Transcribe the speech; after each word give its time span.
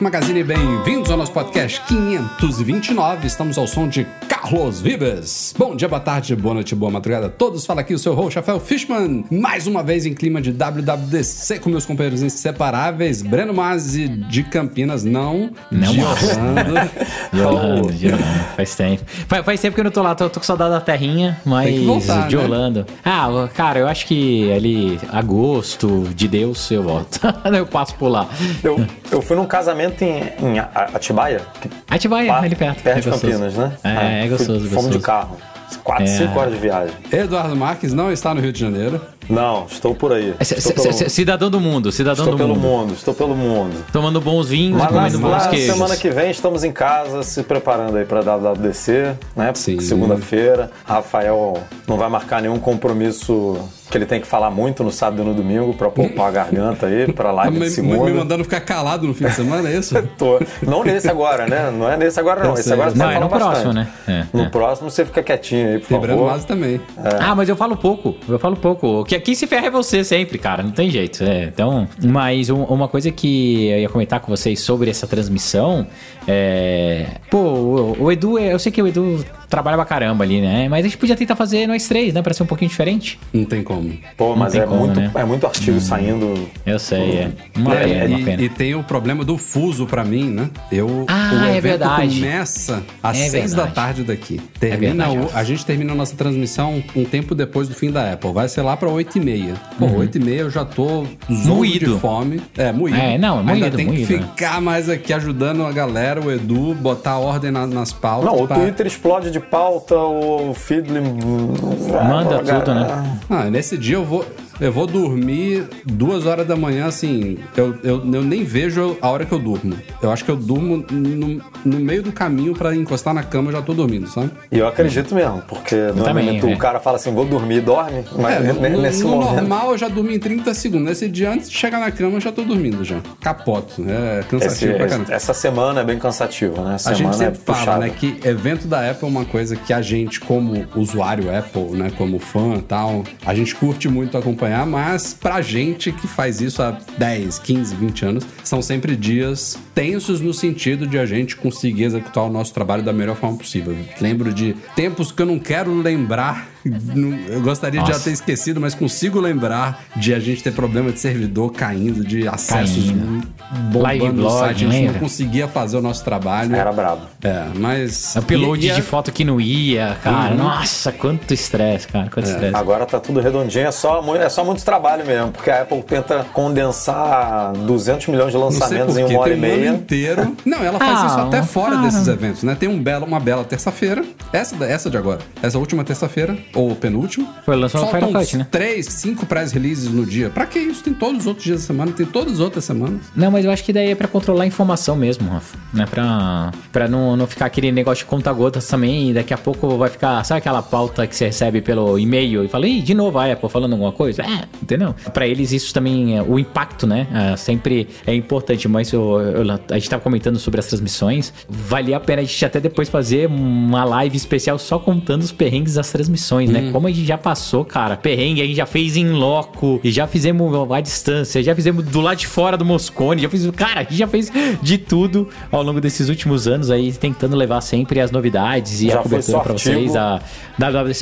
Magazine, 0.00 0.42
bem-vindos 0.42 1.10
ao 1.10 1.16
nosso 1.18 1.32
podcast 1.32 1.80
529. 1.86 3.26
Estamos 3.26 3.58
ao 3.58 3.66
som 3.66 3.86
de 3.86 4.06
Carlos 4.50 4.80
Vives. 4.80 5.54
Bom 5.56 5.76
dia, 5.76 5.86
boa 5.88 6.00
tarde, 6.00 6.34
boa 6.34 6.54
noite, 6.54 6.74
boa 6.74 6.90
madrugada 6.90 7.26
a 7.26 7.30
todos. 7.30 7.64
Fala 7.64 7.82
aqui 7.82 7.94
o 7.94 7.98
seu 8.00 8.14
host, 8.14 8.34
Rafael 8.34 8.58
Fishman. 8.58 9.24
Mais 9.30 9.68
uma 9.68 9.80
vez 9.80 10.04
em 10.06 10.12
clima 10.12 10.40
de 10.42 10.50
WWDC 10.50 11.60
com 11.60 11.70
meus 11.70 11.86
companheiros 11.86 12.20
inseparáveis, 12.20 13.22
Breno 13.22 13.54
Mazzi 13.54 14.08
de 14.08 14.42
Campinas, 14.42 15.04
não, 15.04 15.52
Não, 15.70 15.92
de. 15.92 16.00
Orlando. 16.02 16.90
De 17.32 17.40
Orlando, 17.40 17.92
de 17.92 18.06
Orlando. 18.06 18.44
Faz 18.56 18.74
tempo. 18.74 19.02
Faz, 19.28 19.44
faz 19.44 19.60
tempo 19.60 19.74
que 19.76 19.80
eu 19.80 19.84
não 19.84 19.90
tô 19.92 20.02
lá, 20.02 20.16
tô, 20.16 20.28
tô 20.28 20.40
com 20.40 20.46
saudade 20.46 20.70
da 20.72 20.80
terrinha, 20.80 21.40
mas 21.44 21.66
Tem 21.68 21.78
que 21.78 21.86
voltar, 21.86 22.26
de 22.26 22.36
né? 22.36 22.42
Orlando. 22.42 22.86
Ah, 23.04 23.48
cara, 23.54 23.78
eu 23.78 23.86
acho 23.86 24.04
que 24.06 24.50
ali, 24.52 24.98
agosto 25.12 26.08
de 26.12 26.26
Deus, 26.26 26.68
eu 26.72 26.82
volto. 26.82 27.20
eu 27.56 27.66
passo 27.66 27.94
por 27.94 28.08
lá. 28.08 28.28
Eu, 28.64 28.84
eu 29.12 29.22
fui 29.22 29.36
num 29.36 29.46
casamento 29.46 30.02
em, 30.02 30.22
em 30.42 30.58
Atibaia, 30.58 31.40
Atibaia, 31.88 32.32
ali 32.34 32.56
perto. 32.56 32.82
perto 32.82 32.98
é 32.98 33.00
de 33.00 33.10
gostoso. 33.10 33.32
Campinas, 33.32 33.54
né? 33.56 33.72
É, 33.84 34.24
é 34.26 34.28
fui- 34.36 34.39
gostoso, 34.46 34.60
Fomos 34.68 34.74
gostoso. 34.74 34.98
de 34.98 35.04
carro. 35.04 35.36
Quatro, 35.84 36.04
É. 36.04 36.08
cinco 36.08 36.38
horas 36.38 36.52
de 36.52 36.58
viagem. 36.58 36.94
Eduardo 37.12 37.54
Marques 37.54 37.92
não 37.92 38.10
está 38.12 38.34
no 38.34 38.40
Rio 38.40 38.52
de 38.52 38.58
Janeiro. 38.58 39.00
Não, 39.28 39.66
estou 39.70 39.94
por 39.94 40.12
aí. 40.12 40.34
É, 40.38 40.42
Estou 40.42 40.74
pelo, 40.74 41.08
cidadão 41.08 41.48
do 41.48 41.60
mundo, 41.60 41.92
cidadão 41.92 42.24
estou 42.24 42.32
do 42.36 42.36
pelo 42.36 42.56
mundo. 42.56 42.60
mundo, 42.80 42.94
estou 42.94 43.14
pelo 43.14 43.36
mundo. 43.36 43.76
Tomando 43.92 44.20
bons 44.20 44.48
vinhos, 44.48 44.76
Mas 44.76 44.88
comendo 44.88 45.18
bons 45.20 45.46
queijos. 45.46 45.72
semana 45.72 45.96
que 45.96 46.10
vem 46.10 46.30
estamos 46.32 46.64
em 46.64 46.72
casa, 46.72 47.22
se 47.22 47.44
preparando 47.44 47.96
aí 47.96 48.04
para 48.04 48.20
WWDC, 48.20 49.14
né? 49.36 49.52
Segunda-feira. 49.54 50.72
Rafael 50.84 51.56
não 51.86 51.96
vai 51.96 52.08
marcar 52.08 52.42
nenhum 52.42 52.58
compromisso 52.58 53.56
que 53.90 53.98
ele 53.98 54.06
tem 54.06 54.20
que 54.20 54.26
falar 54.26 54.50
muito 54.50 54.84
no 54.84 54.90
sábado 54.92 55.22
e 55.22 55.24
no 55.26 55.34
domingo 55.34 55.74
para 55.74 55.90
poupar 55.90 56.28
a 56.28 56.30
garganta 56.30 56.86
aí 56.86 57.12
para 57.12 57.30
live 57.32 57.52
me, 57.54 57.58
de 57.58 57.64
me- 57.64 57.70
segunda. 57.70 58.04
me 58.04 58.12
mandando 58.12 58.44
ficar 58.44 58.60
calado 58.60 59.06
no 59.06 59.12
fim 59.14 59.24
de 59.26 59.32
semana, 59.34 59.68
é 59.68 59.76
isso? 59.76 60.00
Tô. 60.16 60.38
Não 60.62 60.84
nesse 60.84 61.08
agora, 61.10 61.46
né? 61.46 61.70
Não 61.70 61.90
é 61.90 61.96
nesse 61.96 62.18
agora, 62.20 62.44
não. 62.44 62.54
Esse 62.54 62.72
agora 62.72 62.90
você 62.90 62.98
Não, 62.98 63.06
vai 63.06 63.16
é 63.16 63.20
no 63.20 63.28
falar 63.28 63.44
próximo, 63.46 63.74
bastante. 63.74 63.90
né? 64.08 64.26
É, 64.32 64.36
No 64.36 64.44
é. 64.44 64.48
próximo 64.48 64.90
você 64.90 65.04
fica 65.04 65.22
quietinho 65.22 65.68
aí, 65.70 65.78
por 65.80 66.00
Breno 66.00 66.18
favor. 66.18 66.30
Mazzi 66.32 66.46
também. 66.46 66.80
Ah, 67.20 67.34
mas 67.34 67.48
eu 67.48 67.56
falo 67.56 67.76
pouco, 67.76 68.14
eu 68.28 68.38
falo 68.38 68.56
pouco. 68.56 69.04
Que 69.04 69.14
aqui 69.16 69.34
se 69.34 69.46
ferra 69.46 69.66
é 69.66 69.70
você 69.70 70.04
sempre, 70.04 70.38
cara, 70.38 70.62
não 70.62 70.70
tem 70.70 70.88
jeito. 70.88 71.24
é. 71.24 71.44
então, 71.44 71.88
mas 72.02 72.48
um- 72.50 72.62
uma 72.64 72.86
coisa 72.88 73.10
que 73.10 73.66
eu 73.68 73.78
ia 73.80 73.88
comentar 73.88 74.20
com 74.20 74.34
vocês 74.34 74.60
sobre 74.60 74.88
essa 74.90 75.06
transmissão 75.06 75.86
é. 76.28 77.06
Pô, 77.30 77.38
o, 77.38 78.02
o 78.04 78.12
Edu, 78.12 78.38
eu 78.38 78.58
sei 78.58 78.70
que 78.70 78.80
o 78.82 78.86
Edu 78.86 79.24
trabalha 79.50 79.76
pra 79.76 79.84
caramba 79.84 80.24
ali, 80.24 80.40
né? 80.40 80.68
Mas 80.68 80.84
a 80.84 80.88
gente 80.88 80.96
podia 80.96 81.16
tentar 81.16 81.34
fazer 81.36 81.66
nós 81.66 81.86
três, 81.88 82.14
né? 82.14 82.22
Pra 82.22 82.32
ser 82.32 82.44
um 82.44 82.46
pouquinho 82.46 82.68
diferente. 82.70 83.18
Não 83.34 83.44
tem 83.44 83.62
como. 83.62 83.92
Pô, 84.16 84.34
mas 84.36 84.52
tem 84.52 84.62
é, 84.62 84.64
como, 84.66 84.80
muito, 84.86 85.00
né? 85.00 85.10
é 85.14 85.24
muito 85.24 85.46
artigo 85.46 85.80
saindo. 85.80 86.48
Eu 86.64 86.78
sei, 86.78 87.00
é. 87.18 87.30
Uma 87.56 87.74
É, 87.74 87.84
pena, 87.84 88.04
uma 88.06 88.20
e, 88.20 88.24
pena. 88.24 88.42
e 88.42 88.48
tem 88.48 88.74
o 88.74 88.82
problema 88.84 89.24
do 89.24 89.36
fuso 89.36 89.86
pra 89.86 90.04
mim, 90.04 90.24
né? 90.30 90.48
Eu, 90.70 91.04
Ah, 91.08 91.30
o 91.32 91.44
é 91.46 91.50
evento 91.56 91.62
verdade. 91.62 92.14
começa 92.20 92.82
às 93.02 93.18
É 93.18 93.28
seis 93.28 93.52
da 93.52 93.66
tarde 93.66 94.04
daqui. 94.04 94.40
Termina 94.60 95.08
verdade, 95.08 95.32
o- 95.34 95.36
a 95.36 95.42
gente 95.44 95.66
termina 95.66 95.92
a 95.92 95.96
nossa 95.96 96.14
transmissão 96.14 96.82
um 96.94 97.04
tempo 97.04 97.34
depois 97.34 97.68
do 97.68 97.74
fim 97.74 97.90
da 97.90 98.12
Apple. 98.12 98.32
Vai 98.32 98.48
ser 98.48 98.62
lá 98.62 98.76
pra 98.76 98.88
oito 98.88 99.18
e 99.18 99.20
meia. 99.20 99.54
Pô, 99.78 99.86
oito 99.98 100.16
e 100.18 100.20
meia 100.24 100.40
eu 100.42 100.50
já 100.50 100.64
tô 100.64 101.04
Moído. 101.28 101.94
de 101.94 102.00
fome. 102.00 102.40
É, 102.56 102.72
moído. 102.72 102.96
É, 102.98 103.18
não, 103.18 103.38
Ainda 103.40 103.52
moído, 103.52 103.76
tem 103.76 103.86
que 103.86 103.92
moído, 103.92 104.12
né? 104.16 104.22
ficar 104.22 104.60
mais 104.60 104.88
aqui 104.88 105.12
ajudando 105.12 105.64
a 105.66 105.72
galera, 105.72 106.20
o 106.20 106.30
Edu, 106.30 106.74
botar 106.74 107.18
ordem 107.18 107.50
na- 107.50 107.66
nas 107.66 107.92
pautas. 107.92 108.26
Não, 108.30 108.42
o 108.44 108.46
pra- 108.46 108.56
Twitter 108.56 108.86
explode 108.86 109.30
de 109.30 109.39
pauta, 109.40 109.96
o 109.96 110.54
Feedly. 110.54 111.00
Manda 111.00 112.38
tudo, 112.38 112.74
né? 112.74 113.18
Ah, 113.28 113.44
nesse 113.50 113.76
dia 113.76 113.96
eu 113.96 114.04
vou, 114.04 114.24
eu 114.60 114.72
vou 114.72 114.86
dormir 114.86 115.64
duas 115.84 116.26
horas 116.26 116.46
da 116.46 116.56
manhã, 116.56 116.86
assim. 116.86 117.38
Eu, 117.56 117.74
eu, 117.82 118.02
eu 118.12 118.22
nem 118.22 118.44
vejo 118.44 118.96
a 119.00 119.08
hora 119.08 119.24
que 119.24 119.32
eu 119.32 119.38
durmo. 119.38 119.74
Eu 120.02 120.10
acho 120.10 120.24
que 120.24 120.30
eu 120.30 120.36
durmo 120.36 120.84
no, 120.90 121.40
no 121.64 121.80
meio 121.80 122.02
do 122.02 122.12
caminho 122.12 122.54
pra 122.54 122.74
encostar 122.74 123.14
na 123.14 123.22
cama, 123.22 123.48
eu 123.48 123.52
já 123.56 123.62
tô 123.62 123.72
dormindo, 123.74 124.06
sabe? 124.08 124.30
E 124.50 124.58
eu 124.58 124.66
acredito 124.66 125.14
mesmo, 125.14 125.42
porque 125.48 125.74
normalmente 125.94 126.46
é. 126.48 126.54
o 126.54 126.58
cara 126.58 126.78
fala 126.80 126.96
assim, 126.96 127.12
vou 127.12 127.24
dormir 127.24 127.56
e 127.56 127.60
dorme, 127.60 128.04
mas 128.18 128.36
É, 128.36 128.52
no, 128.52 128.60
ne- 128.60 128.68
no- 128.70 128.82
nesse 128.82 129.02
no 129.02 129.10
momento. 129.10 129.32
normal 129.34 129.70
eu 129.72 129.78
já 129.78 129.88
dormi 129.88 130.16
em 130.16 130.18
30 130.18 130.52
segundos. 130.54 130.86
Nesse 130.88 131.08
dia, 131.08 131.30
antes 131.32 131.50
de 131.50 131.56
chegar 131.56 131.80
na 131.80 131.90
cama, 131.90 132.16
eu 132.16 132.20
já 132.20 132.32
tô 132.32 132.42
dormindo 132.42 132.84
já. 132.84 133.00
Capoto. 133.20 133.84
É 133.88 134.20
Esse- 134.20 134.28
cansativo 134.28 134.74
pra 134.76 134.86
caramba. 134.88 135.12
essa 135.14 135.34
semana 135.34 135.80
é 135.80 135.84
bem 135.84 135.98
cansativa, 135.98 136.62
né? 136.64 136.74
A 136.74 136.78
Semana 136.78 136.96
gente 136.96 137.14
é 137.14 137.16
sempre 137.26 137.40
fala, 137.44 137.58
puxada. 137.58 137.78
né, 137.86 137.90
que 137.96 138.18
evento 138.24 138.66
da 138.66 138.90
Apple 138.90 139.06
é 139.06 139.10
uma 139.10 139.24
coisa 139.24 139.56
que 139.56 139.72
a 139.72 139.80
gente, 139.82 140.20
como 140.20 140.66
usuário 140.74 141.34
Apple, 141.36 141.76
né, 141.76 141.90
como 141.96 142.18
fã 142.18 142.54
e 142.56 142.62
tal, 142.62 143.04
a 143.24 143.34
gente 143.34 143.54
curte 143.54 143.88
muito 143.88 144.16
acompanhar, 144.18 144.49
mas 144.66 145.14
pra 145.14 145.40
gente 145.40 145.92
que 145.92 146.06
faz 146.06 146.40
isso 146.40 146.62
há 146.62 146.78
10, 146.98 147.38
15, 147.38 147.74
20 147.76 148.04
anos, 148.04 148.26
são 148.44 148.60
sempre 148.60 148.96
dias 148.96 149.58
tensos 149.74 150.20
no 150.20 150.32
sentido 150.34 150.86
de 150.86 150.98
a 150.98 151.06
gente 151.06 151.36
conseguir 151.36 151.84
executar 151.84 152.24
o 152.24 152.30
nosso 152.30 152.52
trabalho 152.52 152.82
da 152.82 152.92
melhor 152.92 153.16
forma 153.16 153.36
possível. 153.38 153.74
Lembro 154.00 154.32
de 154.32 154.54
tempos 154.74 155.12
que 155.12 155.22
eu 155.22 155.26
não 155.26 155.38
quero 155.38 155.72
lembrar, 155.74 156.48
não- 156.64 157.16
eu 157.28 157.40
gostaria 157.40 157.80
de 157.80 157.86
já 157.86 157.92
Nossa. 157.94 158.04
ter 158.04 158.12
esquecido, 158.12 158.60
mas 158.60 158.74
consigo 158.74 159.18
lembrar 159.20 159.84
de 159.96 160.12
a 160.14 160.18
gente 160.18 160.42
ter 160.42 160.52
problema 160.52 160.90
de 160.92 160.98
servidor 161.00 161.52
caindo, 161.52 162.04
de 162.04 162.26
acessos 162.28 162.86
Caindo. 162.90 163.26
bombando 163.72 164.22
no 164.22 164.30
site, 164.30 164.42
a 164.44 164.52
gente 164.52 164.64
não 164.64 164.70
lembra? 164.86 165.00
conseguia 165.00 165.48
fazer 165.48 165.76
o 165.76 165.80
nosso 165.82 166.04
trabalho. 166.04 166.54
Era 166.54 166.72
brabo. 166.72 167.02
É, 167.22 167.46
mas. 167.54 168.14
Upload 168.16 168.66
e- 168.66 168.70
e 168.70 168.74
de 168.74 168.82
foto 168.82 169.10
que 169.12 169.24
não 169.24 169.40
ia, 169.40 169.96
cara. 170.02 170.30
Uhum. 170.32 170.36
Nossa, 170.38 170.92
quanto 170.92 171.32
estresse, 171.32 171.88
cara. 171.88 172.10
Quanto 172.10 172.26
estresse. 172.28 172.54
Agora 172.56 172.84
tá 172.86 172.98
tudo 173.00 173.20
redondinho, 173.20 173.66
é 173.66 173.70
só, 173.70 174.02
é 174.16 174.28
só 174.28 174.44
muito 174.44 174.64
trabalho 174.64 175.06
mesmo, 175.06 175.30
porque 175.32 175.50
a 175.50 175.62
Apple 175.62 175.82
tenta 175.82 176.24
condensar 176.32 177.52
200 177.52 178.06
milhões 178.08 178.32
de 178.32 178.38
Não 178.38 178.44
lançamentos 178.46 178.96
em 178.96 179.04
uma 179.04 179.20
hora 179.20 179.32
e 179.32 179.36
um 179.36 179.40
meia. 179.40 179.69
Inteiro. 179.74 180.36
Não, 180.44 180.62
ela 180.62 180.78
faz 180.78 181.00
Ah, 181.02 181.06
isso 181.06 181.18
até 181.20 181.42
fora 181.42 181.70
cara. 181.76 181.82
desses 181.82 182.06
eventos, 182.08 182.42
né? 182.42 182.54
Tem 182.58 182.68
um 182.68 182.82
belo, 182.82 183.06
uma 183.06 183.20
bela 183.20 183.44
terça-feira. 183.44 184.04
Essa, 184.32 184.56
essa 184.64 184.90
de 184.90 184.96
agora. 184.96 185.18
Essa 185.42 185.58
última 185.58 185.82
terça-feira, 185.84 186.36
ou 186.54 186.74
penúltima. 186.76 187.26
Foi, 187.44 187.56
lançou 187.56 187.80
no 187.80 187.86
Soltam 187.86 188.08
Final 188.08 188.22
uns 188.22 188.26
Cut, 188.26 188.36
né? 188.38 188.46
três, 188.50 188.86
cinco 188.86 189.26
press 189.26 189.52
releases 189.52 189.90
no 189.90 190.04
dia. 190.06 190.30
Pra 190.30 190.46
que 190.46 190.58
isso? 190.58 190.82
Tem 190.84 190.94
todos 190.94 191.20
os 191.22 191.26
outros 191.26 191.44
dias 191.44 191.60
da 191.62 191.66
semana, 191.66 191.92
tem 191.92 192.06
todas 192.06 192.34
as 192.34 192.40
outras 192.40 192.64
semanas. 192.64 193.00
Não, 193.16 193.30
mas 193.30 193.44
eu 193.44 193.50
acho 193.50 193.64
que 193.64 193.72
daí 193.72 193.90
é 193.90 193.94
pra 193.94 194.08
controlar 194.08 194.44
a 194.44 194.46
informação 194.46 194.94
mesmo, 194.96 195.28
Rafa. 195.28 195.58
Né? 195.72 195.86
Pra, 195.90 196.50
pra 196.72 196.88
não, 196.88 197.16
não 197.16 197.26
ficar 197.26 197.46
aquele 197.46 197.72
negócio 197.72 198.04
de 198.04 198.10
conta-gotas 198.10 198.66
também. 198.66 199.10
E 199.10 199.14
daqui 199.14 199.34
a 199.34 199.38
pouco 199.38 199.76
vai 199.76 199.88
ficar. 199.90 200.22
Sabe 200.24 200.38
aquela 200.38 200.62
pauta 200.62 201.06
que 201.06 201.14
você 201.16 201.26
recebe 201.26 201.60
pelo 201.60 201.98
e-mail 201.98 202.44
e 202.44 202.48
fala, 202.48 202.66
ih, 202.66 202.80
de 202.82 202.94
novo 202.94 203.18
a 203.18 203.30
Apple 203.32 203.48
falando 203.48 203.72
alguma 203.72 203.92
coisa? 203.92 204.22
É, 204.22 204.44
entendeu? 204.62 204.94
Pra 205.12 205.26
eles 205.26 205.52
isso 205.52 205.72
também, 205.74 206.16
é, 206.18 206.22
o 206.22 206.38
impacto, 206.38 206.86
né? 206.86 207.06
é, 207.32 207.36
sempre 207.36 207.88
é 208.06 208.14
importante. 208.14 208.66
Mas 208.68 208.92
eu- 208.92 209.20
eu- 209.20 209.42
a 209.70 209.74
gente 209.78 209.88
tava 209.88 210.02
comentando 210.02 210.38
sobre 210.38 210.60
as 210.60 210.66
transmissões. 210.66 211.32
Valia 211.48 211.96
a 211.96 212.00
pena 212.00 212.22
a 212.22 212.24
gente 212.24 212.44
até 212.44 212.60
depois 212.60 212.88
fazer 212.88 213.26
uma 213.26 213.84
live 213.84 214.16
especial 214.16 214.58
só 214.58 214.78
contando 214.78 215.22
os 215.22 215.32
perrengues 215.32 215.74
das 215.74 215.90
transmissões, 215.90 216.50
né? 216.50 216.70
Como 216.72 216.86
a 216.86 216.90
gente 216.90 217.06
já 217.06 217.18
passou, 217.18 217.64
cara. 217.64 217.96
Perrengue, 217.96 218.42
a 218.42 218.44
gente 218.46 218.56
já 218.56 218.66
fez 218.66 218.96
em 218.96 219.10
loco, 219.10 219.80
e 219.82 219.90
já 219.90 220.06
fizemos 220.06 220.52
à 220.72 220.80
distância, 220.80 221.42
já 221.42 221.54
fizemos 221.54 221.84
do 221.84 222.00
lado 222.00 222.18
de 222.18 222.26
fora 222.26 222.56
do 222.56 222.64
Moscone, 222.64 223.22
já 223.22 223.28
fizemos. 223.28 223.56
Cara, 223.56 223.80
a 223.80 223.82
gente 223.82 223.96
já 223.96 224.06
fez 224.08 224.30
de 224.62 224.78
tudo 224.78 225.28
ao 225.50 225.62
longo 225.62 225.80
desses 225.80 226.08
últimos 226.08 226.46
anos 226.46 226.70
aí, 226.70 226.92
tentando 226.92 227.36
levar 227.36 227.60
sempre 227.60 228.00
as 228.00 228.10
novidades 228.10 228.82
e 228.82 228.88
Já 228.88 229.00
a 229.00 229.02
cobertura 229.02 229.38
artigo. 229.38 229.54
vocês. 229.58 229.96
A, 229.96 230.20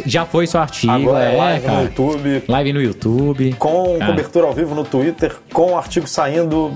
já 0.06 0.24
foi 0.24 0.46
só 0.46 0.60
artigo, 0.60 0.92
Agora 0.92 1.24
é 1.24 1.34
é, 1.34 1.36
live 1.38 1.66
cara. 1.66 1.78
no 1.78 1.84
YouTube, 1.84 2.42
Live 2.48 2.72
no 2.72 2.82
YouTube. 2.82 3.52
com 3.58 3.96
Cara. 3.98 4.10
cobertura 4.12 4.46
ao 4.46 4.52
vivo 4.52 4.74
no 4.74 4.84
Twitter, 4.84 5.34
com 5.52 5.76
artigo 5.76 6.06
saindo 6.06 6.72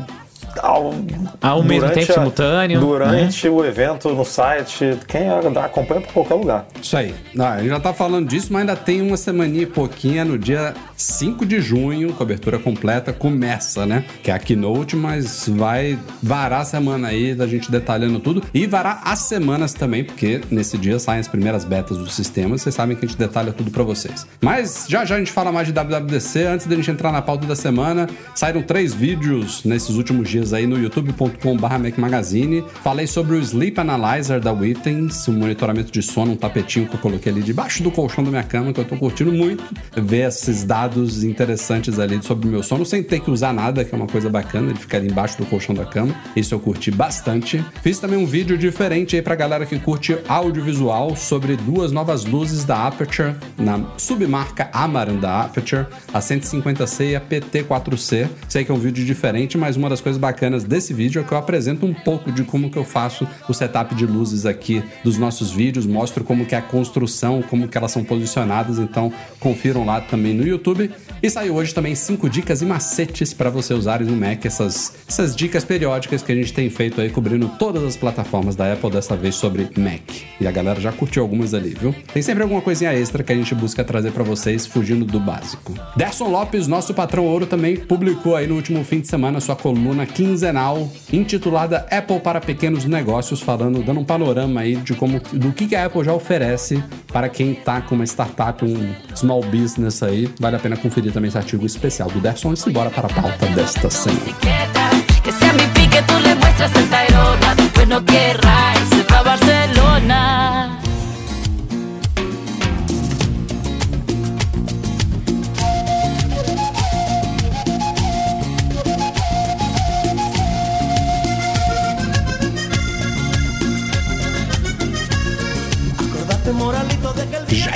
ao, 0.61 0.95
Ao 1.41 1.63
mesmo 1.63 1.81
durante 1.81 2.07
tempo, 2.07 2.13
simultâneo, 2.13 2.81
né? 2.81 2.87
Durante 2.87 3.49
o 3.49 3.65
evento 3.65 4.09
no 4.11 4.25
site, 4.25 4.99
quem 5.07 5.29
acompanha 5.29 6.01
por 6.01 6.13
qualquer 6.13 6.35
lugar. 6.35 6.67
Isso 6.81 6.97
aí. 6.97 7.15
Não, 7.35 7.47
a 7.47 7.59
gente 7.59 7.69
já 7.69 7.81
tá 7.81 7.93
falando 7.93 8.29
disso, 8.29 8.49
mas 8.51 8.61
ainda 8.61 8.77
tem 8.77 9.01
uma 9.01 9.17
semaninha 9.17 9.63
e 9.63 9.67
pouquinha 9.67 10.25
no 10.25 10.39
dia 10.39 10.75
5 10.97 11.45
de 11.45 11.61
junho, 11.61 12.13
cobertura 12.13 12.59
completa, 12.59 13.13
começa, 13.13 13.87
né? 13.87 14.05
Que 14.23 14.31
é 14.31 14.35
a 14.35 14.39
keynote, 14.39 14.97
mas 14.97 15.49
vai 15.49 15.99
varar 16.23 16.63
a 16.63 16.65
semana 16.65 17.09
aí 17.09 17.35
da 17.35 17.47
gente 17.47 17.71
detalhando 17.71 18.21
tudo 18.21 18.43
e 18.53 18.67
varar 18.67 19.03
as 19.05 19.21
semanas 19.21 19.73
também, 19.75 20.05
porque 20.05 20.41
nesse 20.51 20.79
dia 20.79 20.99
saem 20.99 21.21
as 21.21 21.29
primeiras 21.29 21.65
betas 21.65 21.99
do 21.99 22.09
sistema, 22.09 22.57
vocês 22.57 22.75
sabem 22.75 22.97
que 22.97 23.05
a 23.05 23.09
gente 23.09 23.19
detalha 23.19 23.53
tudo 23.53 23.71
pra 23.71 23.83
vocês. 23.83 24.27
Mas 24.41 24.87
já 24.89 25.05
já 25.05 25.17
a 25.17 25.19
gente 25.19 25.33
fala 25.33 25.53
mais 25.53 25.67
de 25.67 25.73
WWDC, 25.73 26.45
antes 26.45 26.67
da 26.67 26.77
gente 26.77 26.91
entrar 26.91 27.13
na 27.13 27.23
pauta 27.23 27.47
da 27.47 27.57
semana, 27.57 28.09
saíram 28.35 28.63
três 28.63 28.95
vídeos 28.95 29.65
nesses 29.65 29.97
últimos 29.97 30.29
dias 30.29 30.42
aí 30.51 30.67
no 30.67 30.79
youtube.com.br 30.79 31.79
Mac 31.79 31.99
Magazine. 31.99 32.65
Falei 32.83 33.07
sobre 33.07 33.37
o 33.37 33.41
Sleep 33.41 33.79
Analyzer 33.79 34.41
da 34.41 34.51
Witens, 34.51 35.29
um 35.29 35.35
monitoramento 35.35 35.93
de 35.93 36.03
sono, 36.03 36.33
um 36.33 36.37
tapetinho 36.37 36.89
que 36.89 36.95
eu 36.95 37.01
coloquei 37.01 37.31
ali 37.31 37.43
debaixo 37.43 37.83
do 37.83 37.91
colchão 37.91 38.25
da 38.25 38.31
minha 38.31 38.43
cama, 38.43 38.73
que 38.73 38.81
eu 38.81 38.85
tô 38.85 38.97
curtindo 38.97 39.31
muito 39.31 39.63
ver 39.95 40.29
esses 40.29 40.65
dados 40.65 41.23
interessantes 41.23 41.99
ali 41.99 42.23
sobre 42.23 42.49
o 42.49 42.51
meu 42.51 42.63
sono, 42.63 42.87
sem 42.87 43.03
ter 43.03 43.21
que 43.21 43.31
usar 43.31 43.53
nada, 43.53 43.85
que 43.85 43.95
é 43.95 43.99
uma 43.99 44.07
coisa 44.07 44.31
bacana, 44.31 44.71
ele 44.71 44.79
ficar 44.79 44.97
ali 44.97 45.09
embaixo 45.09 45.37
do 45.37 45.45
colchão 45.45 45.75
da 45.75 45.85
cama. 45.85 46.15
Isso 46.35 46.55
eu 46.55 46.61
curti 46.61 46.91
bastante. 46.91 47.63
Fiz 47.83 47.99
também 47.99 48.19
um 48.19 48.27
vídeo 48.27 48.57
diferente 48.57 49.17
aí 49.17 49.21
pra 49.21 49.35
galera 49.35 49.67
que 49.67 49.79
curte 49.79 50.17
audiovisual 50.27 51.15
sobre 51.15 51.57
duas 51.57 51.93
novas 51.93 52.25
luzes 52.25 52.65
da 52.65 52.87
Aperture, 52.87 53.35
na 53.59 53.81
submarca 53.99 54.71
Amaran 54.73 55.17
da 55.17 55.43
Aperture, 55.43 55.87
a 56.13 56.21
150C 56.21 57.11
e 57.11 57.17
a 57.17 57.21
PT4C. 57.21 58.29
Sei 58.49 58.65
que 58.65 58.71
é 58.71 58.75
um 58.75 58.79
vídeo 58.79 59.05
diferente, 59.05 59.59
mas 59.59 59.77
uma 59.77 59.89
das 59.89 60.01
coisas 60.01 60.19
bacanas 60.19 60.32
desse 60.67 60.93
vídeo 60.93 61.21
é 61.21 61.25
que 61.25 61.33
eu 61.33 61.39
apresento 61.39 61.87
um 61.87 61.95
pouco 61.95 62.33
de 62.33 62.45
como 62.45 62.71
que 62.71 62.77
eu 62.77 62.85
faço 62.85 63.27
o 63.49 63.55
setup 63.55 63.95
de 63.95 64.07
luzes 64.07 64.47
aqui 64.47 64.83
dos 65.05 65.19
nossos 65.19 65.51
vídeos, 65.51 65.87
mostro 65.87 66.25
como 66.25 66.45
que 66.47 66.55
é 66.55 66.59
a 66.59 66.63
construção, 66.63 67.43
como 67.43 67.69
que 67.69 67.77
elas 67.77 67.91
são 67.91 68.05
posicionadas, 68.05 68.79
então 68.79 69.13
confiram 69.39 69.85
lá 69.85 70.01
também 70.01 70.35
no 70.35 70.47
YouTube. 70.47 70.91
E 71.23 71.31
saiu 71.31 71.55
hoje 71.55 71.73
também 71.73 71.95
cinco 71.95 72.29
dicas 72.29 72.63
e 72.63 72.67
macetes 72.67 73.33
para 73.33 73.49
você 73.49 73.75
usarem 73.75 74.07
no 74.07 74.17
Mac, 74.17 74.45
essas, 74.45 74.95
essas 75.09 75.37
dicas 75.37 75.65
periódicas 75.65 76.23
que 76.23 76.33
a 76.33 76.35
gente 76.35 76.53
tem 76.53 76.69
feito 76.69 77.01
aí 77.01 77.11
cobrindo 77.11 77.49
todas 77.59 77.83
as 77.85 77.97
plataformas 77.97 78.57
da 78.57 78.73
Apple, 78.73 78.91
dessa 78.91 79.17
vez 79.17 79.37
sobre 79.37 79.69
Mac. 79.77 80.03
E 80.41 80.47
a 80.47 80.51
galera 80.51 80.81
já 80.81 80.91
curtiu 80.91 81.23
algumas 81.23 81.55
ali, 81.55 81.77
viu? 81.79 81.95
Tem 82.13 82.23
sempre 82.23 82.43
alguma 82.43 82.61
coisinha 82.61 82.93
extra 82.93 83.23
que 83.23 83.33
a 83.33 83.37
gente 83.37 83.55
busca 83.55 83.85
trazer 83.85 84.11
para 84.11 84.25
vocês, 84.25 84.67
fugindo 84.67 85.05
do 85.05 85.21
básico. 85.21 85.73
Derson 85.97 86.29
Lopes, 86.29 86.67
nosso 86.67 86.93
patrão 86.93 87.25
ouro, 87.25 87.47
também 87.47 87.77
publicou 87.77 88.35
aí 88.35 88.47
no 88.47 88.57
último 88.57 88.83
fim 88.85 89.01
de 89.01 89.07
semana 89.07 89.41
sua 89.41 89.55
coluna 89.55 90.03
quinzenal 90.23 90.89
intitulada 91.13 91.85
Apple 91.91 92.21
para 92.21 92.41
pequenos 92.41 92.85
negócios, 92.85 93.41
falando, 93.41 93.83
dando 93.83 94.01
um 94.01 94.05
panorama 94.05 94.61
aí 94.61 94.77
de 94.77 94.95
como 94.95 95.21
do 95.33 95.53
que 95.53 95.75
a 95.75 95.87
Apple 95.87 96.05
já 96.05 96.13
oferece 96.13 96.83
para 97.13 97.29
quem 97.29 97.55
tá 97.55 97.81
com 97.81 97.97
uma 97.97 98.05
startup, 98.05 98.65
um 98.65 98.95
small 99.17 99.43
business 99.43 100.03
aí. 100.03 100.33
Vale 100.39 100.57
a 100.57 100.59
pena 100.61 100.77
conferir 100.77 101.13
também 101.13 101.29
esse 101.29 101.37
artigo 101.37 101.67
especial 101.67 102.09
do 102.09 102.21
Derson 102.21 102.53
e 102.53 102.57
simbora 102.57 102.91
para 102.91 103.09
a 103.09 103.13
pauta 103.13 103.47
desta 103.47 103.91
semana. 103.91 104.33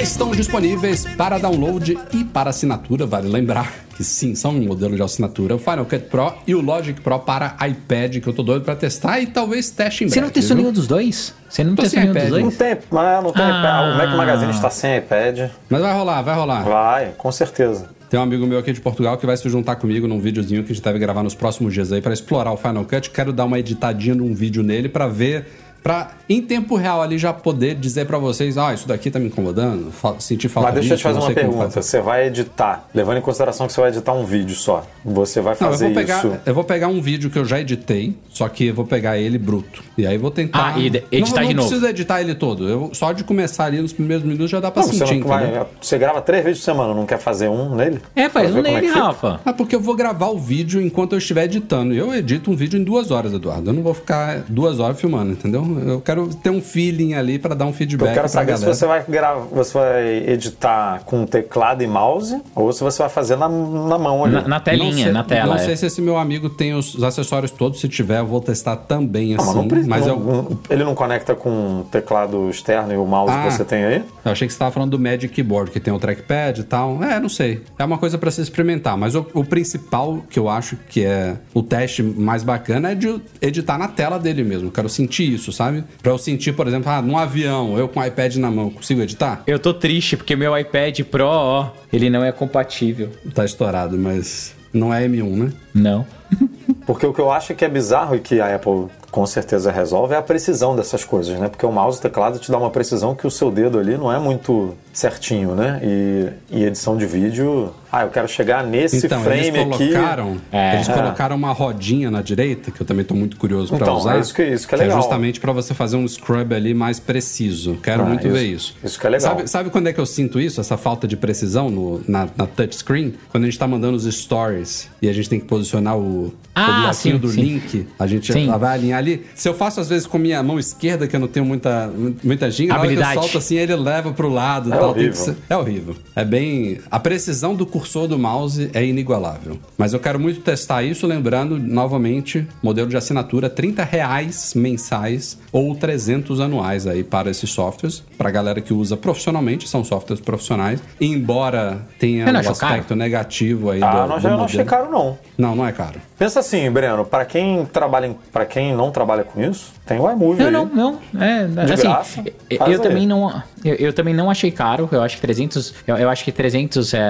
Estão 0.07 0.31
disponíveis 0.31 1.05
para 1.17 1.37
download 1.39 1.99
e 2.13 2.25
para 2.25 2.51
assinatura, 2.51 3.05
vale 3.07 3.29
lembrar 3.29 3.73
que 3.97 4.05
sim, 4.05 4.35
são 4.35 4.53
um 4.53 4.65
modelo 4.67 4.95
de 4.95 5.03
assinatura, 5.03 5.57
o 5.57 5.59
Final 5.59 5.85
Cut 5.87 6.05
Pro 6.11 6.33
e 6.47 6.55
o 6.55 6.61
Logic 6.61 7.01
Pro 7.01 7.19
para 7.19 7.57
iPad, 7.67 8.19
que 8.21 8.27
eu 8.27 8.33
tô 8.33 8.43
doido 8.43 8.63
para 8.65 8.77
testar 8.77 9.21
e 9.21 9.27
talvez 9.27 9.71
teste 9.71 10.05
em 10.05 10.09
Você 10.09 10.15
breve. 10.21 10.27
não 10.27 10.33
testou 10.33 10.57
nenhum 10.57 10.73
dos 10.73 10.87
dois? 10.87 11.35
Você 11.49 11.65
não 11.65 11.75
testou 11.75 11.91
sem 11.91 12.01
nenhum 12.01 12.13
dos 12.13 12.23
iPad. 12.23 12.33
Não 12.35 12.43
dois? 12.43 12.57
tem, 12.57 12.77
mas 12.91 13.25
não 13.25 13.33
tem 13.33 13.43
Ah. 13.43 13.49
iPad. 13.59 13.95
O 13.95 13.99
Mac 13.99 14.17
Magazine 14.17 14.51
está 14.53 14.71
sem 14.71 14.97
iPad. 14.99 15.51
Mas 15.69 15.81
vai 15.81 15.93
rolar, 15.95 16.23
vai 16.23 16.35
rolar. 16.37 16.63
Vai, 16.63 17.13
com 17.17 17.33
certeza. 17.33 17.89
Tem 18.11 18.21
um 18.21 18.23
amigo 18.23 18.47
meu 18.47 18.59
aqui 18.61 18.73
de 18.73 18.81
Portugal 18.81 19.17
que 19.19 19.27
vai 19.27 19.37
se 19.37 19.49
juntar 19.49 19.75
comigo 19.77 20.07
num 20.07 20.21
videozinho 20.21 20.63
que 20.63 20.71
a 20.71 20.75
gente 20.75 20.85
deve 20.85 20.99
gravar 20.99 21.25
nos 21.25 21.35
próximos 21.35 21.75
dias 21.75 21.91
aí 21.91 22.01
para 22.01 22.13
explorar 22.13 22.53
o 22.53 22.57
Final 22.57 22.85
Cut. 22.85 23.11
Quero 23.11 23.33
dar 23.33 23.47
uma 23.47 23.59
editadinha 23.59 24.15
num 24.15 24.33
vídeo 24.33 24.63
nele 24.63 24.89
para 24.89 25.09
ver, 25.09 25.47
para 25.83 26.11
em 26.29 26.43
tempo 26.43 26.75
real 26.75 27.01
ali 27.01 27.17
já 27.19 27.33
poder 27.33 27.77
dizer 27.77 28.07
para 28.07 28.19
vocês, 28.19 28.59
ah, 28.59 28.75
isso 28.75 28.89
daqui 28.89 29.11
tá 29.11 29.19
me 29.21 29.27
incomodando, 29.27 29.93
fa 29.93 30.15
sentir 30.19 30.49
falta 30.49 30.71
Mas 30.71 30.81
deixa 30.81 30.95
eu 30.95 30.99
te 30.99 31.03
fazer 31.05 31.19
não 31.21 31.27
uma 31.27 31.35
pergunta. 31.35 31.71
fazer. 31.71 31.83
Você 31.83 32.01
vai 32.01 32.27
editar, 32.27 32.89
levando 32.93 33.19
em 33.19 33.21
consideração 33.21 33.67
que 33.69 33.73
você 33.73 33.81
vai 33.81 33.91
editar 33.91 34.13
um 34.13 34.25
vídeo 34.25 34.55
só. 34.57 34.85
Você 35.05 35.41
vai 35.41 35.55
Não, 35.61 35.69
eu 35.69 35.73
fazer 35.73 35.85
vou, 35.87 35.95
pegar, 35.95 36.19
isso. 36.19 36.33
eu 36.45 36.55
vou 36.55 36.65
pegar 36.65 36.89
um 36.89 37.01
vídeo 37.01 37.31
que 37.31 37.39
eu 37.39 37.45
já 37.45 37.61
editei, 37.61 38.17
só 38.29 38.49
que 38.49 38.67
eu 38.67 38.75
vou 38.75 38.85
pegar 38.85 39.17
ele 39.19 39.39
bruto. 39.39 39.85
E 39.97 40.05
aí 40.07 40.19
vou 40.19 40.31
tentar. 40.33 40.75
Ah, 40.75 40.79
e 40.79 40.91
de- 40.91 41.05
editar 41.13 41.43
não, 41.43 41.49
de 41.49 41.55
não 41.55 41.63
novo. 41.63 41.69
precisa 41.69 41.91
editar 41.91 42.21
ele 42.21 42.35
todo. 42.35 42.69
Eu, 42.69 42.91
só 42.93 43.13
de 43.13 43.23
começar 43.23 43.67
ali 43.67 43.81
nos 43.81 43.93
primeiros 43.93 44.25
minutos 44.25 44.51
já 44.51 44.59
dá 44.59 44.71
pra 44.71 44.83
Não, 44.83 44.89
você, 44.89 44.99
sentir, 44.99 45.21
não 45.21 45.29
vai- 45.29 45.67
você 45.81 45.97
grava 45.97 46.21
três 46.21 46.43
vídeos 46.45 46.59
por 46.61 46.65
semana, 46.65 46.93
não 46.95 47.07
quer 47.07 47.19
fazer 47.19 47.49
um 47.49 47.75
nele? 47.77 48.01
É, 48.17 48.29
faz 48.29 48.53
um 48.53 48.59
é 48.59 48.63
nele, 48.63 48.89
fica? 48.89 48.99
Rafa. 48.99 49.41
Ah, 49.45 49.53
porque 49.53 49.77
eu 49.77 49.81
vou 49.81 49.95
gravar 49.95 50.27
o 50.29 50.39
vídeo 50.39 50.81
enquanto 50.83 51.13
eu 51.13 51.19
estiver 51.19 51.45
editando. 51.45 51.95
E 51.95 51.99
eu 51.99 52.13
edito 52.13 52.51
um 52.51 52.57
vídeo 52.57 52.79
em 52.79 52.83
duas 52.83 53.13
horas, 53.13 53.33
Eduardo. 53.33 53.71
Eu 53.71 53.75
não 53.75 53.83
vou 53.83 53.95
ficar 53.95 54.41
duas 54.49 54.81
horas 54.81 55.01
filmando, 55.01 55.31
entendeu? 55.33 55.76
Eu 55.79 56.01
quero 56.01 56.29
ter 56.35 56.51
um 56.51 56.61
feeling 56.61 57.15
ali 57.15 57.39
pra 57.39 57.55
dar 57.55 57.67
um 57.67 57.73
feedback 57.73 58.09
Eu 58.09 58.15
quero 58.15 58.29
saber 58.29 58.53
se 58.57 58.61
galera. 58.61 58.75
você 58.75 58.87
vai 58.87 59.05
gravar, 59.09 59.41
você 59.53 59.73
vai 59.79 60.17
editar 60.29 61.03
com 61.05 61.25
teclado 61.27 61.83
e 61.83 61.87
mouse 61.87 62.41
ou 62.55 62.73
se 62.73 62.83
você 62.83 62.99
vai 63.03 63.09
fazer 63.09 63.37
na, 63.37 63.49
na 63.49 63.99
mão 63.99 64.25
ali. 64.25 64.35
Na, 64.35 64.49
na 64.49 64.61
telinha, 64.61 65.05
sei- 65.05 65.13
na 65.13 65.25
tela. 65.25 65.47
Não 65.47 65.55
é. 65.57 65.59
sei 65.65 65.77
se 65.77 65.87
esse 65.87 66.01
meu 66.01 66.17
amigo 66.17 66.49
tem 66.51 66.75
os 66.75 67.03
acessórios 67.03 67.51
todos. 67.51 67.81
Se 67.81 67.89
tiver, 67.89 68.19
eu 68.21 68.27
vou 68.27 68.41
testar 68.41 68.77
também 68.77 69.35
Não, 69.35 69.37
assim. 69.37 69.47
mas 69.47 69.57
não 69.57 69.69
precisa- 69.69 69.89
mas 69.91 70.07
não- 70.07 70.15
eu, 70.15 70.21
não- 70.21 70.59
ele 70.71 70.85
não 70.85 70.95
conecta 70.95 71.35
com 71.35 71.81
o 71.81 71.85
teclado 71.91 72.49
externo 72.51 72.93
e 72.93 72.97
o 72.97 73.05
mouse 73.07 73.33
Ah. 73.35 73.45
que 73.45 73.53
você 73.53 73.65
tem 73.65 73.85
aí? 73.85 74.03
Eu 74.25 74.33
achei 74.33 74.47
que 74.47 74.53
você 74.53 74.57
estava 74.57 74.71
falando 74.71 74.91
do 74.91 74.99
Magic 74.99 75.29
Keyboard, 75.29 75.71
que 75.71 75.81
tem 75.81 75.93
o 75.93 75.99
trackpad 75.99 76.61
e 76.61 76.65
tal. 76.65 77.03
É, 77.03 77.19
não 77.21 77.29
sei. 77.29 77.63
É 77.79 77.85
uma 77.85 77.99
coisa 77.99 78.19
para 78.19 78.31
se 78.31 78.41
experimentar. 78.41 78.97
Mas 78.97 79.15
o, 79.15 79.27
o 79.35 79.45
principal 79.45 80.21
que 80.31 80.39
eu 80.39 80.49
acho 80.49 80.77
que 80.89 81.05
é 81.05 81.37
o 81.55 81.63
teste 81.63 82.03
mais 82.03 82.43
bacana 82.43 82.93
é 82.93 82.95
de 82.95 83.21
editar 83.41 83.79
na 83.79 83.89
tela 83.89 84.19
dele 84.19 84.43
mesmo. 84.45 84.69
Eu 84.69 84.73
quero 84.73 84.89
sentir 84.89 85.33
isso, 85.33 85.53
sabe? 85.57 85.85
Pra 86.03 86.13
eu 86.13 86.19
sentir, 86.19 86.53
por 86.53 86.67
exemplo, 86.67 86.91
ah, 86.91 87.03
num 87.03 87.17
avião, 87.17 87.79
eu 87.79 87.89
com 87.89 88.01
o 88.01 88.05
iPad 88.05 88.37
na 88.37 88.51
mão, 88.51 88.71
consigo 88.71 89.01
editar? 89.01 89.43
Eu 89.47 89.59
tô 89.59 89.73
triste 89.73 90.17
porque 90.17 90.37
meu 90.37 90.57
iPad 90.57 91.01
Pro, 91.03 91.27
ó, 91.27 91.71
ele 91.93 92.11
não 92.11 92.23
é 92.25 92.31
compatível. 92.31 93.11
Tá 93.35 93.45
estourado, 93.45 93.97
mas 93.99 94.55
não 94.73 94.93
é 94.93 95.07
M1, 95.07 95.37
né? 95.37 95.53
Não. 95.75 96.07
Porque 96.87 97.05
o 97.05 97.13
que 97.13 97.21
eu 97.21 97.31
acho 97.33 97.55
que 97.55 97.65
é 97.65 97.69
bizarro 97.69 98.15
e 98.15 98.21
que 98.21 98.41
a 98.41 98.55
Apple 98.55 98.87
com 99.11 99.27
certeza 99.27 99.73
resolve 99.73 100.15
é 100.15 100.17
a 100.17 100.23
precisão 100.23 100.77
dessas 100.77 101.05
coisas, 101.05 101.39
né? 101.39 101.49
Porque 101.49 101.67
o 101.67 101.73
mouse 101.73 101.97
e 101.97 102.01
o 102.01 102.03
teclado 102.03 102.39
te 102.39 102.51
dá 102.51 102.59
uma 102.59 102.71
precisão 102.71 103.15
que 103.15 103.27
o 103.27 103.31
seu 103.31 103.51
dedo 103.51 103.79
ali 103.79 103.97
não 103.97 104.13
é 104.13 104.19
muito 104.19 104.75
certinho, 105.01 105.55
né? 105.55 105.79
E, 105.83 106.29
e 106.51 106.65
edição 106.65 106.97
de 106.97 107.05
vídeo, 107.05 107.71
ah, 107.93 108.03
eu 108.05 108.09
quero 108.09 108.27
chegar 108.27 108.65
nesse 108.65 109.05
então, 109.07 109.23
frame 109.23 109.41
eles 109.49 109.75
aqui. 109.75 109.91
colocaram, 109.93 110.37
É. 110.51 110.75
eles 110.77 110.89
É. 110.89 110.93
colocaram 110.95 111.37
uma 111.37 111.53
rodinha 111.53 112.11
na 112.11 112.23
direita, 112.23 112.71
que 112.71 112.81
eu 112.81 112.87
também 112.87 113.05
tô 113.05 113.15
muito 113.15 113.37
curioso 113.37 113.69
pra 113.69 113.79
Então, 113.87 113.97
usar. 113.99 114.17
é 114.17 114.21
isso 114.21 114.35
que- 114.35 114.43
isso 114.43 114.67
que 114.67 114.75
é 114.75 114.79
legal. 114.79 114.97
justamente 114.97 115.39
pra 115.39 115.53
você 115.53 115.75
fazer 115.75 115.97
um 115.97 116.09
scrub 116.09 116.55
ali 116.55 116.73
mais 116.73 116.99
preciso. 116.99 117.77
Quero 117.83 118.03
Ah, 118.05 118.07
muito 118.07 118.27
isso- 118.27 118.37
ver 118.37 118.45
isso. 118.45 118.75
isso 118.83 118.99
que 118.99 119.07
é 119.07 119.11
legal. 119.11 119.37
Sabe, 119.37 119.51
sabe 119.51 119.71
quando 119.71 119.87
é 119.89 119.93
que 119.93 120.01
eu 120.01 120.07
sinto 120.07 120.41
isso? 120.41 120.61
Essa 120.63 120.79
falta 120.79 121.07
de 121.07 121.17
precisão 121.17 121.69
no, 121.69 122.01
na, 122.09 122.27
na 122.35 122.47
touchscreen? 122.47 123.13
Quando 123.31 123.45
a 123.45 123.47
gente 123.47 123.59
tá 123.59 123.69
mandando 123.69 123.97
os 123.99 124.05
stories 124.05 124.89
e 125.03 125.09
a 125.11 125.13
gente 125.13 125.29
tem 125.29 125.39
que 125.39 125.45
posicionar 125.47 125.99
o, 125.99 126.33
Ah, 126.55 126.89
o 126.91 126.95
sim, 126.95 127.19
do 127.19 127.29
sim. 127.29 127.41
link, 127.43 127.87
a 127.99 128.07
gente 128.07 128.33
Sim. 128.33 128.49
vai 128.59 128.75
alinhar 128.79 128.99
ali. 128.99 129.27
Se 129.35 129.47
eu 129.47 129.53
faço 129.53 129.79
às 129.79 129.91
vezes 129.91 130.07
com 130.07 130.17
minha 130.17 130.43
mão 130.43 130.59
esquerda, 130.59 131.07
que 131.07 131.15
eu 131.15 131.21
não 131.21 131.29
tenho 131.29 131.45
muita, 131.45 131.91
muita 132.25 132.51
ginga, 132.51 132.73
na 132.73 132.81
hora 132.81 132.89
que 132.89 132.99
eu 132.99 133.13
solto 133.23 133.39
assim, 133.39 133.57
ele 133.57 133.77
leva 133.77 134.11
pro 134.13 134.31
lado. 134.31 134.73
É 134.73 134.77
tal, 134.87 134.95
tem 134.95 135.03
que 135.05 135.09
horrível. 135.19 135.25
ser- 135.35 135.37
é 135.49 135.57
horrível. 135.57 135.97
É 136.15 136.25
bem. 136.25 136.79
A 136.91 136.99
precisão 136.99 137.55
do 137.55 137.67
cursor 137.67 138.09
do 138.09 138.19
mouse 138.19 138.71
é 138.75 138.85
inigualável. 138.85 139.59
Mas 139.79 139.93
eu 139.93 140.01
quero 140.01 140.19
muito 140.19 140.41
testar 140.41 140.83
isso, 140.83 141.07
lembrando, 141.07 141.59
novamente, 141.59 142.47
modelo 142.63 142.89
de 142.89 142.97
assinatura, 142.97 143.49
30 143.51 143.85
reais 143.85 144.53
mensais 144.55 145.39
ou 145.53 145.75
300 145.75 146.41
anuais 146.41 146.87
aí 146.87 147.03
para 147.05 147.31
esses 147.31 147.51
softwares. 147.51 148.03
Pra 148.19 148.31
galera 148.31 148.61
que 148.61 148.73
usa 148.75 148.97
profissionalmente, 148.97 149.69
são 149.69 149.85
softwares 149.85 150.23
profissionais. 150.23 150.81
Embora 151.01 151.79
tenha 151.99 152.27
um 152.27 152.37
aspecto 152.39 152.89
caro? 152.89 152.97
negativo 152.97 153.71
aí 153.71 153.83
Ah, 153.83 153.91
do, 154.03 154.09
não, 154.09 154.17
do 154.17 154.21
já 154.21 154.31
eu 154.31 154.37
não 154.37 154.45
achei 154.45 154.59
modelo. 154.65 154.79
caro 154.83 154.91
não. 154.93 155.19
Não, 155.39 155.57
não 155.57 155.67
é 155.67 155.73
caro. 155.73 156.01
Pensa 156.19 156.41
assim, 156.41 156.71
Breno, 156.71 157.05
para 157.05 157.25
quem 157.25 157.65
trabalha, 157.67 158.15
para 158.33 158.45
quem 158.47 158.75
não 158.75 158.91
trabalha 158.91 159.23
com 159.25 159.41
isso, 159.43 159.73
tem 159.85 159.99
o 160.01 160.11
iMovie 160.11 160.43
Não, 160.43 160.47
aí. 160.47 160.53
não, 160.75 160.99
não. 161.13 161.23
É, 161.23 161.47
De 161.47 161.73
assim, 161.73 161.83
graça, 161.83 162.25
eu, 162.51 162.67
eu 162.67 162.79
também 162.81 163.07
não, 163.07 163.43
eu, 163.65 163.75
eu 163.75 163.93
também 163.93 164.15
não 164.15 164.31
achei 164.31 164.51
caro. 164.51 164.76
Eu 164.91 165.03
acho 165.03 165.17
que 165.17 165.23
300, 165.23 165.75
eu, 165.87 165.97
eu 165.97 166.09
acho 166.09 166.25
que 166.25 166.33
300 166.33 166.95
é, 166.95 167.01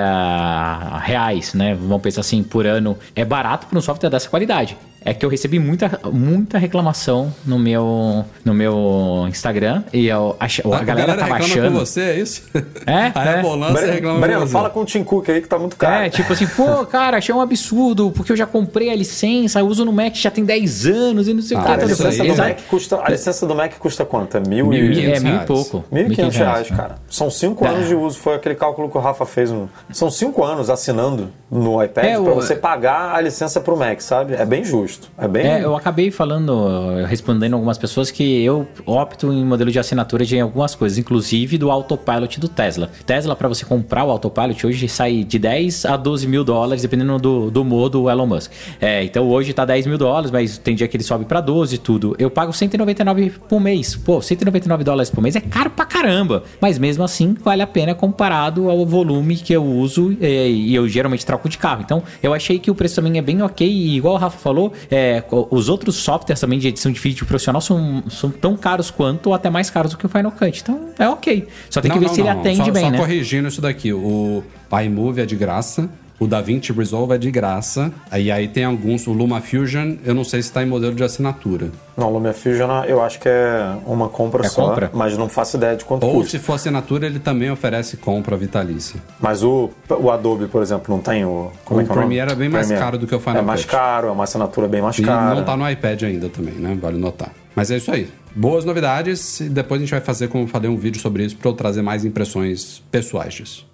reais, 1.02 1.54
né? 1.54 1.74
Vamos 1.74 2.02
pensar 2.02 2.20
assim 2.20 2.42
por 2.42 2.66
ano 2.66 2.96
é 3.14 3.24
barato 3.24 3.66
para 3.66 3.78
um 3.78 3.82
software 3.82 4.10
dessa 4.10 4.28
qualidade. 4.28 4.76
É 5.06 5.14
que 5.14 5.24
eu 5.24 5.30
recebi 5.30 5.58
muita, 5.58 6.00
muita 6.12 6.58
reclamação 6.58 7.32
no 7.46 7.58
meu, 7.58 8.24
no 8.44 8.52
meu 8.52 9.24
Instagram 9.28 9.84
e 9.92 10.06
eu 10.08 10.36
ach, 10.38 10.60
a, 10.60 10.76
A 10.76 10.82
galera, 10.84 11.14
tava 11.14 11.36
reclama 11.36 11.44
achando. 11.44 11.72
com 11.72 11.78
você, 11.78 12.00
é 12.00 12.18
isso? 12.20 12.42
É, 12.86 13.12
A 13.14 13.24
é. 13.24 13.42
E 13.86 13.90
reclama 13.92 14.18
Mariano, 14.18 14.40
com 14.42 14.46
você. 14.48 14.52
fala 14.52 14.70
com 14.70 14.80
o 14.80 14.84
Tim 14.84 15.04
Cook 15.04 15.28
aí 15.30 15.40
que 15.40 15.48
tá 15.48 15.58
muito 15.58 15.76
caro. 15.76 16.04
É, 16.04 16.10
tipo 16.10 16.32
assim, 16.32 16.46
pô, 16.46 16.84
cara, 16.86 17.16
achei 17.18 17.34
um 17.34 17.40
absurdo, 17.40 18.10
porque 18.10 18.32
eu 18.32 18.36
já 18.36 18.46
comprei 18.46 18.90
a 18.90 18.94
licença, 18.96 19.60
eu 19.60 19.66
uso 19.66 19.84
no 19.84 19.92
Mac 19.92 20.14
já 20.14 20.30
tem 20.30 20.44
10 20.44 20.86
anos 20.86 21.28
e 21.28 21.34
não 21.34 21.42
sei 21.42 21.56
o 21.56 21.60
Ah, 21.60 21.62
que. 21.64 21.70
A 21.70 21.76
Tá, 21.78 21.84
licença, 21.84 22.24
do. 22.24 22.36
Mac 22.36 22.58
custa, 22.68 23.00
a 23.02 23.08
licença 23.10 23.46
do 23.46 23.54
Mac 23.54 23.72
custa 23.78 24.04
quanto? 24.04 24.36
É 24.36 24.40
mil 24.40 24.72
e... 24.72 24.78
1.500 24.78 25.16
É, 25.16 25.20
mil 25.20 25.36
e 25.36 25.46
pouco. 25.46 25.84
1.500 25.92 26.32
reais, 26.36 26.70
né? 26.70 26.76
cara. 26.76 26.96
São 27.08 27.30
cinco 27.30 27.64
Tá. 27.64 27.70
anos 27.70 27.86
de 27.88 27.94
uso. 27.94 28.18
Foi 28.18 28.34
aquele 28.34 28.54
cálculo 28.54 28.90
que 28.90 28.96
o 28.98 29.00
Rafa 29.00 29.24
fez. 29.24 29.50
Um... 29.50 29.66
São 29.92 30.10
cinco 30.10 30.42
anos 30.44 30.68
assinando 30.70 31.30
no 31.50 31.82
iPad 31.82 32.04
É, 32.04 32.12
pra 32.12 32.20
o- 32.20 32.34
você 32.34 32.56
pagar 32.56 33.14
a 33.14 33.20
licença 33.20 33.60
pro 33.60 33.76
Mac, 33.76 34.00
sabe? 34.00 34.34
É 34.34 34.44
bem 34.44 34.64
justo. 34.64 34.95
É 35.18 35.26
bem... 35.26 35.46
É, 35.46 35.64
eu 35.64 35.74
acabei 35.74 36.10
falando, 36.10 37.04
respondendo 37.06 37.54
algumas 37.54 37.78
pessoas 37.78 38.10
que 38.10 38.44
eu 38.44 38.68
opto 38.84 39.32
em 39.32 39.44
modelo 39.44 39.70
de 39.70 39.78
assinatura 39.78 40.24
de 40.24 40.38
algumas 40.38 40.74
coisas, 40.74 40.98
inclusive 40.98 41.58
do 41.58 41.70
autopilot 41.70 42.38
do 42.38 42.48
Tesla. 42.48 42.90
Tesla, 43.04 43.34
para 43.34 43.48
você 43.48 43.64
comprar 43.64 44.04
o 44.04 44.10
autopilot, 44.10 44.66
hoje 44.66 44.88
sai 44.88 45.24
de 45.24 45.38
10 45.38 45.86
a 45.86 45.96
12 45.96 46.26
mil 46.26 46.44
dólares, 46.44 46.82
dependendo 46.82 47.18
do, 47.18 47.50
do 47.50 47.64
modo 47.64 47.96
do 47.96 48.10
Elon 48.10 48.26
Musk. 48.26 48.52
É, 48.80 49.04
então 49.04 49.28
hoje 49.28 49.52
tá 49.52 49.64
10 49.64 49.86
mil 49.86 49.96
dólares, 49.96 50.30
mas 50.30 50.58
tem 50.58 50.74
dia 50.74 50.86
que 50.86 50.96
ele 50.96 51.04
sobe 51.04 51.24
para 51.24 51.40
12 51.40 51.74
e 51.74 51.78
tudo. 51.78 52.14
Eu 52.18 52.30
pago 52.30 52.52
199 52.52 53.32
por 53.48 53.60
mês. 53.60 53.96
Pô, 53.96 54.20
199 54.20 54.84
dólares 54.84 55.10
por 55.10 55.22
mês 55.22 55.36
é 55.36 55.40
caro 55.40 55.70
pra 55.70 55.84
caramba. 55.84 56.42
Mas 56.60 56.78
mesmo 56.78 57.02
assim, 57.04 57.34
vale 57.42 57.62
a 57.62 57.66
pena 57.66 57.94
comparado 57.94 58.70
ao 58.70 58.84
volume 58.84 59.36
que 59.36 59.52
eu 59.52 59.64
uso 59.64 60.16
é, 60.20 60.48
e 60.48 60.74
eu 60.74 60.86
geralmente 60.88 61.24
troco 61.24 61.48
de 61.48 61.56
carro. 61.56 61.82
Então, 61.82 62.02
eu 62.22 62.34
achei 62.34 62.58
que 62.58 62.70
o 62.70 62.74
preço 62.74 62.96
também 62.96 63.18
é 63.18 63.22
bem 63.22 63.40
ok. 63.42 63.66
E 63.66 63.96
igual 63.96 64.14
o 64.14 64.18
Rafa 64.18 64.38
falou, 64.38 64.72
é, 64.90 65.22
os 65.50 65.68
outros 65.68 65.96
softwares 65.96 66.40
também 66.40 66.58
de 66.58 66.68
edição 66.68 66.90
de 66.92 67.00
vídeo 67.00 67.26
profissional 67.26 67.60
são, 67.60 68.02
são 68.08 68.30
tão 68.30 68.56
caros 68.56 68.90
quanto 68.90 69.28
ou 69.28 69.34
até 69.34 69.50
mais 69.50 69.70
caros 69.70 69.92
do 69.92 69.98
que 69.98 70.06
o 70.06 70.08
Final 70.08 70.32
Cut. 70.32 70.60
Então, 70.62 70.90
é 70.98 71.08
ok. 71.08 71.46
Só 71.70 71.80
tem 71.80 71.90
que 71.90 71.96
Não, 71.96 72.00
ver 72.00 72.08
não, 72.08 72.14
se 72.14 72.20
ele 72.20 72.30
não. 72.30 72.40
atende 72.40 72.64
só, 72.64 72.70
bem, 72.70 72.84
só 72.84 72.90
né? 72.90 72.98
corrigindo 72.98 73.48
isso 73.48 73.60
daqui. 73.60 73.92
O 73.92 74.42
iMovie 74.84 75.22
é 75.22 75.26
de 75.26 75.36
graça. 75.36 75.88
O 76.18 76.26
DaVinci 76.26 76.72
Resolve 76.72 77.14
é 77.14 77.18
de 77.18 77.30
graça. 77.30 77.92
E 78.16 78.30
aí 78.30 78.48
tem 78.48 78.64
alguns. 78.64 79.06
O 79.06 79.12
LumaFusion, 79.12 79.96
eu 80.04 80.14
não 80.14 80.24
sei 80.24 80.40
se 80.40 80.48
está 80.48 80.62
em 80.62 80.66
modelo 80.66 80.94
de 80.94 81.04
assinatura. 81.04 81.70
Não, 81.96 82.10
Lumia 82.10 82.32
Fusion 82.34 82.84
eu 82.84 83.02
acho 83.02 83.18
que 83.18 83.28
é 83.28 83.74
uma 83.86 84.08
compra 84.08 84.44
É 84.44 84.48
só, 84.48 84.68
compra? 84.68 84.90
mas 84.92 85.16
não 85.16 85.28
faço 85.30 85.56
ideia 85.56 85.74
de 85.76 85.84
quanto 85.84 86.06
Ou 86.06 86.14
custa. 86.14 86.30
se 86.32 86.38
for 86.38 86.52
assinatura, 86.54 87.06
ele 87.06 87.18
também 87.18 87.50
oferece 87.50 87.96
compra 87.96 88.36
vitalícia. 88.36 89.00
Mas 89.20 89.42
o, 89.42 89.70
o 89.88 90.10
Adobe, 90.10 90.46
por 90.46 90.62
exemplo, 90.62 90.94
não 90.94 91.02
tem 91.02 91.24
o... 91.24 91.50
Como 91.64 91.80
O 91.80 91.82
é 91.82 91.84
que 91.86 91.90
é 91.90 91.92
o 91.92 91.96
nome? 91.96 92.06
Premiere 92.08 92.32
é 92.32 92.34
bem 92.34 92.48
mais 92.50 92.66
Premiere. 92.66 92.84
caro 92.86 92.98
do 92.98 93.06
que 93.06 93.14
o 93.14 93.20
Final 93.20 93.38
É 93.38 93.42
mais 93.42 93.64
caro, 93.64 94.08
é 94.08 94.10
uma 94.10 94.24
assinatura 94.24 94.68
bem 94.68 94.82
mais 94.82 94.98
E 94.98 95.02
cara. 95.02 95.34
não 95.34 95.44
tá 95.44 95.56
no 95.56 95.68
iPad 95.70 96.02
ainda 96.02 96.28
também, 96.28 96.54
né? 96.54 96.76
Vale 96.80 96.98
notar. 96.98 97.30
Mas 97.54 97.70
é 97.70 97.76
isso 97.78 97.90
aí. 97.90 98.08
Boas 98.34 98.64
novidades. 98.66 99.40
E 99.40 99.48
depois 99.48 99.80
a 99.80 99.84
gente 99.84 99.90
vai 99.90 100.00
fazer, 100.02 100.28
como 100.28 100.44
eu 100.44 100.48
falei, 100.48 100.68
um 100.70 100.76
vídeo 100.76 101.00
sobre 101.00 101.24
isso 101.24 101.36
para 101.36 101.48
eu 101.50 101.54
trazer 101.54 101.80
mais 101.80 102.04
impressões 102.04 102.82
pessoais 102.90 103.32
disso. 103.32 103.66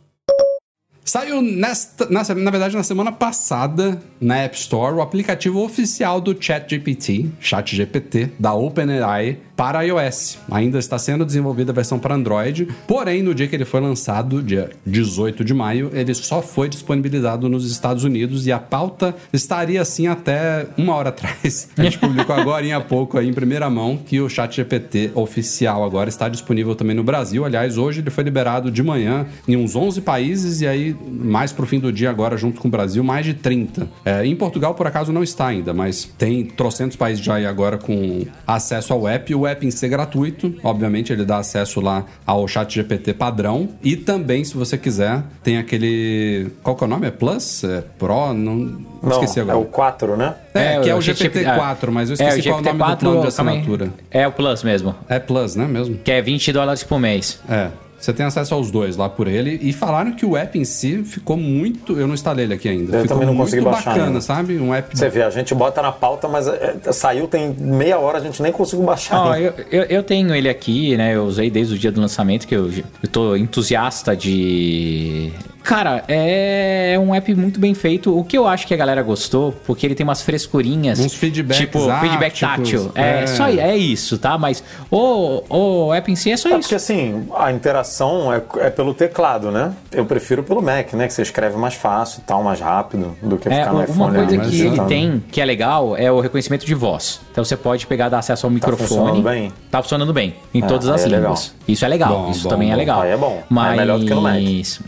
Saiu 1.04 1.42
nesta, 1.42 2.06
na, 2.08 2.22
na 2.22 2.50
verdade 2.50 2.76
na 2.76 2.82
semana 2.82 3.10
passada 3.10 4.00
na 4.20 4.36
App 4.38 4.56
Store 4.56 4.94
o 4.94 5.02
aplicativo 5.02 5.60
oficial 5.62 6.20
do 6.20 6.36
ChatGPT, 6.40 7.26
ChatGPT, 7.40 8.30
da 8.38 8.54
OpenAI 8.54 9.38
para 9.56 9.82
iOS. 9.82 10.38
Ainda 10.50 10.78
está 10.78 10.98
sendo 10.98 11.24
desenvolvida 11.24 11.72
a 11.72 11.74
versão 11.74 11.98
para 11.98 12.14
Android, 12.14 12.68
porém 12.86 13.22
no 13.22 13.34
dia 13.34 13.48
que 13.48 13.54
ele 13.54 13.64
foi 13.64 13.80
lançado, 13.80 14.42
dia 14.42 14.70
18 14.86 15.44
de 15.44 15.52
maio, 15.52 15.90
ele 15.92 16.14
só 16.14 16.40
foi 16.40 16.68
disponibilizado 16.68 17.48
nos 17.48 17.70
Estados 17.70 18.04
Unidos 18.04 18.46
e 18.46 18.52
a 18.52 18.58
pauta 18.58 19.14
estaria 19.32 19.82
assim 19.82 20.06
até 20.06 20.66
uma 20.76 20.94
hora 20.94 21.10
atrás. 21.10 21.68
A 21.76 21.82
gente 21.82 21.98
publicou 21.98 22.34
agora 22.34 22.62
há 22.76 22.80
pouco 22.80 23.18
aí 23.18 23.28
em 23.28 23.32
primeira 23.32 23.68
mão 23.68 23.96
que 23.96 24.20
o 24.20 24.28
ChatGPT 24.28 25.10
oficial 25.14 25.84
agora 25.84 26.08
está 26.08 26.28
disponível 26.28 26.74
também 26.76 26.94
no 26.94 27.02
Brasil. 27.02 27.44
Aliás, 27.44 27.76
hoje 27.76 28.00
ele 28.00 28.10
foi 28.10 28.22
liberado 28.22 28.70
de 28.70 28.82
manhã 28.82 29.26
em 29.48 29.56
uns 29.56 29.74
11 29.74 30.00
países 30.02 30.60
e 30.60 30.66
aí 30.66 30.91
mais 31.00 31.52
pro 31.52 31.66
fim 31.66 31.78
do 31.78 31.92
dia 31.92 32.10
agora 32.10 32.36
junto 32.36 32.60
com 32.60 32.68
o 32.68 32.70
Brasil 32.70 33.02
mais 33.02 33.24
de 33.24 33.34
30. 33.34 33.88
É, 34.04 34.24
em 34.24 34.34
Portugal 34.36 34.74
por 34.74 34.86
acaso 34.86 35.12
não 35.12 35.22
está 35.22 35.46
ainda, 35.46 35.72
mas 35.72 36.04
tem 36.18 36.44
trocentos 36.44 36.96
países 36.96 37.24
já 37.24 37.34
aí 37.36 37.46
agora 37.46 37.78
com 37.78 38.24
acesso 38.46 38.92
ao 38.92 39.08
app. 39.08 39.34
O 39.34 39.46
app 39.46 39.66
em 39.66 39.70
si 39.70 39.86
é 39.86 39.88
gratuito, 39.88 40.54
obviamente 40.62 41.12
ele 41.12 41.24
dá 41.24 41.38
acesso 41.38 41.80
lá 41.80 42.04
ao 42.26 42.46
ChatGPT 42.46 43.14
padrão 43.14 43.68
e 43.82 43.96
também 43.96 44.44
se 44.44 44.54
você 44.54 44.76
quiser 44.76 45.22
tem 45.42 45.58
aquele 45.58 46.50
qual 46.62 46.76
que 46.76 46.84
é 46.84 46.86
o 46.86 46.90
nome? 46.90 47.06
É 47.06 47.10
Plus? 47.10 47.64
É 47.64 47.82
Pro? 47.98 48.32
Não, 48.32 48.54
Não, 49.02 49.10
esqueci 49.10 49.38
é 49.38 49.42
agora. 49.42 49.58
o 49.58 49.64
4, 49.64 50.16
né? 50.16 50.34
É, 50.54 50.80
que 50.80 50.90
é 50.90 50.94
o 50.94 51.00
GPT 51.00 51.22
GPT-4, 51.44 51.90
mas 51.90 52.10
eu 52.10 52.14
esqueci 52.14 52.42
qual 52.42 52.58
é 52.58 52.60
o 52.60 52.64
nome 52.64 52.90
do 52.92 52.96
plano 52.96 53.20
de 53.22 53.26
assinatura. 53.28 53.90
É 54.10 54.26
o 54.26 54.32
Plus 54.32 54.62
mesmo. 54.62 54.94
É 55.08 55.18
Plus, 55.18 55.56
né 55.56 55.66
mesmo? 55.66 55.96
Que 55.98 56.12
é 56.12 56.22
20 56.22 56.52
dólares 56.52 56.82
por 56.82 56.98
mês. 56.98 57.40
É. 57.48 57.68
Você 58.02 58.12
tem 58.12 58.26
acesso 58.26 58.52
aos 58.52 58.68
dois 58.68 58.96
lá 58.96 59.08
por 59.08 59.28
ele. 59.28 59.60
E 59.62 59.72
falaram 59.72 60.10
que 60.10 60.26
o 60.26 60.36
app 60.36 60.58
em 60.58 60.64
si 60.64 61.04
ficou 61.04 61.36
muito. 61.36 61.96
Eu 61.96 62.08
não 62.08 62.14
instalei 62.14 62.46
ele 62.46 62.54
aqui 62.54 62.68
ainda. 62.68 62.96
Eu 62.96 63.02
ficou 63.02 63.16
também 63.16 63.26
não 63.28 63.34
muito 63.34 63.46
consegui 63.46 63.64
baixar 63.64 63.90
bacana, 63.90 64.06
ainda. 64.08 64.20
sabe? 64.20 64.58
Um 64.58 64.74
app. 64.74 64.98
Você 64.98 65.08
vê, 65.08 65.22
a 65.22 65.30
gente 65.30 65.54
bota 65.54 65.80
na 65.80 65.92
pauta, 65.92 66.26
mas 66.26 66.48
é, 66.48 66.78
é, 66.84 66.92
saiu 66.92 67.28
tem 67.28 67.54
meia 67.56 68.00
hora, 68.00 68.18
a 68.18 68.20
gente 68.20 68.42
nem 68.42 68.50
conseguiu 68.50 68.84
baixar. 68.84 69.32
Ainda. 69.32 69.54
eu, 69.70 69.82
eu, 69.82 69.82
eu 69.84 70.02
tenho 70.02 70.34
ele 70.34 70.48
aqui, 70.48 70.96
né? 70.96 71.14
Eu 71.14 71.26
usei 71.26 71.48
desde 71.48 71.74
o 71.74 71.78
dia 71.78 71.92
do 71.92 72.00
lançamento, 72.00 72.48
que 72.48 72.56
eu, 72.56 72.68
eu 72.70 73.08
tô 73.08 73.36
entusiasta 73.36 74.16
de. 74.16 75.30
Cara, 75.62 76.02
é 76.08 76.96
um 77.00 77.14
app 77.14 77.34
muito 77.34 77.60
bem 77.60 77.72
feito. 77.74 78.16
O 78.18 78.24
que 78.24 78.36
eu 78.36 78.46
acho 78.46 78.66
que 78.66 78.74
a 78.74 78.76
galera 78.76 79.02
gostou, 79.02 79.52
porque 79.66 79.86
ele 79.86 79.94
tem 79.94 80.04
umas 80.04 80.20
frescurinhas. 80.22 80.98
Uns 80.98 81.14
feedbacks 81.14 81.58
Tipo, 81.58 81.78
feedback 82.00 82.38
tátil. 82.40 82.90
É, 82.94 83.22
é. 83.22 83.26
só 83.26 83.46
é 83.46 83.76
isso, 83.76 84.18
tá? 84.18 84.36
Mas 84.36 84.62
o, 84.90 85.42
o 85.88 85.92
app 85.94 86.10
em 86.10 86.16
si 86.16 86.30
é 86.32 86.36
só 86.36 86.48
É 86.48 86.52
isso. 86.52 86.60
porque 86.62 86.74
assim, 86.74 87.26
a 87.36 87.52
interação 87.52 88.32
é, 88.32 88.42
é 88.60 88.70
pelo 88.70 88.92
teclado, 88.94 89.50
né? 89.50 89.72
Eu 89.92 90.04
prefiro 90.04 90.42
pelo 90.42 90.60
Mac, 90.60 90.92
né? 90.94 91.06
Que 91.06 91.12
você 91.14 91.22
escreve 91.22 91.56
mais 91.56 91.74
fácil 91.74 92.20
e 92.20 92.24
tal, 92.24 92.42
mais 92.42 92.60
rápido 92.60 93.16
do 93.22 93.36
que 93.36 93.48
É, 93.48 93.58
ficar 93.60 93.72
no 93.72 93.76
uma 93.78 93.84
iPhone. 93.84 94.14
coisa 94.16 94.20
né? 94.22 94.26
que 94.26 94.34
ele 94.34 94.50
digitando. 94.50 94.88
tem 94.88 95.24
que 95.30 95.40
é 95.40 95.44
legal 95.44 95.96
é 95.96 96.10
o 96.10 96.20
reconhecimento 96.20 96.66
de 96.66 96.74
voz. 96.74 97.20
Então 97.30 97.44
você 97.44 97.56
pode 97.56 97.86
pegar 97.86 98.08
dar 98.08 98.18
acesso 98.18 98.46
ao 98.46 98.50
microfone. 98.50 98.88
funcionando 98.88 99.22
bem? 99.22 99.52
Tá 99.70 99.80
funcionando 99.82 100.12
bem 100.12 100.34
em 100.52 100.62
Ah, 100.62 100.66
todas 100.66 100.88
as 100.88 101.02
é 101.02 101.06
legal. 101.06 101.20
línguas. 101.22 101.54
Isso 101.68 101.84
é 101.84 101.88
legal. 101.88 102.08
Bom, 102.24 102.30
Isso 102.30 102.42
bom, 102.44 102.48
também 102.50 102.68
é 102.68 102.72
bom. 102.72 102.78
legal. 102.78 103.00
Aí 103.02 103.10
é 103.12 103.16
bom. 103.16 103.42
Mas, 103.48 103.72
é 103.72 103.76
melhor 103.76 103.98
do 103.98 104.06
que 104.06 104.14
no 104.14 104.20
Mac. 104.22 104.40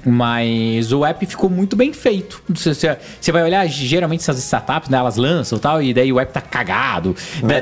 Mas 0.05 0.64
o 0.93 1.05
app 1.05 1.25
ficou 1.27 1.49
muito 1.51 1.75
bem 1.77 1.93
feito. 1.93 2.43
Você, 2.49 2.75
você- 2.75 2.97
você 3.21 3.33
vai 3.33 3.43
olhar, 3.43 3.67
geralmente 3.67 4.21
essas 4.21 4.39
startups, 4.39 4.89
né, 4.89 4.99
elas 4.99 5.17
lançam 5.17 5.59
e 5.59 5.61
tal, 5.61 5.83
e 5.83 5.95
daí 5.95 6.13
o 6.13 6.19
app 6.21 6.33
tá 6.33 6.41
cagado, 6.41 7.15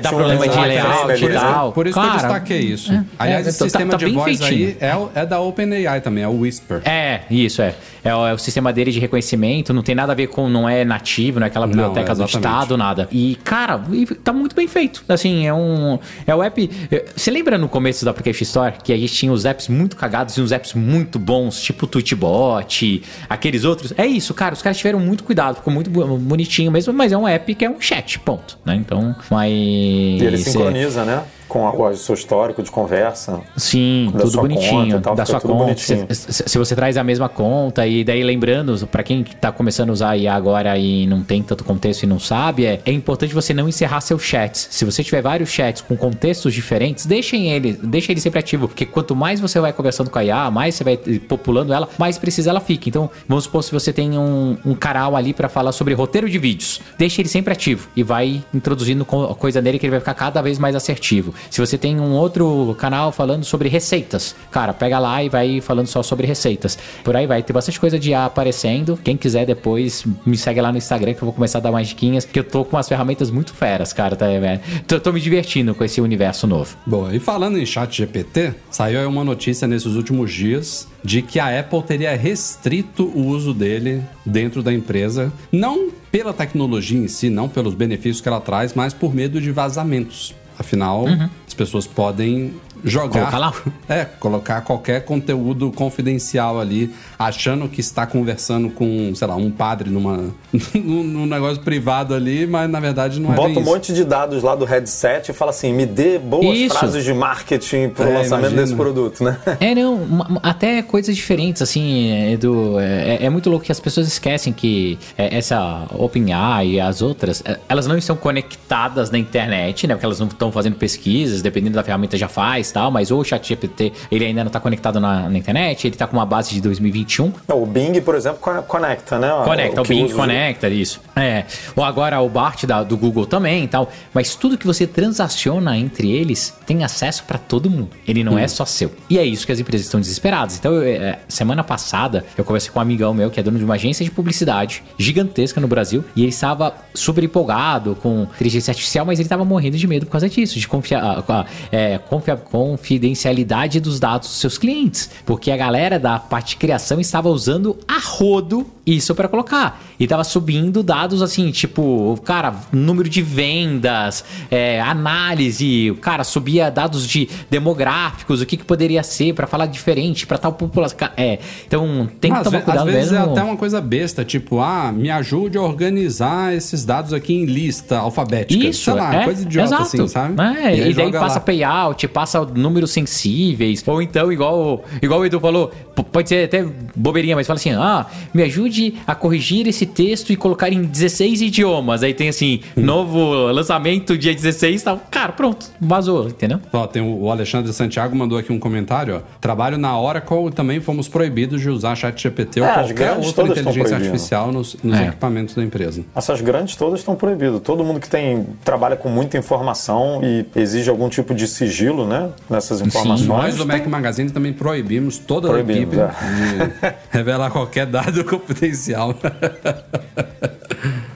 dá 0.02 0.08
problema 0.08 0.46
de 0.48 0.58
layout 0.58 1.22
e 1.24 1.28
né? 1.28 1.34
tal. 1.40 1.72
Por 1.72 1.86
isso 1.86 2.00
que 2.00 2.06
eu 2.06 2.12
destaquei 2.12 2.60
isso. 2.60 2.92
é, 2.92 3.04
Aliás, 3.18 3.46
é, 3.46 3.50
esse 3.50 3.58
tá- 3.58 3.64
sistema 3.64 3.90
tá 3.92 3.96
de 3.96 4.06
voz 4.06 4.38
feitinho. 4.38 4.76
aí 4.80 5.12
é, 5.14 5.20
é 5.22 5.26
da 5.26 5.40
OpenAI 5.40 6.00
também, 6.00 6.24
é 6.24 6.28
o 6.28 6.38
Whisper. 6.40 6.82
É, 6.84 7.20
isso 7.30 7.62
é. 7.62 7.74
É 8.04 8.14
o, 8.14 8.26
é 8.26 8.32
o 8.34 8.38
sistema 8.38 8.72
dele 8.72 8.90
de 8.90 8.98
reconhecimento, 8.98 9.72
não 9.72 9.82
tem 9.82 9.94
nada 9.94 10.12
a 10.12 10.14
ver 10.14 10.26
com, 10.26 10.48
não 10.48 10.68
é 10.68 10.84
nativo, 10.84 11.38
não 11.38 11.46
é 11.46 11.48
aquela 11.48 11.66
biblioteca 11.66 12.14
do 12.14 12.22
exatamente. 12.22 12.34
estado, 12.36 12.76
nada. 12.76 13.08
E, 13.12 13.36
cara, 13.44 13.80
tá 14.24 14.32
muito 14.32 14.56
bem 14.56 14.66
feito. 14.66 15.04
Assim, 15.08 15.46
é 15.46 15.54
um. 15.54 15.98
É 16.26 16.34
o 16.34 16.42
app. 16.42 16.70
é, 16.90 17.04
Você 17.14 17.30
lembra 17.30 17.56
no 17.56 17.68
começo 17.68 18.04
do 18.04 18.10
Application 18.10 18.42
Store 18.42 18.74
que 18.82 18.92
a 18.92 18.96
gente 18.96 19.12
tinha 19.14 19.32
os 19.32 19.44
apps 19.44 19.68
muito 19.68 19.96
cagados 19.96 20.36
e 20.36 20.40
uns 20.40 20.50
apps 20.52 20.74
muito 20.74 21.18
bons, 21.18 21.60
tipo 21.60 21.84
o 21.84 21.88
Tweetbot, 21.88 23.02
aqueles 23.28 23.64
outros? 23.64 23.92
É 23.96 24.06
isso, 24.06 24.34
cara. 24.34 24.54
Os 24.54 24.62
caras 24.62 24.76
tiveram 24.78 24.98
muito 24.98 25.24
cuidado, 25.24 25.56
ficou 25.56 25.72
muito 25.72 25.90
bonitinho 25.90 26.70
mesmo, 26.72 26.92
mas 26.92 27.12
é 27.12 27.16
um 27.16 27.26
app 27.28 27.54
que 27.54 27.64
é 27.64 27.70
um 27.70 27.80
chat, 27.80 28.18
ponto. 28.18 28.58
Né? 28.64 28.74
Então, 28.76 29.14
mas. 29.30 29.50
E 29.52 30.18
ele 30.20 30.34
é- 30.34 30.38
sincroniza, 30.38 31.04
né? 31.04 31.22
Com 31.52 31.66
a- 31.66 31.90
o 31.90 31.96
seu 31.96 32.14
histórico 32.14 32.62
de 32.62 32.70
conversa. 32.70 33.40
Sim, 33.56 34.10
da 34.14 34.20
tudo 34.20 34.40
bonitinho. 34.40 35.00
tal, 35.00 35.14
da 35.14 35.26
sua 35.26 35.40
conta. 35.40 35.76
Se, 35.76 36.06
se- 36.48 36.58
você 36.58 36.74
traz 36.74 36.96
a 36.96 37.04
mesma 37.04 37.28
conta, 37.28 37.86
e 37.86 38.02
daí 38.02 38.22
lembrando, 38.22 38.86
pra 38.86 39.02
quem 39.02 39.22
tá 39.22 39.52
começando 39.52 39.90
a 39.90 39.92
usar 39.92 40.16
IA 40.16 40.34
agora 40.34 40.78
e 40.78 41.06
não 41.06 41.22
tem 41.22 41.42
tanto 41.42 41.62
contexto 41.62 42.04
e 42.04 42.06
não 42.06 42.18
sabe, 42.18 42.64
é, 42.64 42.80
é 42.86 42.90
importante 42.92 43.34
você 43.34 43.52
não 43.52 43.68
encerrar 43.68 44.00
seus 44.00 44.22
chats. 44.22 44.68
Se 44.70 44.84
você 44.84 45.04
tiver 45.04 45.20
vários 45.20 45.50
chats 45.50 45.82
com 45.82 45.94
contextos 45.96 46.54
diferentes, 46.54 47.04
deixem 47.04 47.50
ele, 47.52 47.74
deixa 47.82 48.12
ele 48.12 48.20
sempre 48.20 48.38
ativo. 48.40 48.66
Porque 48.68 48.86
quanto 48.86 49.14
mais 49.14 49.38
você 49.40 49.60
vai 49.60 49.72
conversando 49.72 50.08
com 50.08 50.18
a 50.18 50.24
IA, 50.24 50.50
mais 50.50 50.74
você 50.74 50.84
vai 50.84 50.96
populando 50.96 51.72
ela, 51.74 51.88
mais 51.98 52.16
precisa 52.16 52.48
ela 52.50 52.60
fica. 52.60 52.88
Então, 52.88 53.10
vamos 53.28 53.44
supor 53.44 53.62
se 53.62 53.72
você 53.72 53.92
tem 53.92 54.16
um, 54.16 54.56
um 54.64 54.74
canal 54.74 55.14
ali 55.16 55.34
pra 55.34 55.48
falar 55.50 55.72
sobre 55.72 55.92
roteiro 55.94 56.30
de 56.30 56.38
vídeos. 56.38 56.80
Deixa 56.96 57.20
ele 57.20 57.28
sempre 57.28 57.52
ativo 57.52 57.88
e 57.94 58.02
vai 58.02 58.42
introduzindo 58.54 59.04
co- 59.04 59.34
coisa 59.34 59.60
nele 59.60 59.78
que 59.78 59.84
ele 59.86 59.90
vai 59.90 60.00
ficar 60.00 60.14
cada 60.14 60.40
vez 60.40 60.58
mais 60.58 60.74
assertivo. 60.74 61.34
Se 61.50 61.60
você 61.60 61.76
tem 61.76 62.00
um 62.00 62.12
outro 62.12 62.74
canal 62.78 63.12
falando 63.12 63.44
sobre 63.44 63.68
receitas, 63.68 64.34
cara, 64.50 64.72
pega 64.72 64.98
lá 64.98 65.22
e 65.22 65.28
vai 65.28 65.60
falando 65.60 65.86
só 65.86 66.02
sobre 66.02 66.26
receitas. 66.26 66.78
Por 67.04 67.16
aí 67.16 67.26
vai 67.26 67.42
ter 67.42 67.52
bastante 67.52 67.78
coisa 67.78 67.98
de 67.98 68.10
IA 68.10 68.24
aparecendo. 68.26 68.98
Quem 69.02 69.16
quiser 69.16 69.46
depois 69.46 70.04
me 70.24 70.36
segue 70.36 70.60
lá 70.60 70.70
no 70.70 70.78
Instagram 70.78 71.14
que 71.14 71.22
eu 71.22 71.26
vou 71.26 71.32
começar 71.32 71.58
a 71.58 71.60
dar 71.62 71.72
mais 71.72 71.88
diquinhas, 71.88 72.24
que 72.24 72.38
eu 72.38 72.44
tô 72.44 72.64
com 72.64 72.76
umas 72.76 72.88
ferramentas 72.88 73.30
muito 73.30 73.54
feras, 73.54 73.92
cara, 73.92 74.16
tá, 74.16 74.26
velho? 74.26 74.60
Tô, 74.86 74.98
tô 75.00 75.12
me 75.12 75.20
divertindo 75.20 75.74
com 75.74 75.84
esse 75.84 76.00
universo 76.00 76.46
novo. 76.46 76.76
Boa, 76.86 77.14
e 77.14 77.20
falando 77.20 77.58
em 77.58 77.66
chat 77.66 77.96
GPT, 77.96 78.54
saiu 78.70 79.00
aí 79.00 79.06
uma 79.06 79.24
notícia 79.24 79.66
nesses 79.68 79.94
últimos 79.94 80.32
dias 80.32 80.88
de 81.04 81.22
que 81.22 81.40
a 81.40 81.58
Apple 81.58 81.82
teria 81.82 82.16
restrito 82.16 83.04
o 83.04 83.26
uso 83.26 83.52
dele 83.52 84.02
dentro 84.24 84.62
da 84.62 84.72
empresa. 84.72 85.32
Não 85.50 85.90
pela 86.10 86.32
tecnologia 86.32 86.98
em 86.98 87.08
si, 87.08 87.30
não 87.30 87.48
pelos 87.48 87.74
benefícios 87.74 88.20
que 88.20 88.28
ela 88.28 88.40
traz, 88.40 88.74
mas 88.74 88.92
por 88.92 89.14
medo 89.14 89.40
de 89.40 89.50
vazamentos. 89.50 90.34
Afinal, 90.58 91.04
as 91.46 91.54
pessoas 91.54 91.86
podem 91.86 92.54
jogar. 92.84 93.30
Colocar 93.30 93.38
lá. 93.38 93.54
É, 93.88 94.04
colocar 94.04 94.60
qualquer 94.62 95.04
conteúdo 95.04 95.70
confidencial 95.70 96.60
ali, 96.60 96.94
achando 97.18 97.68
que 97.68 97.80
está 97.80 98.06
conversando 98.06 98.70
com, 98.70 99.12
sei 99.14 99.26
lá, 99.26 99.36
um 99.36 99.50
padre 99.50 99.90
numa, 99.90 100.34
num, 100.74 101.26
negócio 101.26 101.62
privado 101.62 102.14
ali, 102.14 102.46
mas 102.46 102.68
na 102.70 102.80
verdade 102.80 103.20
não 103.20 103.32
é 103.32 103.36
Bota 103.36 103.48
um 103.48 103.52
isso. 103.52 103.60
monte 103.62 103.92
de 103.92 104.04
dados 104.04 104.42
lá 104.42 104.54
do 104.54 104.64
headset 104.64 105.30
e 105.30 105.34
fala 105.34 105.50
assim: 105.50 105.72
me 105.72 105.86
dê 105.86 106.18
boas 106.18 106.56
Isso. 106.58 106.78
frases 106.78 107.04
de 107.04 107.12
marketing 107.12 107.90
pro 107.90 108.04
É, 108.04 108.18
lançamento 108.18 108.52
imagina. 108.52 108.62
desse 108.62 108.74
produto, 108.74 109.22
né? 109.24 109.38
É, 109.60 109.74
não, 109.74 110.00
até 110.42 110.82
coisas 110.82 111.14
diferentes, 111.14 111.62
assim, 111.62 112.32
Edu. 112.32 112.78
É, 112.80 113.26
é 113.26 113.30
muito 113.30 113.48
louco 113.50 113.64
que 113.64 113.72
as 113.72 113.80
pessoas 113.80 114.06
esquecem 114.08 114.52
que 114.52 114.98
é, 115.16 115.36
essa 115.36 115.86
OpenAI 115.94 116.68
e 116.68 116.80
as 116.80 117.02
outras, 117.02 117.42
é, 117.44 117.58
elas 117.68 117.86
não 117.86 117.96
estão 117.96 118.16
conectadas 118.16 119.10
na 119.10 119.18
internet, 119.18 119.86
né? 119.86 119.94
Porque 119.94 120.06
elas 120.06 120.18
não 120.18 120.26
estão 120.26 120.50
fazendo 120.50 120.76
pesquisas, 120.76 121.42
dependendo 121.42 121.74
da 121.74 121.82
ferramenta 121.82 122.16
já 122.16 122.28
faz 122.28 122.71
tal, 122.72 122.90
mas 122.90 123.10
o 123.10 123.22
ChatGPT, 123.24 123.92
ele 124.10 124.24
ainda 124.24 124.42
não 124.44 124.48
está 124.48 124.60
conectado 124.60 124.98
na, 125.00 125.28
na 125.28 125.38
internet, 125.38 125.86
ele 125.86 125.94
está 125.94 126.06
com 126.06 126.16
uma 126.16 126.26
base 126.26 126.50
de 126.54 126.60
2021. 126.60 127.32
O 127.52 127.66
Bing, 127.66 128.00
por 128.00 128.14
exemplo, 128.14 128.38
con- 128.40 128.62
conecta, 128.62 129.18
né? 129.18 129.30
Conecta, 129.44 129.80
o, 129.80 129.84
que 129.84 129.94
Bing 129.94 130.04
usa- 130.04 130.14
conecta, 130.14 130.68
isso. 130.68 131.00
É. 131.16 131.44
Ou 131.76 131.84
agora 131.84 132.20
o 132.20 132.28
Bart 132.28 132.64
da- 132.64 132.82
do 132.82 132.96
Google 132.96 133.26
também 133.26 133.64
e 133.64 133.68
tal. 133.68 133.90
Mas 134.14 134.34
tudo 134.34 134.56
que 134.58 134.66
você 134.66 134.86
transaciona 134.86 135.76
entre 135.76 136.10
eles 136.10 136.54
tem 136.66 136.84
acesso 136.84 137.24
para 137.24 137.38
todo 137.38 137.68
mundo. 137.70 137.90
Ele 138.06 138.24
não 138.24 138.38
é 138.38 138.48
só 138.48 138.64
seu. 138.64 138.92
E 139.10 139.18
é 139.18 139.24
isso 139.24 139.44
que 139.46 139.52
as 139.52 139.60
empresas 139.60 139.86
estão 139.86 140.00
desesperadas. 140.00 140.56
Então, 140.56 140.72
eu, 140.74 140.82
é, 140.82 141.18
semana 141.28 141.62
passada, 141.62 142.24
eu 142.36 142.44
conversei 142.44 142.70
com 142.72 142.78
um 142.78 142.82
amigão 142.82 143.12
meu 143.14 143.30
que 143.30 143.38
é 143.38 143.42
dono 143.42 143.58
de 143.58 143.64
uma 143.64 143.74
agência 143.74 144.04
de 144.04 144.10
publicidade 144.10 144.82
gigantesca 144.98 145.60
no 145.60 145.68
Brasil. 145.68 146.04
E 146.16 146.20
ele 146.22 146.28
estava 146.30 146.74
super 146.94 147.22
empolgado 147.22 147.96
com 148.02 148.22
inteligência 148.34 148.70
artificial, 148.70 149.04
mas 149.06 149.18
ele 149.18 149.26
estava 149.26 149.44
morrendo 149.44 149.76
de 149.76 149.86
medo 149.86 150.06
por 150.06 150.12
causa 150.12 150.28
disso, 150.28 150.58
de 150.58 150.66
confiar, 150.68 151.22
é, 151.70 151.98
confia- 151.98 152.36
confidencialidade 152.62 153.80
dos 153.80 153.98
dados 153.98 154.28
dos 154.28 154.38
seus 154.38 154.56
clientes. 154.58 155.10
Porque 155.26 155.50
a 155.50 155.56
galera 155.56 155.98
da 155.98 156.18
parte 156.18 156.50
de 156.50 156.56
criação 156.56 157.00
estava 157.00 157.28
usando 157.28 157.76
a 157.88 157.98
rodo 157.98 158.66
isso 158.84 159.14
para 159.14 159.28
colocar. 159.28 159.80
E 159.98 160.06
tava 160.08 160.24
subindo 160.24 160.82
dados 160.82 161.22
assim, 161.22 161.50
tipo, 161.52 162.18
cara, 162.24 162.54
número 162.72 163.08
de 163.08 163.22
vendas, 163.22 164.24
é, 164.50 164.80
análise, 164.80 165.96
cara 166.00 166.24
subia 166.24 166.68
dados 166.70 167.06
de 167.06 167.28
demográficos, 167.48 168.40
o 168.40 168.46
que, 168.46 168.56
que 168.56 168.64
poderia 168.64 169.02
ser 169.04 169.32
para 169.34 169.46
falar 169.46 169.66
diferente 169.66 170.26
para 170.26 170.38
tal 170.38 170.52
população. 170.52 170.98
É, 171.16 171.38
então 171.66 172.08
tem 172.20 172.32
que 172.32 172.38
Às, 172.38 172.42
tomar 172.44 172.58
ve- 172.58 172.64
cuidado 172.64 172.88
às 172.88 172.94
vezes 172.94 173.12
mesmo. 173.12 173.26
é 173.28 173.30
até 173.30 173.42
uma 173.44 173.56
coisa 173.56 173.80
besta, 173.80 174.24
tipo, 174.24 174.58
ah, 174.58 174.90
me 174.92 175.10
ajude 175.10 175.56
a 175.56 175.62
organizar 175.62 176.52
esses 176.52 176.84
dados 176.84 177.12
aqui 177.12 177.32
em 177.34 177.44
lista 177.44 177.98
alfabética. 177.98 178.66
Isso, 178.66 178.84
Sei 178.84 178.94
lá, 178.94 179.14
é, 179.14 179.24
coisa 179.24 179.42
idiota 179.42 179.66
exato. 179.68 179.82
assim, 179.82 180.08
sabe? 180.08 180.42
É, 180.42 180.66
aí 180.66 180.90
e, 180.90 180.94
daí 180.94 181.12
passa 181.12 181.34
lá. 181.36 181.40
payout, 181.40 182.08
passa 182.08 182.44
números 182.54 182.90
sensíveis, 182.90 183.82
ou 183.86 184.00
então, 184.02 184.32
igual, 184.32 184.84
igual 185.00 185.20
o 185.20 185.26
Edu 185.26 185.40
falou, 185.40 185.70
pode 186.12 186.28
ser 186.28 186.44
até 186.44 186.64
bobeirinha, 186.94 187.36
mas 187.36 187.46
fala 187.46 187.58
assim, 187.58 187.72
ah, 187.72 188.06
me 188.32 188.42
ajude 188.42 188.94
a 189.06 189.14
corrigir 189.14 189.66
esse 189.66 189.86
texto 189.86 190.32
e 190.32 190.36
colocar 190.36 190.70
em 190.70 190.82
16 190.82 191.42
idiomas. 191.42 192.02
Aí 192.02 192.14
tem 192.14 192.28
assim, 192.28 192.60
novo 192.76 193.32
lançamento 193.52 194.16
dia 194.16 194.34
16 194.34 194.80
e 194.80 194.84
tal. 194.84 195.00
Cara, 195.10 195.32
pronto, 195.32 195.66
vazou, 195.80 196.28
entendeu? 196.28 196.60
Ó, 196.72 196.86
tem 196.86 197.02
o 197.02 197.30
Alexandre 197.30 197.72
Santiago 197.72 198.14
mandou 198.16 198.38
aqui 198.38 198.52
um 198.52 198.58
comentário, 198.58 199.16
ó. 199.16 199.20
Trabalho 199.40 199.78
na 199.78 199.98
Oracle 199.98 200.46
e 200.48 200.50
também 200.50 200.80
fomos 200.80 201.08
proibidos 201.08 201.60
de 201.60 201.68
usar 201.70 201.94
ChatGPT 201.94 202.60
ou 202.60 202.66
É, 202.66 202.70
as 202.70 202.86
qualquer 202.92 203.12
outra 203.16 203.48
inteligência 203.60 203.96
artificial 203.96 204.52
nos, 204.52 204.76
nos 204.82 204.98
É. 204.98 205.08
equipamentos 205.08 205.54
da 205.54 205.62
empresa. 205.62 206.02
Essas 206.14 206.40
grandes 206.40 206.76
todas 206.76 207.00
estão 207.00 207.14
proibidas. 207.14 207.60
Todo 207.60 207.84
mundo 207.84 208.00
que 208.00 208.08
tem 208.08 208.46
trabalha 208.64 208.96
com 208.96 209.08
muita 209.08 209.36
informação 209.38 210.20
e 210.22 210.44
exige 210.58 210.88
algum 210.90 211.08
tipo 211.08 211.34
de 211.34 211.46
sigilo, 211.46 212.06
né? 212.06 212.30
Nessas 212.48 212.80
informações. 212.80 213.26
Nós 213.26 213.56
do 213.56 213.66
Mac 213.66 213.86
Magazine 213.86 214.30
também 214.30 214.52
proibimos 214.52 215.18
toda 215.18 215.48
Proibimos, 215.48 215.98
a 215.98 216.04
equipe 216.04 216.80
de 216.80 216.94
revelar 217.10 217.50
qualquer 217.50 217.86
dado 217.86 218.24
confidencial. 218.26 219.14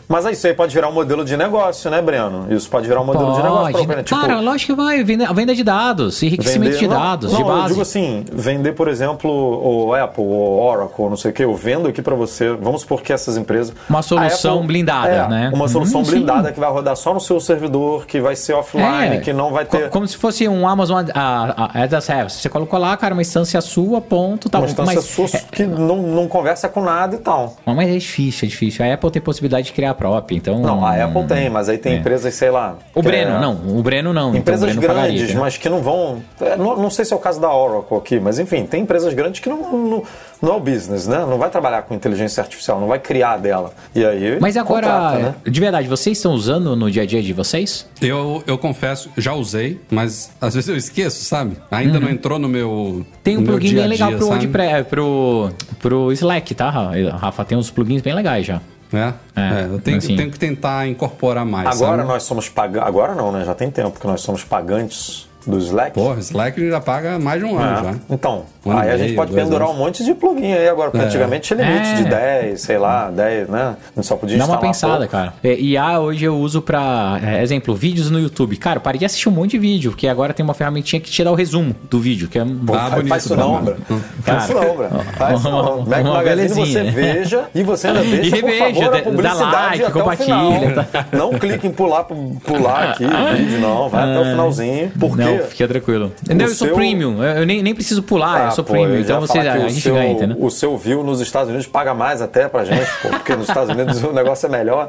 Mas 0.09 0.25
aí 0.27 0.35
isso 0.35 0.47
aí 0.47 0.55
pode 0.55 0.75
virar 0.75 0.89
um 0.89 0.93
modelo 0.93 1.25
de 1.25 1.37
negócio, 1.37 1.91
né, 1.91 2.01
Breno? 2.01 2.47
Isso 2.51 2.69
pode 2.71 2.87
virar 2.87 3.01
um 3.01 3.05
modelo 3.05 3.33
de 3.35 3.43
negócio 3.43 3.73
pra 3.73 3.81
OpenAI. 3.83 4.05
Tipo, 4.05 4.21
Cara, 4.21 4.41
lógico 4.41 4.75
que 4.75 4.81
vai. 4.81 5.03
Venda, 5.03 5.33
venda 5.33 5.55
de 5.55 5.65
dados, 5.65 6.23
enriquecimento 6.23 6.79
de 6.79 6.87
não, 6.87 6.97
dados, 6.97 7.33
não, 7.33 7.39
de 7.39 7.43
Eu 7.45 7.49
base. 7.49 7.69
digo 7.69 7.81
assim, 7.83 8.25
vender, 8.33 8.73
por 8.73 8.89
exemplo, 8.89 9.31
o 9.31 9.95
Apple, 9.95 10.23
o 10.23 10.61
Oracle, 10.61 11.09
não 11.09 11.17
sei 11.17 11.31
o 11.31 11.35
que, 11.35 11.45
eu 11.45 11.55
vendo 11.55 11.89
aqui 11.89 12.01
pra 12.03 12.15
você. 12.15 12.53
Vamos 12.55 12.83
supor 12.83 13.03
que 13.03 13.13
essas 13.13 13.37
empresas. 13.37 13.75
Uma 13.89 14.03
solução 14.03 14.61
a 14.61 14.63
blindada, 14.63 15.09
é, 15.09 15.29
né? 15.29 15.51
Uma 15.53 15.69
solução 15.69 16.01
Hum, 16.01 16.05
sim. 16.05 16.11
blindada 16.13 16.53
que 16.53 16.61
vai 16.61 16.71
rodar 16.71 16.97
só 16.97 17.13
no 17.13 17.21
seu 17.21 17.41
servidor, 17.41 18.07
que 18.07 18.21
vai 18.21 18.37
ser 18.37 18.53
offline, 18.53 19.17
É, 19.17 19.19
que 19.19 19.33
não 19.33 19.53
vai 19.53 19.65
ter. 19.65 19.91
Como 19.91 20.07
se 20.07 20.17
fosse 20.17 20.47
um 20.49 20.69
Amazon 20.69 21.05
a, 21.15 21.71
a, 21.75 21.83
as 21.83 21.93
a 21.93 22.01
Service. 22.01 22.41
Você 22.41 22.49
colocou 22.49 22.79
lá, 22.79 22.97
cara, 22.97 23.15
uma 23.15 23.23
instância 23.23 23.61
sua, 23.61 24.01
ponto, 24.01 24.49
tá 24.49 24.59
uma 24.59 24.67
instância 24.67 24.95
mas, 24.95 25.05
sua 25.05 25.27
que 25.51 25.65
não, 25.65 25.97
não 26.03 26.29
conversa 26.29 26.69
com 26.69 26.81
nada 26.83 27.17
e 27.17 27.19
tal. 27.19 27.57
Mas 27.65 27.89
é 27.89 27.99
difícil, 27.99 28.47
é 28.47 28.49
difícil. 28.49 28.85
A 28.85 28.93
Apple 28.95 29.11
tem 29.11 29.21
possibilidade 29.23 29.67
de 29.67 29.73
criar 29.73 29.96
própria, 29.97 30.37
então... 30.37 30.61
Não, 30.61 30.85
a 30.85 31.05
Apple 31.05 31.25
tem, 31.25 31.51
mas 31.51 31.69
aí 31.69 31.79
tem 31.79 31.95
é. 31.95 31.97
empresas, 31.97 32.35
sei 32.35 32.51
lá. 32.51 32.77
O 32.95 33.03
Breno, 33.03 33.37
é- 33.37 33.41
não. 33.41 33.55
O 33.79 33.83
Breno 33.83 34.13
não. 34.13 34.29
então 34.29 34.41
Empresas 34.41 34.63
o 34.63 34.67
Breno 34.67 34.83
pagaria, 34.83 35.17
grandes, 35.17 35.35
né? 35.35 35.41
mas 35.41 35.57
que 35.57 35.69
não 35.69 35.83
vão. 35.83 36.23
é, 36.41 36.57
Não, 36.57 36.77
não 36.77 36.91
sei 36.91 37.05
se 37.05 37.13
é 37.13 37.17
o 37.17 37.19
caso 37.19 37.41
da 37.41 37.53
Oracle 37.53 37.99
aqui, 37.99 38.21
mas 38.21 38.39
enfim, 38.39 38.65
tem 38.65 38.83
empresas 38.83 39.13
grandes 39.15 39.41
que 39.41 39.49
não, 39.49 39.61
não, 39.73 40.03
não 40.41 40.53
é 40.53 40.57
o 40.57 40.61
business, 40.61 41.07
né? 41.07 41.19
Não 41.29 41.39
vai 41.39 41.51
trabalhar 41.51 41.83
com 41.83 41.95
inteligência 41.95 42.43
artificial, 42.43 42.81
não 42.81 42.87
vai 42.87 42.99
criar 42.99 43.37
dela. 43.39 43.73
E 43.95 44.05
aí. 44.05 44.39
Mas 44.41 44.57
agora, 44.57 44.87
contrata, 44.87 45.19
né? 45.19 45.35
de 45.45 45.61
verdade, 45.61 45.89
vocês 45.89 46.19
estão 46.19 46.33
usando 46.33 46.77
no 46.77 46.91
dia 46.91 47.03
a 47.03 47.07
dia 47.07 47.23
de 47.23 47.33
vocês? 47.33 47.87
Eu, 48.01 48.43
eu 48.47 48.59
confesso, 48.59 49.11
já 49.17 49.33
usei, 49.35 49.81
mas 49.91 50.31
às 50.41 50.55
vezes 50.55 50.69
eu 50.69 50.77
esqueço, 50.77 51.25
sabe? 51.25 51.57
Ainda 51.71 51.99
não 51.99 52.11
entrou 52.11 52.39
no 52.39 52.49
meu. 52.49 52.71
Uhum. 52.71 53.05
Tem 53.23 53.37
um 53.37 53.41
no 53.41 53.47
meu 53.47 53.55
plugin 53.55 53.69
dia 53.69 53.79
a 53.79 53.83
bem 53.83 53.91
legal 53.91 54.09
dia, 54.11 54.19
pro? 54.19 54.27
WordPress, 54.29 54.85
pro, 54.89 55.51
pro 55.81 56.13
Slack, 56.13 56.55
tá, 56.55 56.71
Rafa? 56.71 57.45
Tem 57.45 57.57
uns 57.57 57.71
plugins 57.71 58.03
bem 58.03 58.15
legais 58.15 58.47
já. 58.47 58.61
É, 58.93 59.13
É, 59.35 59.63
é, 59.63 59.65
eu 59.71 59.81
tenho, 59.81 59.99
assim. 59.99 60.17
tenho 60.17 60.31
que 60.31 60.39
tentar 60.39 60.87
incorporar 60.87 61.45
mais. 61.45 61.69
Agora 61.69 61.99
sabe? 61.99 62.09
nós 62.09 62.23
somos 62.23 62.49
pagantes. 62.49 62.89
Agora 62.89 63.15
não, 63.15 63.33
né? 63.33 63.45
Já 63.45 63.55
tem 63.55 63.71
tempo 63.71 63.99
que 63.99 64.07
nós 64.07 64.21
somos 64.21 64.45
pagantes 64.45 65.26
do 65.47 65.59
Slack. 65.59 65.93
Porra, 65.93 66.19
Slack 66.21 66.69
já 66.71 66.81
paga 66.81 67.19
mais 67.19 67.41
de 67.41 67.47
um 67.47 67.61
É. 67.61 67.65
ano 67.65 67.85
já. 67.85 67.95
Então, 68.11 68.43
Um 68.65 68.71
ano 68.73 68.81
aí 68.81 68.89
a 68.91 68.97
gente 68.97 69.05
meio, 69.07 69.17
pode 69.17 69.33
pendurar 69.33 69.69
anos. 69.69 69.77
um 69.81 69.85
monte 69.85 70.05
de 70.05 70.13
plugin 70.15 70.53
aí 70.53 70.69
agora, 70.69 70.91
porque 70.91 71.05
É. 71.05 71.09
antigamente 71.09 71.55
tinha 71.55 71.65
limite 71.65 71.89
É. 71.89 71.95
de 71.95 72.05
10, 72.05 72.61
sei 72.61 72.79
lá, 72.79 73.11
10, 73.11 73.49
né? 73.49 73.77
Gente 73.95 74.07
só 74.07 74.17
podia 74.17 74.39
Dá 74.39 74.45
uma 74.47 74.59
pensada, 74.59 74.97
pouco. 74.99 75.11
cara. 75.13 75.35
É, 75.45 75.55
IA 75.55 76.01
hoje 76.01 76.25
eu 76.25 76.37
uso 76.37 76.61
pra, 76.61 77.21
é, 77.23 77.43
exemplo, 77.43 77.75
vídeos 77.75 78.11
no 78.11 78.19
YouTube. 78.19 78.57
Cara, 78.57 78.81
parei 78.81 78.99
de 78.99 79.05
assistir 79.05 79.29
um 79.29 79.33
monte 79.33 79.53
de 79.53 79.59
vídeo, 79.59 79.91
porque 79.93 80.09
agora 80.09 80.33
tem 80.35 80.43
uma 80.45 80.55
ferramentinha 80.55 81.01
que 81.01 81.11
te 81.11 81.23
dá 81.23 81.31
o 81.31 81.35
resumo 81.35 81.75
do 81.89 82.01
vídeo, 82.01 82.29
que 82.29 82.39
é 82.39 82.43
um... 82.43 82.57
Pô, 82.59 82.75
Ah, 82.75 82.91
bonito, 82.91 83.09
faz 83.09 83.25
isso 83.25 83.37
não. 83.37 83.63
Bra. 83.63 83.77
Faz 84.23 84.45
isso 84.45 84.55
não, 84.55 84.77
Bra. 84.77 84.89
Faz 85.17 85.39
isso 85.41 85.51
não. 85.51 85.61
uma- 85.79 85.87
Mac 85.87 86.01
uma 86.05 86.15
Magazine 86.15 86.67
você 86.73 86.83
veja 86.91 87.45
e 87.55 87.63
você 87.63 87.89
ainda 87.89 88.01
deixa, 88.05 88.37
E 88.37 88.41
por 88.41 88.51
reveja, 88.51 88.65
favor, 88.65 88.81
dá- 88.81 88.87
a 88.87 88.91
dá 88.91 89.03
publicidade 89.03 89.53
like, 89.53 89.83
até 89.85 89.93
compartilha, 89.93 90.37
o 90.37 90.53
final. 90.61 90.85
tá? 90.85 91.07
Não 91.13 91.31
clique 91.33 91.67
em 91.67 91.71
pular, 91.71 92.05
pular 92.05 92.91
aqui 92.91 93.05
o 93.05 93.09
vídeo, 93.37 93.61
não. 93.61 93.89
Vai 93.89 94.11
até 94.11 94.21
o 94.21 94.25
finalzinho, 94.25 94.93
porque... 94.99 95.36
Não, 95.39 95.47
fica 95.47 95.69
tranquilo. 95.69 96.13
Não, 96.29 96.37
eu 96.47 96.49
sou 96.55 96.67
seu- 96.69 96.77
premium. 96.77 97.23
Eu 97.23 97.41
eu 97.41 97.47
nem, 97.47 97.63
nem 97.63 97.75
preciso 97.75 98.03
pular, 98.03 98.41
eu 98.43 98.47
Ah, 98.49 98.51
sou 98.51 98.65
pô, 98.65 98.73
premium. 98.73 98.95
eu 98.95 99.01
Então 99.01 99.21
você, 99.21 99.39
a 99.39 99.57
o 99.57 99.69
gente 99.69 99.81
seu, 99.81 99.95
ganha, 99.95 100.13
entendeu? 100.13 100.37
O 100.41 100.51
seu 100.51 100.77
view 100.77 101.03
nos 101.05 101.21
Estados 101.21 101.49
Unidos 101.49 101.67
paga 101.67 101.95
mais 101.95 102.21
até 102.23 102.49
pra 102.49 102.65
gente, 102.65 102.89
pô, 103.03 103.09
porque 103.09 103.35
nos 103.37 103.49
Estados 103.49 103.71
Unidos 103.75 104.03
o 104.05 104.13
negócio 104.13 104.47
é 104.47 104.51
melhor. 104.51 104.89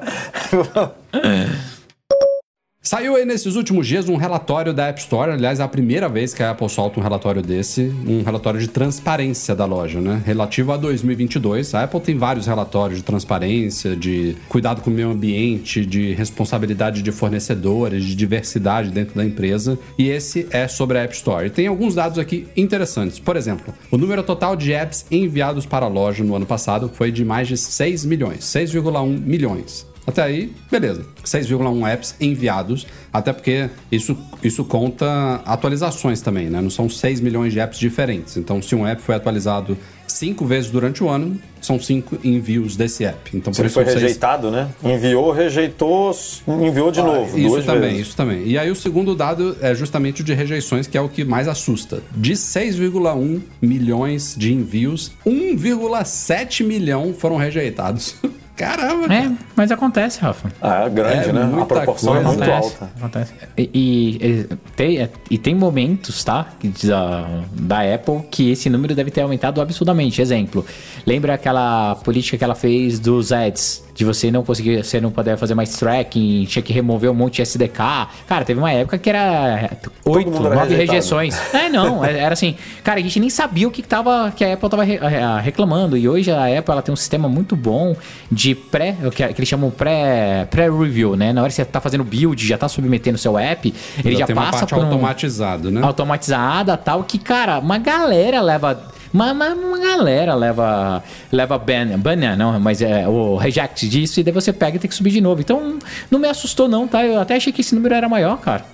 Saiu 2.88 3.18
aí 3.18 3.26
nesses 3.26 3.58
últimos 3.58 3.86
dias 3.86 4.08
um 4.08 4.16
relatório 4.16 4.74
da 4.74 4.88
App 4.88 4.98
Store, 5.02 5.34
aliás, 5.34 5.60
é 5.60 5.64
a 5.64 5.68
primeira 5.68 6.08
vez 6.08 6.34
que 6.34 6.42
a 6.42 6.52
Apple 6.52 6.70
solta 6.70 6.98
um 6.98 7.04
relatório 7.04 7.42
desse, 7.42 7.94
um 8.08 8.24
relatório 8.24 8.62
de 8.62 8.70
transparência 8.70 9.54
da 9.54 9.66
loja, 9.66 10.00
né? 10.00 10.22
Relativo 10.26 10.72
a 10.72 10.78
2022. 10.78 11.76
A 11.76 11.84
Apple 11.84 12.00
tem 12.00 12.18
vários 12.18 12.48
relatórios 12.48 13.00
de 13.00 13.04
transparência, 13.04 13.94
de 13.94 14.38
cuidado 14.48 14.82
com 14.82 14.90
o 14.90 14.94
meio 14.94 15.10
ambiente, 15.10 15.86
de 15.86 16.14
responsabilidade 16.14 17.02
de 17.02 17.12
fornecedores, 17.12 18.06
de 18.06 18.16
diversidade 18.16 18.90
dentro 18.90 19.16
da 19.16 19.26
empresa, 19.26 19.78
e 19.98 20.08
esse 20.08 20.48
é 20.50 20.66
sobre 20.70 20.98
a 20.98 21.02
App 21.02 21.14
Store. 21.14 21.48
E 21.48 21.50
tem 21.50 21.68
alguns 21.68 21.94
dados 21.94 22.18
aqui 22.18 22.48
interessantes. 22.56 23.20
Por 23.20 23.36
exemplo, 23.36 23.74
o 23.92 23.98
número 23.98 24.24
total 24.24 24.56
de 24.56 24.72
apps 24.72 25.06
enviados 25.12 25.66
para 25.66 25.86
a 25.86 25.90
loja 25.90 26.24
no 26.24 26.34
ano 26.34 26.46
passado 26.46 26.90
foi 26.94 27.12
de 27.12 27.26
mais 27.26 27.50
de 27.50 27.58
6 27.58 28.06
milhões, 28.06 28.46
6,1 28.46 29.20
milhões. 29.20 29.86
Até 30.08 30.24
aí, 30.24 30.54
beleza. 30.72 31.06
6,1 31.26 31.86
apps 31.86 32.16
enviados, 32.22 32.88
até 33.12 33.34
porque 33.34 33.70
isso, 33.92 34.18
isso 34.42 34.64
conta 34.64 35.42
atualizações 35.46 36.22
também, 36.22 36.50
né? 36.50 36.62
Não 36.62 36.70
são 36.70 36.88
6 36.90 37.20
milhões 37.20 37.52
de 37.52 37.60
apps 37.60 37.78
diferentes. 37.78 38.38
Então, 38.38 38.62
se 38.62 38.74
um 38.74 38.88
app 38.88 39.02
foi 39.02 39.16
atualizado 39.16 39.78
cinco 40.08 40.46
vezes 40.46 40.72
durante 40.72 41.04
o 41.04 41.10
ano, 41.10 41.38
são 41.62 41.78
cinco 41.78 42.18
envios 42.24 42.78
desse 42.78 43.04
app. 43.04 43.36
Então, 43.36 43.52
Se 43.52 43.58
por 43.58 43.64
ele 43.64 43.68
isso 43.68 43.74
foi 43.74 43.84
seis- 43.84 43.96
rejeitado, 44.02 44.50
né? 44.50 44.70
Enviou, 44.82 45.30
rejeitou, 45.34 46.16
enviou 46.48 46.90
de 46.90 47.02
novo. 47.02 47.36
Ah, 47.36 47.40
Isso 47.40 47.50
duas 47.50 47.66
também, 47.66 47.90
vezes. 47.92 48.08
isso 48.08 48.16
também. 48.16 48.48
E 48.48 48.58
aí 48.58 48.72
o 48.72 48.76
segundo 48.76 49.14
dado 49.14 49.58
é 49.60 49.76
justamente 49.76 50.22
o 50.22 50.24
de 50.24 50.34
rejeições, 50.34 50.88
que 50.88 50.98
é 50.98 51.02
o 51.02 51.10
que 51.10 51.26
mais 51.26 51.50
assusta. 51.50 52.02
De 52.16 52.32
6,1 52.38 53.42
milhões 53.62 54.34
de 54.38 54.54
envios, 54.54 55.12
1,7 55.26 56.64
milhão 56.64 57.14
foram 57.14 57.36
rejeitados. 57.36 58.16
Caramba, 58.58 59.14
É, 59.14 59.32
mas 59.56 59.72
acontece, 59.72 60.20
Rafa. 60.20 60.52
Ah, 60.62 60.86
é 60.86 60.90
grande, 60.90 61.30
É 61.30 61.32
né? 61.32 61.44
A 61.62 61.66
proporção 61.66 62.16
é 62.18 62.24
coisa. 62.24 62.30
muito 62.38 62.44
Acontece, 62.52 62.74
alta. 62.82 62.94
acontece. 62.98 63.34
E, 63.56 63.70
e- 63.72 64.18
e 64.28 64.44
tem, 64.76 64.98
é, 65.00 65.10
e 65.30 65.38
tem 65.38 65.54
momentos, 65.56 66.24
tá? 66.24 66.48
que 66.60 66.68
Da, 66.88 67.28
da 67.54 67.82
Apple 67.94 68.24
que 68.32 68.52
esse 68.52 68.68
número 68.70 68.96
deve 68.96 69.12
ter 69.12 69.22
aumentado 69.22 69.62
absurdamente. 69.62 70.22
Exemplo, 70.22 70.66
lembra 71.06 71.36
aquela 71.36 71.96
política 72.04 72.36
que 72.38 72.44
ela 72.44 72.56
fez 72.56 73.00
dos 73.00 73.32
ads? 73.32 73.84
De 73.98 74.06
você 74.06 74.30
não 74.30 74.44
conseguir, 74.44 74.84
você 74.84 75.02
não 75.02 75.10
poder 75.10 75.36
fazer 75.38 75.56
mais 75.56 75.76
tracking, 75.76 76.46
tinha 76.46 76.62
que 76.62 76.72
remover 76.72 77.10
um 77.10 77.16
monte 77.16 77.38
de 77.38 77.42
SDK. 77.42 78.08
Cara, 78.28 78.46
teve 78.46 78.60
uma 78.60 78.72
época 78.72 78.96
que 79.00 79.10
era 79.10 79.72
oito, 80.06 80.30
nove 80.30 80.76
rejeições. 80.76 81.36
É, 81.52 81.68
não, 81.68 82.06
é- 82.06 82.20
era 82.20 82.34
assim, 82.34 82.56
cara, 82.84 83.00
a 83.00 83.02
gente 83.04 83.20
nem 83.20 83.30
sabia 83.32 83.68
o 83.68 83.72
que, 83.72 83.82
que, 83.82 83.88
tava, 83.88 84.32
que 84.36 84.46
a 84.46 84.54
Apple 84.54 84.70
tava 84.70 84.86
eh, 84.88 85.00
reclamando. 85.42 85.98
E 85.98 86.08
hoje 86.08 86.30
a 86.32 86.44
Apple 86.60 86.72
ela 86.74 86.82
tem 86.84 86.94
um 86.94 86.96
sistema 86.96 87.28
muito 87.28 87.56
bom 87.56 87.96
de 88.32 88.54
pré, 88.54 88.96
o 89.04 89.10
que, 89.10 89.28
que 89.28 89.40
eles 89.40 89.50
chamam 89.50 89.72
pré- 89.72 90.46
pré-review, 90.52 91.16
né? 91.16 91.34
Na 91.34 91.42
hora 91.42 91.50
que 91.50 91.56
você 91.56 91.66
tá 91.66 91.82
fazendo 91.82 92.04
build, 92.04 92.46
já 92.46 92.56
tá 92.56 92.70
submetendo 92.70 93.16
o 93.16 93.20
seu 93.20 93.36
app, 93.36 93.74
ele 94.06 94.16
já, 94.16 94.28
tem 94.28 94.36
uma 94.36 94.44
passa 94.46 94.60
parte 94.60 94.76
por 94.76 94.84
um, 94.84 94.92
automatizada, 94.92 95.72
né? 95.72 95.82
automatizada 95.84 96.78
tal, 96.78 97.04
que, 97.04 97.18
cara, 97.18 97.58
uma 97.58 97.80
galera 97.80 98.42
leva. 98.42 98.96
Uma, 99.14 99.32
uma, 99.32 99.50
uma 99.54 99.78
galera 99.80 100.34
leva 100.36 101.04
leva 101.32 101.58
ban, 101.58 101.98
ban 101.98 102.16
não, 102.38 102.60
mas 102.60 102.82
é 102.82 103.08
o 103.08 103.36
reject 103.36 103.88
disso 103.88 104.20
e 104.20 104.24
daí 104.24 104.34
você 104.34 104.52
pega 104.54 104.78
e 104.78 104.80
tem 104.80 104.90
que 104.90 104.96
subir 104.96 105.12
de 105.12 105.22
novo. 105.22 105.42
Então 105.42 105.78
não 106.12 106.20
me 106.20 106.28
assustou 106.28 106.68
não, 106.68 106.88
tá? 106.88 107.06
Eu 107.06 107.20
até 107.20 107.36
achei 107.36 107.52
que 107.54 107.62
esse 107.62 107.74
número 107.76 107.94
era 107.96 108.08
maior, 108.10 108.38
cara. 108.40 108.66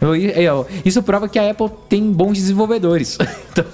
Eu- 0.00 0.14
eu- 0.14 0.66
isso 0.84 1.02
prova 1.02 1.28
que 1.28 1.38
a 1.38 1.50
Apple 1.50 1.70
tem 1.88 2.12
bons 2.12 2.34
desenvolvedores. 2.34 3.16
Então, 3.48 3.64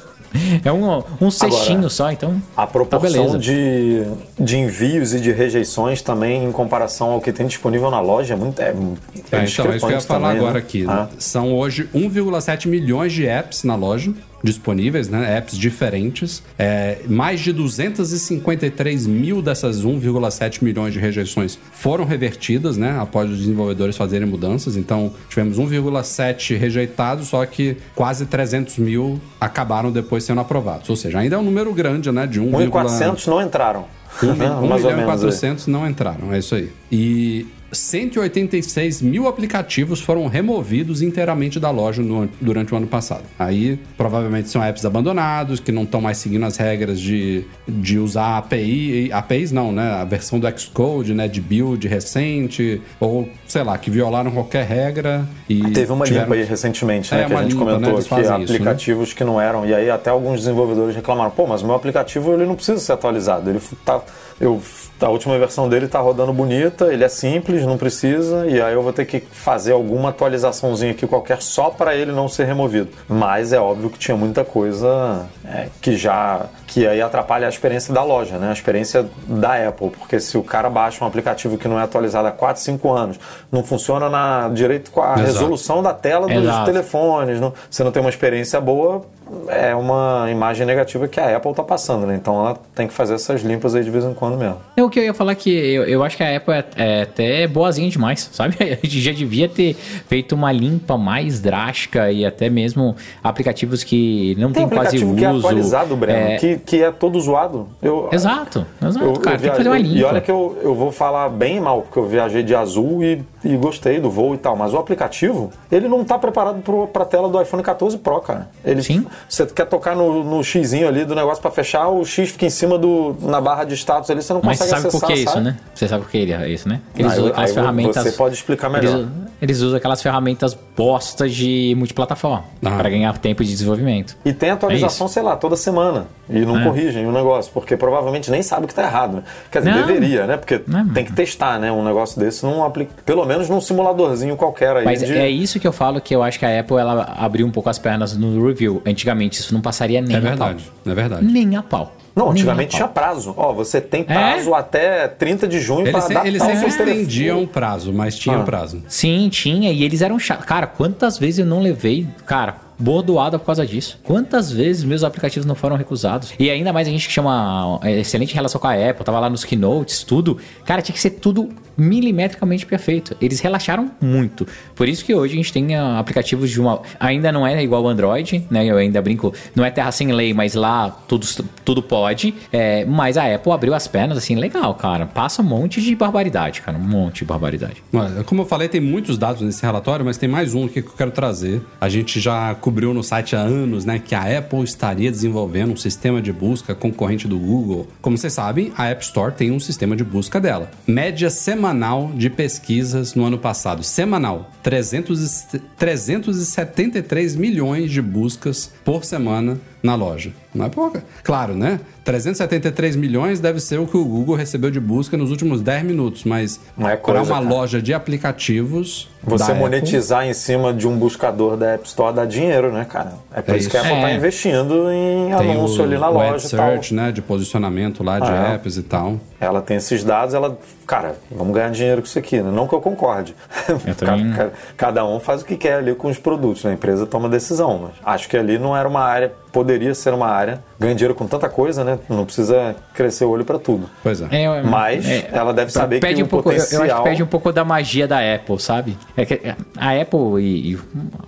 é 0.64 0.72
um, 0.72 1.26
um 1.26 1.30
cestinho 1.30 1.76
Agora, 1.80 1.90
só, 1.90 2.10
então. 2.10 2.42
A 2.56 2.62
tá 2.62 2.66
proporção 2.66 3.10
beleza. 3.10 3.38
de, 3.38 4.02
de 4.40 4.56
envios 4.56 5.12
e 5.12 5.20
de 5.20 5.30
rejeições 5.30 6.00
também, 6.00 6.44
em 6.44 6.50
comparação 6.50 7.10
ao 7.10 7.20
que 7.20 7.30
tem 7.32 7.46
disponível 7.46 7.90
na 7.90 8.00
loja, 8.00 8.32
é 8.32 8.36
muito. 8.38 8.58
É, 8.60 8.68
é 8.68 8.70
É, 8.70 8.72
então, 8.72 9.40
é 9.40 9.44
isso 9.44 9.62
que 9.62 9.68
eu 9.84 9.90
ia 9.90 10.00
falar 10.00 10.28
também, 10.30 10.38
agora 10.38 10.52
né? 10.54 10.58
aqui. 10.60 10.86
Ah. 10.88 11.08
São 11.18 11.54
hoje 11.54 11.86
1,7 11.94 12.66
milhões 12.66 13.12
de 13.12 13.26
apps 13.26 13.62
na 13.62 13.74
loja 13.74 14.10
disponíveis, 14.42 15.08
né? 15.08 15.36
Apps 15.36 15.56
diferentes. 15.56 16.42
É, 16.58 16.98
mais 17.08 17.40
de 17.40 17.52
253 17.52 19.06
mil 19.06 19.40
dessas 19.40 19.84
1,7 19.84 20.62
milhões 20.62 20.92
de 20.92 20.98
rejeições 20.98 21.58
foram 21.72 22.04
revertidas, 22.04 22.76
né? 22.76 22.98
Após 23.00 23.30
os 23.30 23.38
desenvolvedores 23.38 23.96
fazerem 23.96 24.26
mudanças. 24.26 24.76
Então, 24.76 25.12
tivemos 25.28 25.58
1,7 25.58 26.56
rejeitados, 26.56 27.28
só 27.28 27.44
que 27.46 27.76
quase 27.94 28.26
300 28.26 28.78
mil 28.78 29.20
acabaram 29.40 29.92
depois 29.92 30.24
sendo 30.24 30.40
aprovados. 30.40 30.88
Ou 30.90 30.96
seja, 30.96 31.18
ainda 31.18 31.36
é 31.36 31.38
um 31.38 31.44
número 31.44 31.72
grande, 31.72 32.10
né? 32.10 32.26
De 32.26 32.40
1, 32.40 32.50
1,400 32.50 33.26
não 33.26 33.40
entraram. 33.40 33.86
1 34.22 34.26
Mais 34.36 34.38
milhão 34.38 34.60
e 34.60 34.62
menos 34.64 34.84
aí. 34.84 35.04
400 35.04 35.66
não 35.68 35.88
entraram, 35.88 36.32
é 36.32 36.38
isso 36.38 36.54
aí. 36.54 36.70
E 36.90 37.46
186 37.72 39.00
mil 39.02 39.26
aplicativos 39.26 40.00
foram 40.00 40.26
removidos 40.26 41.02
inteiramente 41.02 41.58
da 41.58 41.70
loja 41.70 42.02
no- 42.02 42.28
durante 42.40 42.72
o 42.74 42.76
ano 42.76 42.86
passado. 42.86 43.24
Aí, 43.38 43.78
provavelmente 43.96 44.48
são 44.48 44.62
apps 44.62 44.84
abandonados, 44.84 45.60
que 45.60 45.72
não 45.72 45.84
estão 45.84 46.00
mais 46.00 46.18
seguindo 46.18 46.44
as 46.44 46.56
regras 46.56 47.00
de, 47.00 47.44
de 47.66 47.98
usar 47.98 48.38
API, 48.38 49.10
APIs 49.12 49.52
não, 49.52 49.72
né? 49.72 49.90
A 49.92 50.04
versão 50.04 50.38
do 50.38 50.46
Xcode, 50.58 51.14
né? 51.14 51.26
De 51.28 51.40
build 51.40 51.86
recente, 51.88 52.80
ou, 53.00 53.28
sei 53.52 53.62
lá, 53.62 53.76
que 53.76 53.90
violaram 53.90 54.30
qualquer 54.30 54.64
regra 54.64 55.26
e 55.46 55.60
Teve 55.72 55.92
uma 55.92 56.06
tiveram- 56.06 56.24
limpa 56.24 56.36
aí 56.36 56.44
recentemente, 56.44 57.14
né? 57.14 57.24
É, 57.24 57.26
que 57.26 57.34
a 57.34 57.42
gente 57.42 57.52
limpa, 57.52 57.64
né? 57.66 57.70
comentou 57.72 57.92
Eles 57.92 58.04
que 58.04 58.08
fazem 58.08 58.24
isso, 58.24 58.32
né? 58.38 58.44
aplicativos 58.44 59.12
que 59.12 59.22
não 59.22 59.38
eram. 59.38 59.66
E 59.66 59.74
aí 59.74 59.90
até 59.90 60.08
alguns 60.08 60.40
desenvolvedores 60.40 60.96
reclamaram, 60.96 61.30
pô, 61.30 61.46
mas 61.46 61.60
o 61.60 61.66
meu 61.66 61.74
aplicativo 61.74 62.32
ele 62.32 62.46
não 62.46 62.54
precisa 62.54 62.78
ser 62.80 62.92
atualizado. 62.92 63.50
Ele 63.50 63.60
tá. 63.84 64.00
Eu, 64.40 64.60
a 65.00 65.08
última 65.08 65.38
versão 65.38 65.68
dele 65.68 65.86
tá 65.86 66.00
rodando 66.00 66.32
bonita, 66.32 66.92
ele 66.92 67.04
é 67.04 67.08
simples, 67.08 67.64
não 67.66 67.76
precisa, 67.76 68.46
e 68.48 68.60
aí 68.60 68.72
eu 68.72 68.82
vou 68.82 68.92
ter 68.92 69.04
que 69.04 69.20
fazer 69.30 69.72
alguma 69.72 70.08
atualizaçãozinha 70.08 70.92
aqui 70.92 71.06
qualquer 71.06 71.40
só 71.42 71.70
para 71.70 71.94
ele 71.94 72.10
não 72.10 72.28
ser 72.28 72.46
removido. 72.46 72.88
Mas 73.08 73.52
é 73.52 73.60
óbvio 73.60 73.90
que 73.90 73.98
tinha 73.98 74.16
muita 74.16 74.44
coisa 74.44 75.26
é, 75.44 75.68
que 75.80 75.96
já. 75.96 76.46
que 76.66 76.86
aí 76.86 77.00
atrapalha 77.02 77.46
a 77.46 77.50
experiência 77.50 77.92
da 77.92 78.02
loja, 78.02 78.38
né? 78.38 78.48
A 78.48 78.52
experiência 78.52 79.04
da 79.28 79.68
Apple. 79.68 79.90
Porque 79.90 80.18
se 80.18 80.38
o 80.38 80.42
cara 80.42 80.70
baixa 80.70 81.04
um 81.04 81.06
aplicativo 81.06 81.58
que 81.58 81.68
não 81.68 81.78
é 81.78 81.82
atualizado 81.82 82.26
há 82.26 82.32
4, 82.32 82.62
5 82.62 82.90
anos, 82.90 83.20
não 83.52 83.62
funciona 83.62 84.08
na, 84.08 84.48
direito 84.48 84.90
com 84.90 85.02
a 85.02 85.12
Exato. 85.12 85.26
resolução 85.26 85.82
da 85.82 85.92
tela 85.92 86.26
dos 86.26 86.42
Exato. 86.42 86.64
telefones, 86.64 87.38
não, 87.38 87.52
você 87.70 87.84
não 87.84 87.92
tem 87.92 88.00
uma 88.00 88.08
experiência 88.08 88.58
boa, 88.58 89.02
é 89.48 89.74
uma 89.74 90.26
imagem 90.30 90.66
negativa 90.66 91.08
que 91.08 91.18
a 91.20 91.36
Apple 91.36 91.50
está 91.50 91.62
passando, 91.62 92.06
né? 92.06 92.14
Então 92.14 92.34
ela 92.38 92.58
tem 92.74 92.86
que 92.86 92.92
fazer 92.92 93.14
essas 93.14 93.42
limpas 93.42 93.74
aí 93.74 93.82
de 93.84 93.90
vez 93.90 94.04
em 94.04 94.14
quando 94.14 94.36
mesmo. 94.38 94.56
É 94.76 94.82
o 94.82 94.88
que 94.90 94.98
eu 94.98 95.04
ia 95.04 95.14
falar 95.14 95.34
que 95.34 95.50
eu, 95.50 95.84
eu 95.84 96.02
acho 96.04 96.16
que 96.16 96.22
a 96.22 96.36
Apple 96.36 96.54
é, 96.54 96.64
é 96.76 97.02
até 97.02 97.46
boazinha 97.46 97.88
demais, 97.90 98.28
sabe? 98.32 98.56
A 98.60 98.64
gente 98.86 99.00
já 99.00 99.12
devia 99.12 99.48
ter 99.48 99.74
feito 99.74 100.34
uma 100.34 100.52
limpa 100.52 100.96
mais 100.96 101.40
drástica 101.40 102.10
e 102.10 102.24
até 102.24 102.48
mesmo 102.50 102.94
aplicativos 103.22 103.82
que 103.84 104.34
não 104.38 104.52
Tem 104.52 104.68
tem, 104.68 104.76
quase 104.78 104.96
uso. 105.04 105.14
que 105.14 105.24
é 105.24 105.28
atualizado, 105.28 105.96
Breno, 105.96 106.18
é, 106.32 106.36
que, 106.36 106.58
que 106.58 106.82
é 106.82 106.90
todo 106.90 107.20
zoado. 107.20 107.68
Eu, 107.82 108.08
Exato, 108.12 108.66
exato, 108.82 109.04
eu, 109.04 109.12
cara. 109.14 109.36
eu 109.36 109.40
tem 109.40 109.50
que 109.50 109.56
fazer 109.56 109.68
uma 109.68 109.76
viajei- 109.76 109.92
limpa. 109.94 110.00
E 110.00 110.04
olha 110.04 110.20
que 110.20 110.30
eu, 110.30 110.58
eu 110.62 110.74
vou 110.74 110.92
falar 110.92 111.28
bem 111.28 111.56
e 111.56 111.60
mal, 111.60 111.82
porque 111.82 111.98
eu 111.98 112.06
viajei 112.06 112.42
de 112.42 112.54
azul 112.54 113.02
e, 113.02 113.22
e 113.44 113.56
gostei 113.56 113.98
do 114.00 114.10
voo 114.10 114.34
e 114.34 114.38
tal, 114.38 114.56
mas 114.56 114.72
o 114.74 114.78
aplicativo, 114.78 115.50
ele 115.70 115.88
não 115.88 116.02
está 116.02 116.18
preparado 116.18 116.62
para 116.92 117.02
a 117.02 117.06
tela 117.06 117.28
do 117.28 117.40
iPhone 117.40 117.62
14 117.62 117.98
Pro, 117.98 118.20
cara. 118.20 118.48
Ele, 118.64 118.82
Sim. 118.82 119.06
Você 119.28 119.46
quer 119.46 119.66
tocar 119.66 119.94
no, 119.96 120.22
no 120.24 120.42
xizinho 120.44 120.86
ali 120.88 121.04
do 121.04 121.14
negócio 121.14 121.40
para 121.42 121.50
fechar, 121.50 121.88
o 121.88 122.04
X 122.04 122.30
fica 122.30 122.46
em 122.46 122.50
cima 122.50 122.78
do, 122.78 123.16
na 123.20 123.40
barra 123.40 123.64
de 123.64 123.74
status 123.74 124.10
ali, 124.10 124.22
você 124.22 124.32
não 124.32 124.40
Mas 124.44 124.58
você 124.58 124.64
consegue 124.64 124.82
sabe 124.82 124.92
por 124.92 125.04
acessar, 125.04 125.16
que 125.34 125.38
isso, 125.38 125.40
né? 125.40 125.56
Você 125.74 125.88
sabe 125.88 126.02
por 126.04 126.10
que 126.10 126.18
ele 126.18 126.32
é 126.32 126.48
isso, 126.48 126.68
né? 126.68 126.80
Eles 126.96 127.12
Ah, 127.12 127.16
usam 127.16 127.26
aquelas 127.28 127.50
aí 127.50 127.54
ferramentas. 127.54 128.02
você 128.02 128.12
pode 128.12 128.34
explicar 128.34 128.68
melhor. 128.68 128.94
Eles, 128.98 129.08
eles 129.40 129.60
usam 129.60 129.76
aquelas 129.76 130.02
ferramentas 130.02 130.54
postas 130.76 131.34
de 131.34 131.74
multiplataforma 131.76 132.44
Ah. 132.64 132.70
para 132.76 132.88
ganhar 132.88 133.16
tempo 133.18 133.42
de 133.44 133.50
desenvolvimento. 133.50 134.16
E 134.24 134.32
tem 134.32 134.50
atualização, 134.50 135.06
É 135.06 135.10
sei 135.10 135.22
lá, 135.22 135.36
toda 135.36 135.56
semana. 135.56 136.06
E 136.30 136.40
não 136.40 136.60
É. 136.60 136.64
corrigem 136.64 137.06
o 137.06 137.12
negócio, 137.12 137.50
porque 137.52 137.76
provavelmente 137.76 138.30
nem 138.30 138.42
sabe 138.42 138.66
que 138.66 138.74
tá 138.74 138.82
errado. 138.82 139.16
né? 139.16 139.22
Quer 139.50 139.58
dizer, 139.58 139.70
Não. 139.74 139.86
deveria, 139.86 140.26
né? 140.26 140.36
Porque 140.36 140.62
Não. 140.66 140.88
tem 140.88 141.04
que 141.04 141.12
testar, 141.12 141.58
né? 141.58 141.70
Um 141.70 141.84
negócio 141.84 142.18
desse 142.18 142.44
num 142.46 142.64
aplica... 142.64 142.92
Pelo 143.04 143.24
menos 143.26 143.48
num 143.48 143.60
simuladorzinho 143.60 144.36
qualquer 144.36 144.76
aí. 144.76 144.84
Mas 144.84 145.00
de... 145.00 145.12
é 145.12 145.28
isso 145.28 145.58
que 145.60 145.66
eu 145.66 145.72
falo 145.72 146.00
que 146.00 146.14
eu 146.14 146.22
acho 146.22 146.38
que 146.38 146.46
a 146.46 146.60
Apple 146.60 146.76
ela 146.76 147.12
abriu 147.18 147.46
um 147.46 147.50
pouco 147.50 147.68
as 147.68 147.78
pernas 147.78 148.16
no 148.16 148.46
review. 148.46 148.80
Antigamente 148.86 149.11
isso 149.40 149.52
não 149.54 149.60
passaria 149.60 150.00
nem 150.00 150.14
É 150.14 150.18
a 150.18 150.20
verdade, 150.20 150.64
pau. 150.84 150.92
é 150.92 150.94
verdade. 150.94 151.24
Nem 151.24 151.56
a 151.56 151.62
pau. 151.62 151.94
Não, 152.14 152.30
antigamente 152.30 152.74
a 152.74 152.76
tinha 152.76 152.88
prazo. 152.88 153.32
Ó, 153.38 153.54
você 153.54 153.80
tem 153.80 154.02
É? 154.02 154.04
prazo 154.04 154.54
até 154.54 155.08
30 155.08 155.48
de 155.48 155.58
junho 155.60 155.80
Eles, 155.82 155.92
para 155.92 156.00
se- 156.02 156.12
adaptar 156.12 156.28
eles 156.28 156.42
sempre 156.42 156.68
estendiam 156.68 157.42
o 157.42 157.46
prazo, 157.48 157.90
mas 157.92 158.18
tinha 158.18 158.36
Ah. 158.38 158.42
prazo. 158.44 158.82
Sim, 158.86 159.28
tinha. 159.30 159.72
E 159.72 159.82
eles 159.82 160.02
eram 160.02 160.18
chatos. 160.18 160.44
Cara, 160.44 160.66
quantas 160.66 161.18
vezes 161.18 161.38
eu 161.38 161.46
não 161.46 161.60
levei, 161.60 162.06
cara, 162.26 162.56
bordoada 162.78 163.38
por 163.38 163.46
causa 163.46 163.66
disso? 163.66 163.98
Quantas 164.02 164.50
vezes 164.50 164.84
meus 164.84 165.04
aplicativos 165.04 165.46
não 165.46 165.54
foram 165.54 165.76
recusados? 165.76 166.32
E 166.38 166.50
ainda 166.50 166.72
mais 166.72 166.88
a 166.88 166.90
gente 166.90 167.06
que 167.06 167.12
chama 167.12 167.78
é, 167.82 168.00
excelente 168.00 168.34
relação 168.34 168.60
com 168.60 168.66
a 168.66 168.74
Apple, 168.74 169.04
tava 169.04 169.20
lá 169.20 169.30
nos 169.30 169.44
keynotes, 169.44 170.02
tudo. 170.02 170.38
Cara, 170.64 170.82
tinha 170.82 170.94
que 170.94 171.00
ser 171.00 171.10
tudo 171.10 171.48
milimetricamente 171.76 172.66
perfeito. 172.66 173.16
Eles 173.20 173.40
relaxaram 173.40 173.90
muito. 174.00 174.46
Por 174.74 174.88
isso 174.88 175.04
que 175.04 175.14
hoje 175.14 175.34
a 175.34 175.36
gente 175.36 175.52
tem 175.52 175.74
ah, 175.74 175.98
aplicativos 175.98 176.50
de 176.50 176.60
uma. 176.60 176.80
Ainda 176.98 177.32
não 177.32 177.46
é 177.46 177.62
igual 177.62 177.82
o 177.82 177.88
Android, 177.88 178.46
né? 178.50 178.64
Eu 178.64 178.76
ainda 178.76 179.00
brinco, 179.00 179.32
não 179.54 179.64
é 179.64 179.70
terra 179.70 179.90
sem 179.92 180.12
lei, 180.12 180.34
mas 180.34 180.54
lá 180.54 180.90
tudo, 180.90 181.26
tudo 181.64 181.82
pode. 181.82 182.34
É, 182.52 182.84
mas 182.84 183.16
a 183.16 183.34
Apple 183.34 183.52
abriu 183.52 183.74
as 183.74 183.86
pernas, 183.86 184.18
assim, 184.18 184.36
legal, 184.36 184.74
cara. 184.74 185.06
Passa 185.06 185.42
um 185.42 185.44
monte 185.44 185.80
de 185.80 185.94
barbaridade, 185.94 186.60
cara. 186.60 186.76
Um 186.76 186.82
monte 186.82 187.20
de 187.20 187.24
barbaridade. 187.24 187.82
Como 188.26 188.42
eu 188.42 188.46
falei, 188.46 188.68
tem 188.68 188.80
muitos 188.80 189.18
dados 189.18 189.42
nesse 189.42 189.62
relatório, 189.62 190.04
mas 190.04 190.16
tem 190.16 190.28
mais 190.28 190.54
um 190.54 190.68
que 190.68 190.80
eu 190.80 190.84
quero 190.96 191.10
trazer. 191.10 191.62
A 191.80 191.88
gente 191.88 192.20
já 192.20 192.54
cobriu 192.62 192.94
no 192.94 193.02
site 193.02 193.34
há 193.34 193.40
anos, 193.40 193.84
né, 193.84 193.98
que 193.98 194.14
a 194.14 194.38
Apple 194.38 194.62
estaria 194.62 195.10
desenvolvendo 195.10 195.72
um 195.72 195.76
sistema 195.76 196.22
de 196.22 196.32
busca 196.32 196.74
concorrente 196.74 197.26
do 197.26 197.36
Google. 197.38 197.88
Como 198.00 198.16
vocês 198.16 198.32
sabem, 198.32 198.72
a 198.78 198.86
App 198.86 199.04
Store 199.04 199.34
tem 199.34 199.50
um 199.50 199.58
sistema 199.58 199.96
de 199.96 200.04
busca 200.04 200.40
dela. 200.40 200.70
Média 200.86 201.28
semanal 201.28 202.12
de 202.14 202.30
pesquisas 202.30 203.14
no 203.14 203.24
ano 203.24 203.36
passado. 203.36 203.82
Semanal. 203.82 204.50
300 204.62 205.54
e- 205.54 205.58
373 205.76 207.34
milhões 207.34 207.90
de 207.90 208.00
buscas 208.00 208.72
por 208.84 209.04
semana 209.04 209.58
na 209.82 209.94
loja. 209.94 210.30
Não 210.54 210.66
é 210.66 210.68
pouca. 210.68 211.02
Claro, 211.24 211.54
né? 211.54 211.80
373 212.04 212.94
milhões 212.96 213.40
deve 213.40 213.58
ser 213.60 213.78
o 213.78 213.86
que 213.86 213.96
o 213.96 214.04
Google 214.04 214.34
recebeu 214.36 214.70
de 214.70 214.78
busca 214.80 215.16
nos 215.16 215.30
últimos 215.30 215.60
10 215.62 215.84
minutos, 215.84 216.24
mas 216.24 216.60
Não 216.76 216.88
é 216.88 216.96
para 216.96 217.22
uma 217.22 217.34
cara. 217.36 217.40
loja 217.48 217.80
de 217.82 217.92
aplicativos. 217.94 219.08
Você 219.24 219.52
da 219.52 219.54
monetizar 219.54 220.26
em 220.26 220.34
cima 220.34 220.72
de 220.74 220.86
um 220.86 220.96
buscador 220.96 221.56
da 221.56 221.74
App 221.74 221.86
Store 221.86 222.14
dá 222.14 222.24
dinheiro, 222.24 222.72
né, 222.72 222.84
cara? 222.84 223.14
É 223.32 223.40
por 223.40 223.54
É 223.54 223.58
isso 223.58 223.70
que 223.70 223.76
a. 223.76 223.80
Apple 223.82 224.00
tá 224.00 224.10
É. 224.10 224.16
investindo 224.16 224.90
em 224.90 225.32
Apple, 225.32 225.46
tem 225.46 225.56
anúncio 225.56 225.80
o, 225.80 225.84
ali 225.84 225.98
na 225.98 226.10
o 226.10 226.14
loja 226.14 226.34
Ad 226.34 226.46
e 226.46 226.50
tal. 226.50 226.68
Search, 226.70 226.94
né? 226.94 227.12
De 227.12 227.22
posicionamento 227.22 228.02
lá 228.02 228.18
de 228.18 228.28
Ah, 228.30 228.50
é. 228.50 228.54
apps 228.54 228.76
e 228.76 228.82
tal. 228.82 229.18
Ela 229.44 229.60
tem 229.60 229.76
esses 229.76 230.04
dados, 230.04 230.34
ela. 230.34 230.56
Cara, 230.86 231.16
vamos 231.30 231.52
ganhar 231.54 231.70
dinheiro 231.70 232.00
com 232.00 232.06
isso 232.06 232.18
aqui, 232.18 232.40
né? 232.40 232.50
Não 232.50 232.68
que 232.68 232.74
eu 232.74 232.80
concorde. 232.80 233.34
Eu 233.68 233.78
também- 233.96 234.30
Ca- 234.32 234.44
ca- 234.44 234.50
Cada 234.76 235.04
um 235.04 235.18
faz 235.18 235.42
o 235.42 235.44
que 235.44 235.56
quer 235.56 235.74
ali 235.78 235.94
com 235.94 236.08
os 236.08 236.18
produtos, 236.18 236.62
né? 236.64 236.70
A 236.70 236.74
empresa 236.74 237.06
toma 237.06 237.28
decisão. 237.28 237.78
Mas 237.82 237.92
acho 238.14 238.28
que 238.28 238.36
ali 238.36 238.58
não 238.58 238.76
era 238.76 238.88
uma 238.88 239.00
área, 239.00 239.32
poderia 239.50 239.94
ser 239.94 240.14
uma 240.14 240.28
área 240.28 240.62
ganha 240.82 240.94
dinheiro 240.94 241.14
com 241.14 241.26
tanta 241.26 241.48
coisa, 241.48 241.82
né? 241.84 241.98
Não 242.08 242.24
precisa 242.24 242.76
crescer 242.92 243.24
o 243.24 243.30
olho 243.30 243.44
para 243.44 243.58
tudo. 243.58 243.88
Pois 244.02 244.20
é. 244.20 244.26
É, 244.30 244.62
Mas 244.62 245.08
é, 245.08 245.30
ela 245.32 245.52
deve 245.54 245.70
saber 245.72 246.00
perde 246.00 246.16
que 246.16 246.22
um 246.22 246.26
o 246.26 246.28
pouco, 246.28 246.50
eu- 246.50 246.54
potencial... 246.54 246.84
Eu 246.84 246.92
acho 246.92 246.96
que 247.02 247.08
perde 247.08 247.22
um 247.22 247.26
pouco 247.26 247.52
da 247.52 247.64
magia 247.64 248.06
da 248.06 248.18
Apple, 248.34 248.58
sabe? 248.60 248.96
É 249.16 249.24
que 249.24 249.40
a 249.76 250.00
Apple 250.00 250.40
e, 250.42 250.72
e 250.72 250.78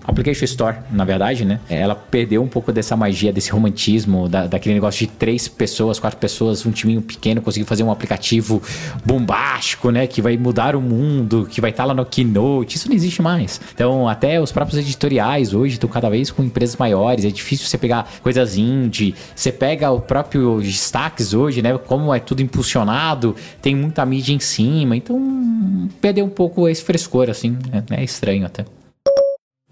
a 0.07 0.11
Application 0.11 0.45
Store, 0.45 0.77
na 0.91 1.05
verdade, 1.05 1.45
né? 1.45 1.61
Ela 1.69 1.95
perdeu 1.95 2.43
um 2.43 2.49
pouco 2.49 2.73
dessa 2.73 2.97
magia, 2.97 3.33
desse 3.33 3.51
romantismo, 3.51 4.29
da, 4.29 4.47
daquele 4.47 4.75
negócio 4.75 5.07
de 5.07 5.13
três 5.13 5.47
pessoas, 5.49 5.99
quatro 5.99 6.19
pessoas, 6.19 6.65
um 6.67 6.71
timinho 6.71 7.01
pequeno 7.03 7.41
conseguir 7.41 7.65
fazer 7.67 7.83
um 7.83 7.91
aplicativo 7.91 8.61
bombástico, 9.05 9.91
né? 9.91 10.07
Que 10.07 10.21
vai 10.23 10.37
mudar 10.37 10.75
o 10.75 10.81
mundo, 10.81 11.47
que 11.51 11.61
vai 11.61 11.71
estar 11.71 11.85
lá 11.85 11.95
no 11.95 12.05
Keynote. 12.05 12.77
Isso 12.77 12.89
não 12.89 12.95
existe 12.97 13.23
mais. 13.23 13.61
Então, 13.75 14.09
até 14.09 14.41
os 14.41 14.51
próprios 14.51 14.79
editoriais 14.81 15.53
hoje 15.55 15.75
estão 15.75 15.89
cada 15.89 16.09
vez 16.09 16.31
com 16.31 16.43
empresas 16.43 16.77
maiores. 16.77 17.25
É 17.25 17.29
difícil 17.31 17.67
você 17.67 17.79
pegar 17.79 18.09
coisas 18.23 18.57
indie. 18.57 19.15
Você 19.45 19.53
pega 19.53 19.91
o 19.91 20.01
próprio 20.01 20.59
destaques 20.63 21.35
hoje, 21.35 21.61
né? 21.61 21.77
Como 21.77 22.15
é 22.15 22.19
tudo 22.19 22.41
impulsionado, 22.41 23.37
tem 23.61 23.77
muita 23.77 24.03
mídia 24.07 24.33
em 24.33 24.41
cima. 24.41 24.97
Então, 24.97 25.91
perdeu 26.01 26.25
um 26.25 26.31
pouco 26.31 26.67
esse 26.67 26.83
frescor, 26.83 27.29
assim. 27.29 27.59
É, 27.91 28.01
é 28.01 28.03
estranho 28.03 28.47
até. 28.47 28.65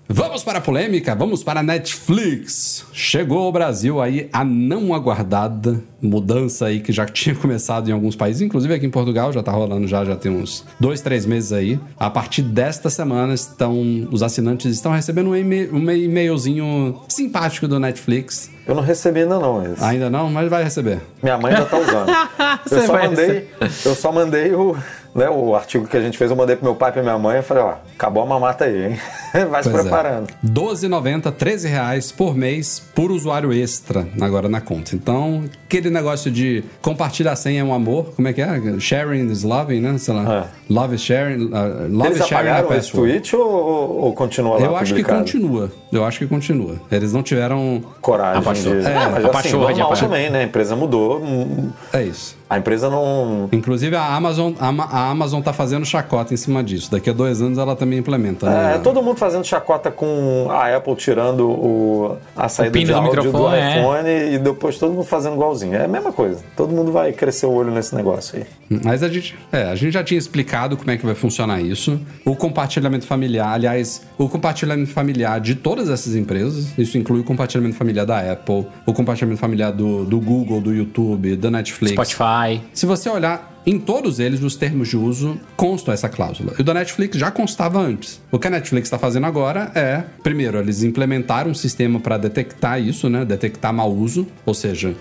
Vamos 0.08 0.42
para 0.42 0.58
a 0.58 0.60
polêmica, 0.60 1.14
vamos 1.14 1.42
para 1.44 1.60
a 1.60 1.62
Netflix. 1.62 2.84
Chegou 2.92 3.38
ao 3.38 3.52
Brasil 3.52 4.00
aí 4.00 4.28
a 4.32 4.44
não 4.44 4.92
aguardada 4.92 5.82
mudança 6.02 6.66
aí 6.66 6.80
que 6.80 6.92
já 6.92 7.06
tinha 7.06 7.34
começado 7.34 7.88
em 7.88 7.92
alguns 7.92 8.16
países, 8.16 8.42
inclusive 8.42 8.74
aqui 8.74 8.84
em 8.84 8.90
Portugal 8.90 9.32
já 9.32 9.42
tá 9.42 9.52
rolando 9.52 9.86
já, 9.86 10.04
já 10.04 10.16
tem 10.16 10.30
uns 10.30 10.64
dois, 10.78 11.00
três 11.00 11.24
meses 11.24 11.52
aí. 11.52 11.78
A 11.98 12.10
partir 12.10 12.42
desta 12.42 12.90
semana 12.90 13.32
estão 13.32 14.08
os 14.10 14.22
assinantes 14.22 14.74
estão 14.74 14.92
recebendo 14.92 15.30
um, 15.30 15.36
e 15.36 15.70
um 15.70 15.90
e-mailzinho 15.90 17.00
simpático 17.08 17.68
do 17.68 17.78
Netflix. 17.78 18.50
Eu 18.66 18.74
não 18.74 18.82
recebi 18.82 19.20
ainda 19.20 19.38
não 19.38 19.64
esse. 19.64 19.82
Ainda 19.82 20.10
não, 20.10 20.30
mas 20.30 20.48
vai 20.48 20.62
receber. 20.62 21.00
Minha 21.22 21.38
mãe 21.38 21.52
já 21.52 21.64
tá 21.64 21.78
usando. 21.78 22.12
Eu, 22.70 22.86
só 22.86 22.92
mandei, 22.92 23.48
eu 23.84 23.94
só 23.94 24.12
mandei 24.12 24.54
o, 24.54 24.76
né, 25.14 25.28
o 25.28 25.54
artigo 25.54 25.86
que 25.86 25.96
a 25.96 26.00
gente 26.00 26.16
fez, 26.16 26.30
eu 26.30 26.36
mandei 26.36 26.56
pro 26.56 26.64
meu 26.64 26.74
pai 26.74 26.90
e 26.90 26.92
pra 26.94 27.02
minha 27.02 27.18
mãe 27.18 27.38
e 27.38 27.42
falei, 27.42 27.62
ó, 27.62 27.74
acabou 27.94 28.22
a 28.22 28.26
mamata 28.26 28.64
aí, 28.64 28.92
hein? 28.92 28.98
Vai 29.50 29.62
se 29.62 29.70
Pois 29.70 29.84
é. 29.84 29.88
É. 29.88 29.90
preparando. 29.90 30.28
R$12,90, 30.42 31.32
13 31.32 31.68
reais 31.68 32.12
por 32.12 32.34
mês 32.34 32.80
por 32.94 33.10
usuário 33.10 33.52
extra 33.52 34.06
agora 34.20 34.48
na 34.48 34.60
conta. 34.60 34.94
Então, 34.94 35.44
aquele 35.66 35.90
negócio 35.90 36.30
de 36.30 36.64
compartilhar 36.80 37.32
a 37.32 37.36
senha 37.36 37.60
é 37.60 37.64
um 37.64 37.72
amor, 37.74 38.12
como 38.14 38.28
é 38.28 38.32
que 38.32 38.40
é? 38.42 38.60
Sharing 38.78 39.30
is 39.30 39.42
loving, 39.42 39.80
né? 39.80 39.96
Sei 39.98 40.12
lá. 40.14 40.48
Love 40.68 40.94
is 40.96 41.02
sharing. 41.02 41.44
uh, 41.46 41.88
love 41.90 42.06
Eles 42.08 42.20
is 42.20 42.26
sharing 42.26 42.48
a 42.48 42.52
apagaram 42.58 42.78
esse 42.78 42.90
password. 42.90 43.12
tweet 43.12 43.36
ou, 43.36 44.00
ou- 44.04 44.12
continua 44.14 44.58
lá 44.58 44.64
Eu 44.64 44.76
acho 44.76 44.94
que 44.94 45.02
continua. 45.04 45.70
Eu 45.92 46.04
acho 46.04 46.18
que 46.18 46.26
continua. 46.26 46.76
Eles 46.90 47.12
não 47.12 47.22
tiveram. 47.22 47.82
Coragem 48.00 48.40
A 48.40 48.42
pachorra. 48.42 48.80
de... 48.80 48.86
É, 48.86 48.94
mas 49.08 49.24
a 49.24 49.38
assim, 49.38 49.52
normal 49.52 49.92
também, 49.94 50.30
né? 50.30 50.40
A 50.40 50.44
empresa 50.44 50.74
mudou. 50.76 51.20
hum, 51.22 51.70
É 51.92 52.02
isso. 52.02 52.36
A 52.52 52.58
empresa 52.58 52.90
não... 52.90 53.48
Inclusive 53.50 53.96
a 53.96 54.14
Amazon, 54.14 54.52
a, 54.60 54.68
Ama- 54.68 54.88
a 54.90 55.08
Amazon 55.08 55.40
tá 55.40 55.54
fazendo 55.54 55.86
chacota 55.86 56.34
em 56.34 56.36
cima 56.36 56.62
disso. 56.62 56.90
Daqui 56.90 57.08
a 57.08 57.12
dois 57.14 57.40
anos 57.40 57.56
ela 57.56 57.74
também 57.74 57.98
implementa. 57.98 58.46
É, 58.46 58.50
né? 58.50 58.78
todo 58.84 59.02
mundo 59.02 59.16
fazendo 59.16 59.42
chacota 59.42 59.90
com 59.90 60.48
a 60.50 60.76
Apple 60.76 60.94
tirando 60.96 61.48
o, 61.48 62.18
a 62.36 62.50
saída 62.50 62.72
pino 62.72 62.84
de 62.84 62.92
do 62.92 62.98
áudio 62.98 63.22
do, 63.22 63.26
microfone, 63.28 63.56
é. 63.56 63.78
iPhone 63.78 64.34
e 64.34 64.38
depois 64.38 64.76
todo 64.76 64.92
mundo 64.92 65.04
fazendo 65.04 65.32
igualzinho. 65.32 65.74
É 65.76 65.86
a 65.86 65.88
mesma 65.88 66.12
coisa. 66.12 66.44
Todo 66.54 66.74
mundo 66.74 66.92
vai 66.92 67.10
crescer 67.14 67.46
o 67.46 67.52
olho 67.52 67.70
nesse 67.70 67.94
negócio 67.94 68.38
aí. 68.38 68.44
Mas 68.84 69.02
a 69.02 69.08
gente, 69.08 69.34
é, 69.50 69.62
a 69.62 69.74
gente 69.74 69.94
já 69.94 70.04
tinha 70.04 70.18
explicado 70.18 70.76
como 70.76 70.90
é 70.90 70.98
que 70.98 71.06
vai 71.06 71.14
funcionar 71.14 71.58
isso. 71.62 71.98
O 72.22 72.36
compartilhamento 72.36 73.06
familiar, 73.06 73.54
aliás, 73.54 74.02
o 74.18 74.28
compartilhamento 74.28 74.90
familiar 74.90 75.40
de 75.40 75.54
todas 75.54 75.88
essas 75.88 76.14
empresas, 76.14 76.76
isso 76.76 76.98
inclui 76.98 77.20
o 77.20 77.24
compartilhamento 77.24 77.76
familiar 77.76 78.04
da 78.04 78.32
Apple, 78.32 78.66
o 78.84 78.92
compartilhamento 78.92 79.40
familiar 79.40 79.72
do, 79.72 80.04
do 80.04 80.20
Google, 80.20 80.60
do 80.60 80.74
YouTube, 80.74 81.34
da 81.36 81.50
Netflix. 81.50 81.92
Spotify. 81.92 82.41
Se 82.72 82.86
você 82.86 83.08
olhar 83.08 83.50
em 83.64 83.78
todos 83.78 84.18
eles, 84.18 84.42
os 84.42 84.56
termos 84.56 84.88
de 84.88 84.96
uso 84.96 85.38
constam 85.56 85.94
essa 85.94 86.08
cláusula. 86.08 86.52
E 86.58 86.60
o 86.62 86.64
da 86.64 86.74
Netflix 86.74 87.16
já 87.16 87.30
constava 87.30 87.78
antes. 87.80 88.20
O 88.30 88.36
que 88.38 88.48
a 88.48 88.50
Netflix 88.50 88.86
está 88.88 88.98
fazendo 88.98 89.24
agora 89.26 89.70
é, 89.72 90.02
primeiro, 90.20 90.58
eles 90.58 90.82
implementaram 90.82 91.52
um 91.52 91.54
sistema 91.54 92.00
para 92.00 92.16
detectar 92.18 92.80
isso, 92.80 93.08
né? 93.08 93.24
Detectar 93.24 93.72
mau 93.72 93.92
uso. 93.92 94.26
Ou 94.44 94.52
seja, 94.52 94.96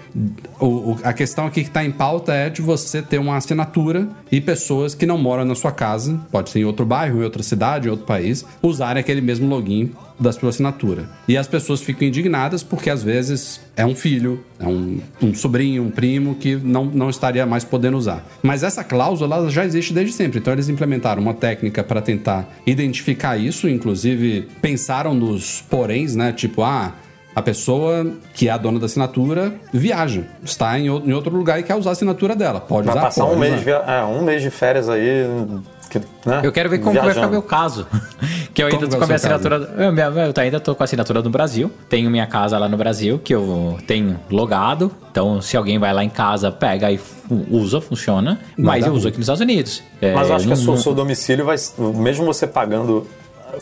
o- 0.59 0.91
o- 0.91 0.99
a 1.03 1.11
questão 1.11 1.47
aqui 1.47 1.61
que 1.63 1.69
está 1.69 1.83
em 1.83 1.89
pauta 1.91 2.33
é 2.33 2.49
de 2.51 2.61
você 2.61 3.01
ter 3.01 3.17
uma 3.17 3.35
assinatura 3.35 4.07
e 4.31 4.39
pessoas 4.39 4.93
que 4.93 5.07
não 5.07 5.17
moram 5.17 5.43
na 5.43 5.55
sua 5.55 5.71
casa, 5.71 6.19
pode 6.31 6.51
ser 6.51 6.59
em 6.59 6.65
outro 6.65 6.85
bairro, 6.85 7.19
em 7.21 7.23
outra 7.23 7.41
cidade, 7.41 7.87
em 7.87 7.91
outro 7.91 8.05
país, 8.05 8.45
usarem 8.61 8.99
aquele 8.99 9.21
mesmo 9.21 9.47
login 9.47 9.91
da 10.21 10.31
sua 10.31 10.49
assinatura. 10.49 11.05
E 11.27 11.35
as 11.35 11.47
pessoas 11.47 11.81
ficam 11.81 12.07
indignadas 12.07 12.61
porque 12.61 12.89
às 12.89 13.01
vezes 13.01 13.59
é 13.75 13.85
um 13.85 13.95
filho, 13.95 14.43
é 14.59 14.67
um, 14.67 14.99
um 15.21 15.33
sobrinho, 15.33 15.83
um 15.83 15.89
primo 15.89 16.35
que 16.35 16.55
não, 16.55 16.85
não 16.85 17.09
estaria 17.09 17.45
mais 17.45 17.63
podendo 17.63 17.97
usar. 17.97 18.23
Mas 18.43 18.61
essa 18.63 18.83
cláusula 18.83 19.49
já 19.49 19.65
existe 19.65 19.91
desde 19.93 20.13
sempre. 20.13 20.39
Então 20.39 20.53
eles 20.53 20.69
implementaram 20.69 21.21
uma 21.21 21.33
técnica 21.33 21.83
para 21.83 22.01
tentar 22.01 22.47
identificar 22.67 23.35
isso, 23.37 23.67
inclusive 23.67 24.47
pensaram 24.61 25.13
nos 25.13 25.61
poréns, 25.61 26.15
né? 26.15 26.31
Tipo, 26.31 26.61
ah, 26.61 26.93
a 27.35 27.41
pessoa 27.41 28.11
que 28.33 28.47
é 28.47 28.51
a 28.51 28.57
dona 28.57 28.77
da 28.79 28.85
assinatura 28.85 29.53
viaja, 29.73 30.25
está 30.43 30.77
em, 30.77 30.89
outro 30.89 31.35
lugar 31.35 31.59
e 31.59 31.63
quer 31.63 31.75
usar 31.75 31.89
a 31.89 31.93
assinatura 31.93 32.35
dela. 32.35 32.59
Pode 32.59 32.85
Vai 32.85 32.95
usar, 32.95 33.05
passar 33.05 33.25
um 33.25 33.29
pode 33.29 33.39
mês, 33.39 33.53
usar. 33.53 33.63
via- 33.63 33.83
é, 33.87 34.03
um 34.03 34.23
mês 34.23 34.41
de 34.43 34.49
férias 34.51 34.87
aí. 34.89 35.25
Que, 35.89 35.99
né? 36.25 36.41
Eu 36.43 36.51
quero 36.51 36.69
ver 36.69 36.79
como 36.79 36.99
vai 37.01 37.13
ficar 37.13 37.27
meu 37.27 37.41
caso. 37.41 37.87
que 38.69 38.75
eu 38.75 38.79
ainda 38.79 38.87
Como 38.87 38.91
tô 38.91 38.97
com 38.97 39.03
a 39.03 39.07
minha 39.07 39.15
assinatura. 39.15 39.55
Eu, 39.77 39.91
minha- 39.91 40.05
eu 40.07 40.33
ainda 40.37 40.59
tô 40.59 40.75
com 40.75 40.83
a 40.83 40.85
assinatura 40.85 41.21
no 41.21 41.29
Brasil. 41.29 41.71
Tenho 41.89 42.09
minha 42.09 42.27
casa 42.27 42.57
lá 42.57 42.67
no 42.69 42.77
Brasil, 42.77 43.19
que 43.23 43.33
eu 43.33 43.77
tenho 43.87 44.19
logado. 44.29 44.91
Então, 45.11 45.41
se 45.41 45.55
alguém 45.57 45.77
vai 45.79 45.93
lá 45.93 46.03
em 46.03 46.09
casa, 46.09 46.51
pega 46.51 46.91
e 46.91 46.99
usa, 47.49 47.79
funciona. 47.81 48.39
mas 48.57 48.83
dá 48.83 48.89
eu 48.89 48.93
uso 48.93 49.07
aqui 49.07 49.17
nos 49.17 49.25
Estados 49.25 49.41
Unidos. 49.41 49.83
É, 50.01 50.13
Mas 50.13 50.29
eu 50.29 50.35
acho 50.35 50.43
que 50.45 50.49
não- 50.49 50.57
o 50.57 50.63
seu, 50.63 50.73
não- 50.73 50.81
seu 50.81 50.93
domicílio 50.93 51.45
vai. 51.45 51.55
Mesmo 51.95 52.25
você 52.25 52.45
pagando 52.47 53.07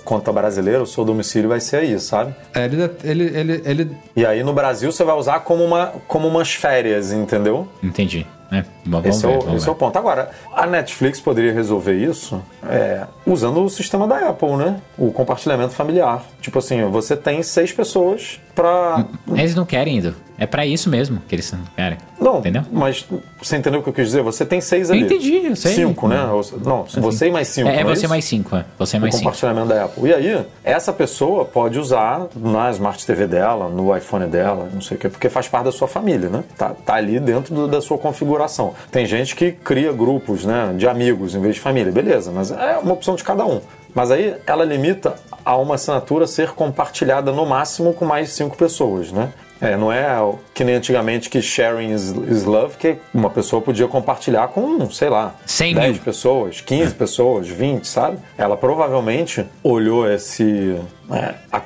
conta 0.03 0.31
brasileira, 0.31 0.83
o 0.83 0.87
seu 0.87 1.03
domicílio 1.03 1.49
vai 1.49 1.59
ser 1.59 1.77
aí, 1.77 1.99
sabe? 1.99 2.33
É, 2.53 2.65
ele, 2.65 2.83
ele, 3.03 3.23
ele, 3.39 3.61
ele 3.65 3.91
E 4.15 4.23
aí 4.25 4.43
no 4.43 4.53
Brasil 4.53 4.91
você 4.91 5.03
vai 5.03 5.15
usar 5.15 5.39
como, 5.39 5.63
uma, 5.63 5.87
como 6.07 6.27
umas 6.27 6.53
férias, 6.53 7.11
entendeu? 7.11 7.67
Entendi. 7.83 8.25
É, 8.51 8.63
vamos 8.89 9.07
Esse, 9.17 9.25
ver, 9.27 9.33
é, 9.33 9.37
o, 9.37 9.55
esse 9.55 9.67
é 9.67 9.71
o 9.71 9.75
ponto. 9.75 9.97
Agora, 9.97 10.31
a 10.53 10.65
Netflix 10.65 11.19
poderia 11.21 11.53
resolver 11.53 11.93
isso 11.93 12.41
é, 12.67 13.05
usando 13.25 13.63
o 13.63 13.69
sistema 13.69 14.07
da 14.07 14.29
Apple, 14.29 14.55
né? 14.55 14.81
O 14.97 15.11
compartilhamento 15.11 15.73
familiar. 15.73 16.23
Tipo 16.41 16.59
assim, 16.59 16.83
você 16.89 17.15
tem 17.15 17.41
seis 17.43 17.71
pessoas 17.71 18.39
pra. 18.55 19.05
Eles 19.35 19.55
não 19.55 19.65
querem 19.65 19.95
ainda. 19.95 20.15
É 20.41 20.45
pra 20.45 20.65
isso 20.65 20.89
mesmo 20.89 21.21
que 21.27 21.35
eles 21.35 21.51
não 21.51 21.59
querem. 21.75 21.97
Não, 22.19 22.39
Entendeu? 22.39 22.63
mas 22.71 23.05
você 23.41 23.57
entendeu 23.57 23.81
o 23.81 23.83
que 23.83 23.89
eu 23.89 23.93
quis 23.93 24.05
dizer? 24.05 24.21
Você 24.23 24.45
tem 24.45 24.61
seis 24.61 24.89
ali. 24.89 25.01
entendi, 25.01 25.45
eu 25.47 25.55
sei. 25.55 25.73
Cinco, 25.75 26.07
né? 26.07 26.23
Ou- 26.27 26.45
Não, 26.63 26.83
você 26.85 27.27
e 27.27 27.31
mais 27.31 27.49
cinco. 27.49 27.67
É, 27.67 27.81
é 27.81 27.83
não 27.83 27.93
você 27.93 28.07
mais 28.07 28.23
cinco, 28.23 28.55
é. 28.55 28.63
Você 28.77 28.97
mais 28.99 29.13
o 29.13 29.17
cinco. 29.17 29.29
compartilhamento 29.29 29.67
da 29.67 29.83
Apple. 29.85 30.09
E 30.09 30.13
aí, 30.13 30.45
essa 30.63 30.93
pessoa 30.93 31.43
pode 31.43 31.77
usar 31.77 32.27
na 32.37 32.71
Smart 32.71 33.05
TV 33.05 33.27
dela, 33.27 33.67
no 33.67 33.95
iPhone 33.95 34.27
dela, 34.27 34.69
não 34.73 34.79
sei 34.79 34.95
o 34.95 34.99
quê, 34.99 35.09
porque 35.09 35.27
faz 35.27 35.49
parte 35.49 35.65
da 35.65 35.71
sua 35.73 35.89
família, 35.89 36.29
né? 36.29 36.43
Tá, 36.57 36.69
tá 36.73 36.93
ali 36.95 37.19
dentro 37.19 37.53
do- 37.53 37.67
da 37.67 37.81
sua 37.81 37.97
configuração. 37.97 38.73
Tem 38.91 39.05
gente 39.05 39.35
que 39.35 39.51
cria 39.51 39.91
grupos, 39.91 40.45
né, 40.45 40.73
de 40.77 40.87
amigos 40.87 41.35
em 41.35 41.41
vez 41.41 41.55
de 41.55 41.61
família, 41.61 41.91
beleza, 41.91 42.31
mas 42.31 42.51
é 42.51 42.77
uma 42.77 42.93
opção 42.93 43.15
de 43.15 43.23
cada 43.23 43.45
um. 43.45 43.61
Mas 43.93 44.11
aí 44.11 44.35
ela 44.45 44.63
limita 44.63 45.15
a 45.43 45.57
uma 45.57 45.75
assinatura 45.75 46.27
ser 46.27 46.51
compartilhada 46.51 47.31
no 47.31 47.45
máximo 47.45 47.93
com 47.93 48.05
mais 48.05 48.29
cinco 48.29 48.55
pessoas, 48.55 49.11
né? 49.11 49.31
É, 49.61 49.75
não 49.75 49.91
é 49.91 50.07
que 50.59 50.63
nem 50.65 50.75
antigamente 50.75 51.29
que 51.29 51.41
sharing 51.41 51.93
is, 51.93 52.13
is 52.29 52.43
love, 52.43 52.75
que 52.77 52.97
uma 53.13 53.29
pessoa 53.29 53.61
podia 53.61 53.87
compartilhar 53.87 54.49
com, 54.49 54.89
sei 54.89 55.07
lá, 55.07 55.33
100 55.45 55.73
10 55.73 55.91
mil. 55.93 56.01
pessoas, 56.03 56.59
15 56.59 56.95
pessoas, 56.95 57.47
20, 57.47 57.87
sabe? 57.87 58.17
Ela 58.37 58.57
provavelmente 58.57 59.45
olhou 59.63 60.05
esse. 60.11 60.75
é, 61.09 61.33
a, 61.49 61.57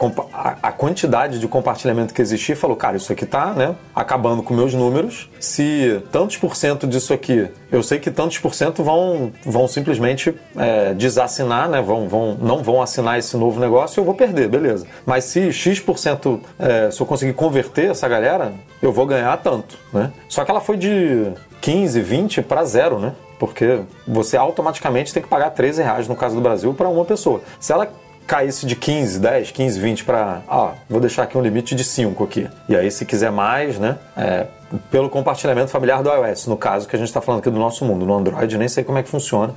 a- 0.62 0.72
quantidade 0.72 1.40
de 1.40 1.48
compartilhamento 1.48 2.14
que 2.14 2.22
existia 2.22 2.54
e 2.54 2.56
falou: 2.56 2.78
cara, 2.78 2.96
isso 2.98 3.12
aqui 3.12 3.26
tá 3.26 3.48
né, 3.54 3.76
acabando 3.96 4.44
com 4.44 4.54
meus 4.54 4.76
números. 4.76 5.28
Se 5.40 6.00
tantos 6.12 6.38
por 6.38 6.56
cento 6.56 6.86
disso 6.86 7.14
aqui, 7.16 7.48
eu 7.72 7.82
sei 7.82 7.98
que 8.00 8.12
tantos 8.12 8.38
por 8.38 8.54
cento 8.54 8.84
vão, 8.84 9.32
vão 9.44 9.68
simplesmente 9.68 10.36
é, 10.56 10.94
desassinar, 10.94 11.68
né? 11.68 11.82
Vão, 11.82 12.08
vão, 12.08 12.38
não 12.40 12.62
vão 12.62 12.80
assinar 12.80 13.18
esse 13.18 13.36
novo 13.38 13.60
negócio, 13.60 14.00
eu 14.00 14.06
vou 14.06 14.14
perder, 14.14 14.48
beleza. 14.50 14.86
Mas 15.04 15.24
se 15.24 15.52
X%, 15.52 16.40
é, 16.60 16.92
se 16.92 17.02
eu 17.02 17.06
conseguir 17.08 17.34
converter 17.34 17.90
essa 17.90 18.08
galera, 18.08 18.54
eu 18.84 18.92
vou 18.92 19.06
ganhar 19.06 19.36
tanto, 19.38 19.78
né? 19.92 20.12
Só 20.28 20.44
que 20.44 20.52
ela 20.52 20.62
foi 20.62 20.78
de 20.78 21.32
15, 21.62 22.02
20 22.02 22.42
para 22.42 22.64
zero, 22.66 23.00
né? 23.00 23.14
Porque 23.40 23.80
você 24.08 24.38
automaticamente 24.38 25.14
tem 25.14 25.24
que 25.24 25.30
pagar 25.30 25.50
13 25.52 25.82
reais 25.82 26.08
no 26.08 26.16
caso 26.16 26.36
do 26.36 26.42
Brasil 26.42 26.74
para 26.74 26.88
uma 26.90 27.06
pessoa. 27.06 27.42
Se 27.60 27.72
ela 27.74 27.88
caísse 28.28 28.66
de 28.66 28.76
15, 28.76 29.20
10, 29.20 29.52
15, 29.52 29.80
20 29.80 30.06
para. 30.06 30.42
Ah, 30.48 30.74
vou 30.90 31.00
deixar 31.00 31.24
aqui 31.24 31.38
um 31.38 31.42
limite 31.42 31.76
de 31.76 31.84
5 31.84 32.24
aqui. 32.24 32.48
E 32.70 32.76
aí, 32.76 32.90
se 32.92 33.06
quiser 33.06 33.32
mais, 33.32 33.80
né? 33.80 33.98
é, 34.16 34.48
pelo 34.92 35.10
compartilhamento 35.10 35.70
familiar 35.70 36.02
do 36.04 36.10
iOS, 36.10 36.48
no 36.48 36.58
caso 36.58 36.88
que 36.88 36.96
a 36.96 37.00
gente 37.00 37.08
está 37.08 37.22
falando 37.22 37.40
aqui 37.42 37.50
do 37.50 37.60
nosso 37.60 37.84
mundo. 37.86 38.06
No 38.06 38.14
Android, 38.16 38.58
nem 38.58 38.68
sei 38.68 38.84
como 38.84 38.98
é 38.98 39.04
que 39.04 39.10
funciona. 39.10 39.54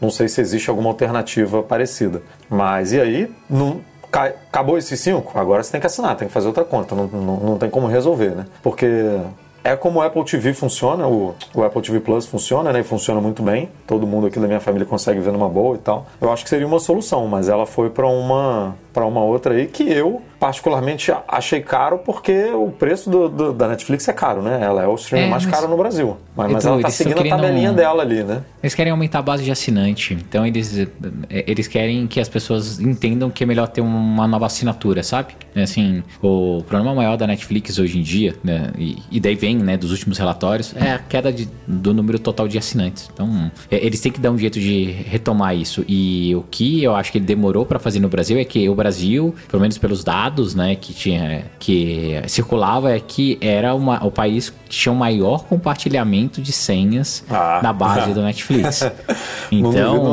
Não 0.00 0.10
sei 0.10 0.28
se 0.28 0.40
existe 0.40 0.68
alguma 0.70 0.90
alternativa 0.90 1.62
parecida. 1.62 2.22
Mas 2.48 2.92
e 2.92 3.00
aí, 3.00 3.32
não- 3.48 3.80
Acabou 4.14 4.78
esses 4.78 5.00
cinco? 5.00 5.38
Agora 5.38 5.62
você 5.62 5.72
tem 5.72 5.80
que 5.80 5.86
assinar, 5.86 6.16
tem 6.16 6.28
que 6.28 6.34
fazer 6.34 6.46
outra 6.46 6.64
conta. 6.64 6.94
Não, 6.94 7.06
não, 7.06 7.36
não 7.36 7.58
tem 7.58 7.68
como 7.68 7.86
resolver, 7.86 8.30
né? 8.30 8.46
Porque 8.62 8.86
é 9.64 9.74
como 9.74 9.98
o 9.98 10.02
Apple 10.02 10.22
TV 10.24 10.52
funciona, 10.52 11.08
o, 11.08 11.34
o 11.54 11.64
Apple 11.64 11.80
TV 11.80 11.98
Plus 11.98 12.26
funciona, 12.26 12.70
né? 12.70 12.80
E 12.80 12.82
funciona 12.84 13.18
muito 13.18 13.42
bem. 13.42 13.70
Todo 13.86 14.06
mundo 14.06 14.26
aqui 14.26 14.38
da 14.38 14.46
minha 14.46 14.60
família 14.60 14.86
consegue 14.86 15.20
ver 15.20 15.32
numa 15.32 15.48
boa 15.48 15.76
e 15.76 15.78
tal. 15.78 16.06
Eu 16.20 16.30
acho 16.30 16.44
que 16.44 16.50
seria 16.50 16.66
uma 16.66 16.78
solução, 16.78 17.26
mas 17.26 17.48
ela 17.48 17.64
foi 17.64 17.88
para 17.88 18.06
uma 18.06 18.76
para 18.92 19.06
uma 19.06 19.24
outra 19.24 19.54
aí 19.54 19.66
que 19.66 19.90
eu 19.90 20.22
particularmente 20.44 21.10
achei 21.26 21.62
caro 21.62 21.96
porque 22.04 22.50
o 22.52 22.70
preço 22.70 23.08
do- 23.08 23.30
do- 23.30 23.52
da 23.54 23.66
Netflix 23.68 24.06
é 24.08 24.12
caro, 24.12 24.42
né? 24.42 24.58
Ela 24.62 24.82
é 24.82 24.86
o 24.86 24.94
streaming 24.94 25.28
É, 25.28 25.30
mais 25.30 25.46
mas- 25.46 25.54
caro 25.54 25.68
no 25.68 25.76
Brasil. 25.78 26.18
Mas, 26.36 26.52
mas 26.52 26.64
Edu, 26.64 26.74
ela 26.74 26.82
tá 26.82 26.90
seguindo 26.90 27.20
a 27.20 27.24
tabelinha 27.28 27.70
um- 27.72 27.74
dela 27.74 28.02
ali, 28.02 28.22
né? 28.22 28.42
Eles 28.62 28.74
querem 28.74 28.90
aumentar 28.90 29.20
a 29.20 29.22
base 29.22 29.42
de 29.42 29.50
assinante. 29.50 30.12
Então 30.12 30.46
eles, 30.46 30.76
eh, 30.76 30.86
eles 31.46 31.66
querem 31.66 32.06
que 32.06 32.20
as 32.20 32.28
pessoas 32.28 32.78
entendam 32.78 33.30
que 33.30 33.42
é 33.42 33.46
melhor 33.46 33.68
ter 33.68 33.80
uma 33.80 34.26
nova 34.28 34.44
assinatura, 34.44 35.02
sabe? 35.02 35.34
Assim, 35.56 36.02
o 36.22 36.62
problema 36.68 36.94
maior 36.94 37.16
da 37.16 37.26
Netflix 37.26 37.78
hoje 37.78 37.98
em 37.98 38.02
dia, 38.02 38.34
né? 38.44 38.70
E, 38.76 38.98
e 39.12 39.20
daí 39.20 39.36
vem, 39.36 39.56
né, 39.56 39.78
dos 39.78 39.92
últimos 39.92 40.18
relatórios, 40.18 40.74
é 40.76 40.92
a 40.92 40.98
queda 40.98 41.32
de- 41.32 41.48
do 41.66 41.94
número 41.94 42.18
total 42.18 42.46
de 42.48 42.58
assinantes. 42.58 43.08
Então, 43.14 43.50
é, 43.70 43.76
eles 43.86 43.98
têm 44.00 44.12
que 44.12 44.20
dar 44.20 44.30
um 44.30 44.36
jeito 44.38 44.60
de 44.60 44.90
retomar 45.08 45.56
isso. 45.56 45.84
E 45.88 46.34
o 46.36 46.42
que 46.50 46.82
eu 46.82 46.94
acho 46.94 47.10
que 47.10 47.16
ele 47.18 47.24
demorou 47.24 47.64
para 47.64 47.78
fazer 47.78 47.98
no 48.00 48.08
Brasil 48.10 48.36
é 48.38 48.44
que 48.44 48.68
o 48.68 48.74
Brasil, 48.74 49.34
pelo 49.48 49.60
menos 49.62 49.78
pelos 49.78 50.02
dados, 50.04 50.33
né, 50.54 50.74
que 50.74 50.92
tinha 50.92 51.44
que 51.58 52.20
circulava 52.26 52.92
é 52.94 53.00
que 53.00 53.38
era 53.40 53.74
uma, 53.74 54.04
o 54.04 54.10
país 54.10 54.50
que 54.50 54.56
tinha 54.76 54.92
o 54.92 54.96
maior 54.96 55.44
compartilhamento 55.44 56.40
de 56.42 56.52
senhas 56.52 57.24
Ah. 57.30 57.60
na 57.62 57.72
base 57.72 58.12
do 58.12 58.22
Netflix. 58.22 58.82
Então. 59.52 60.10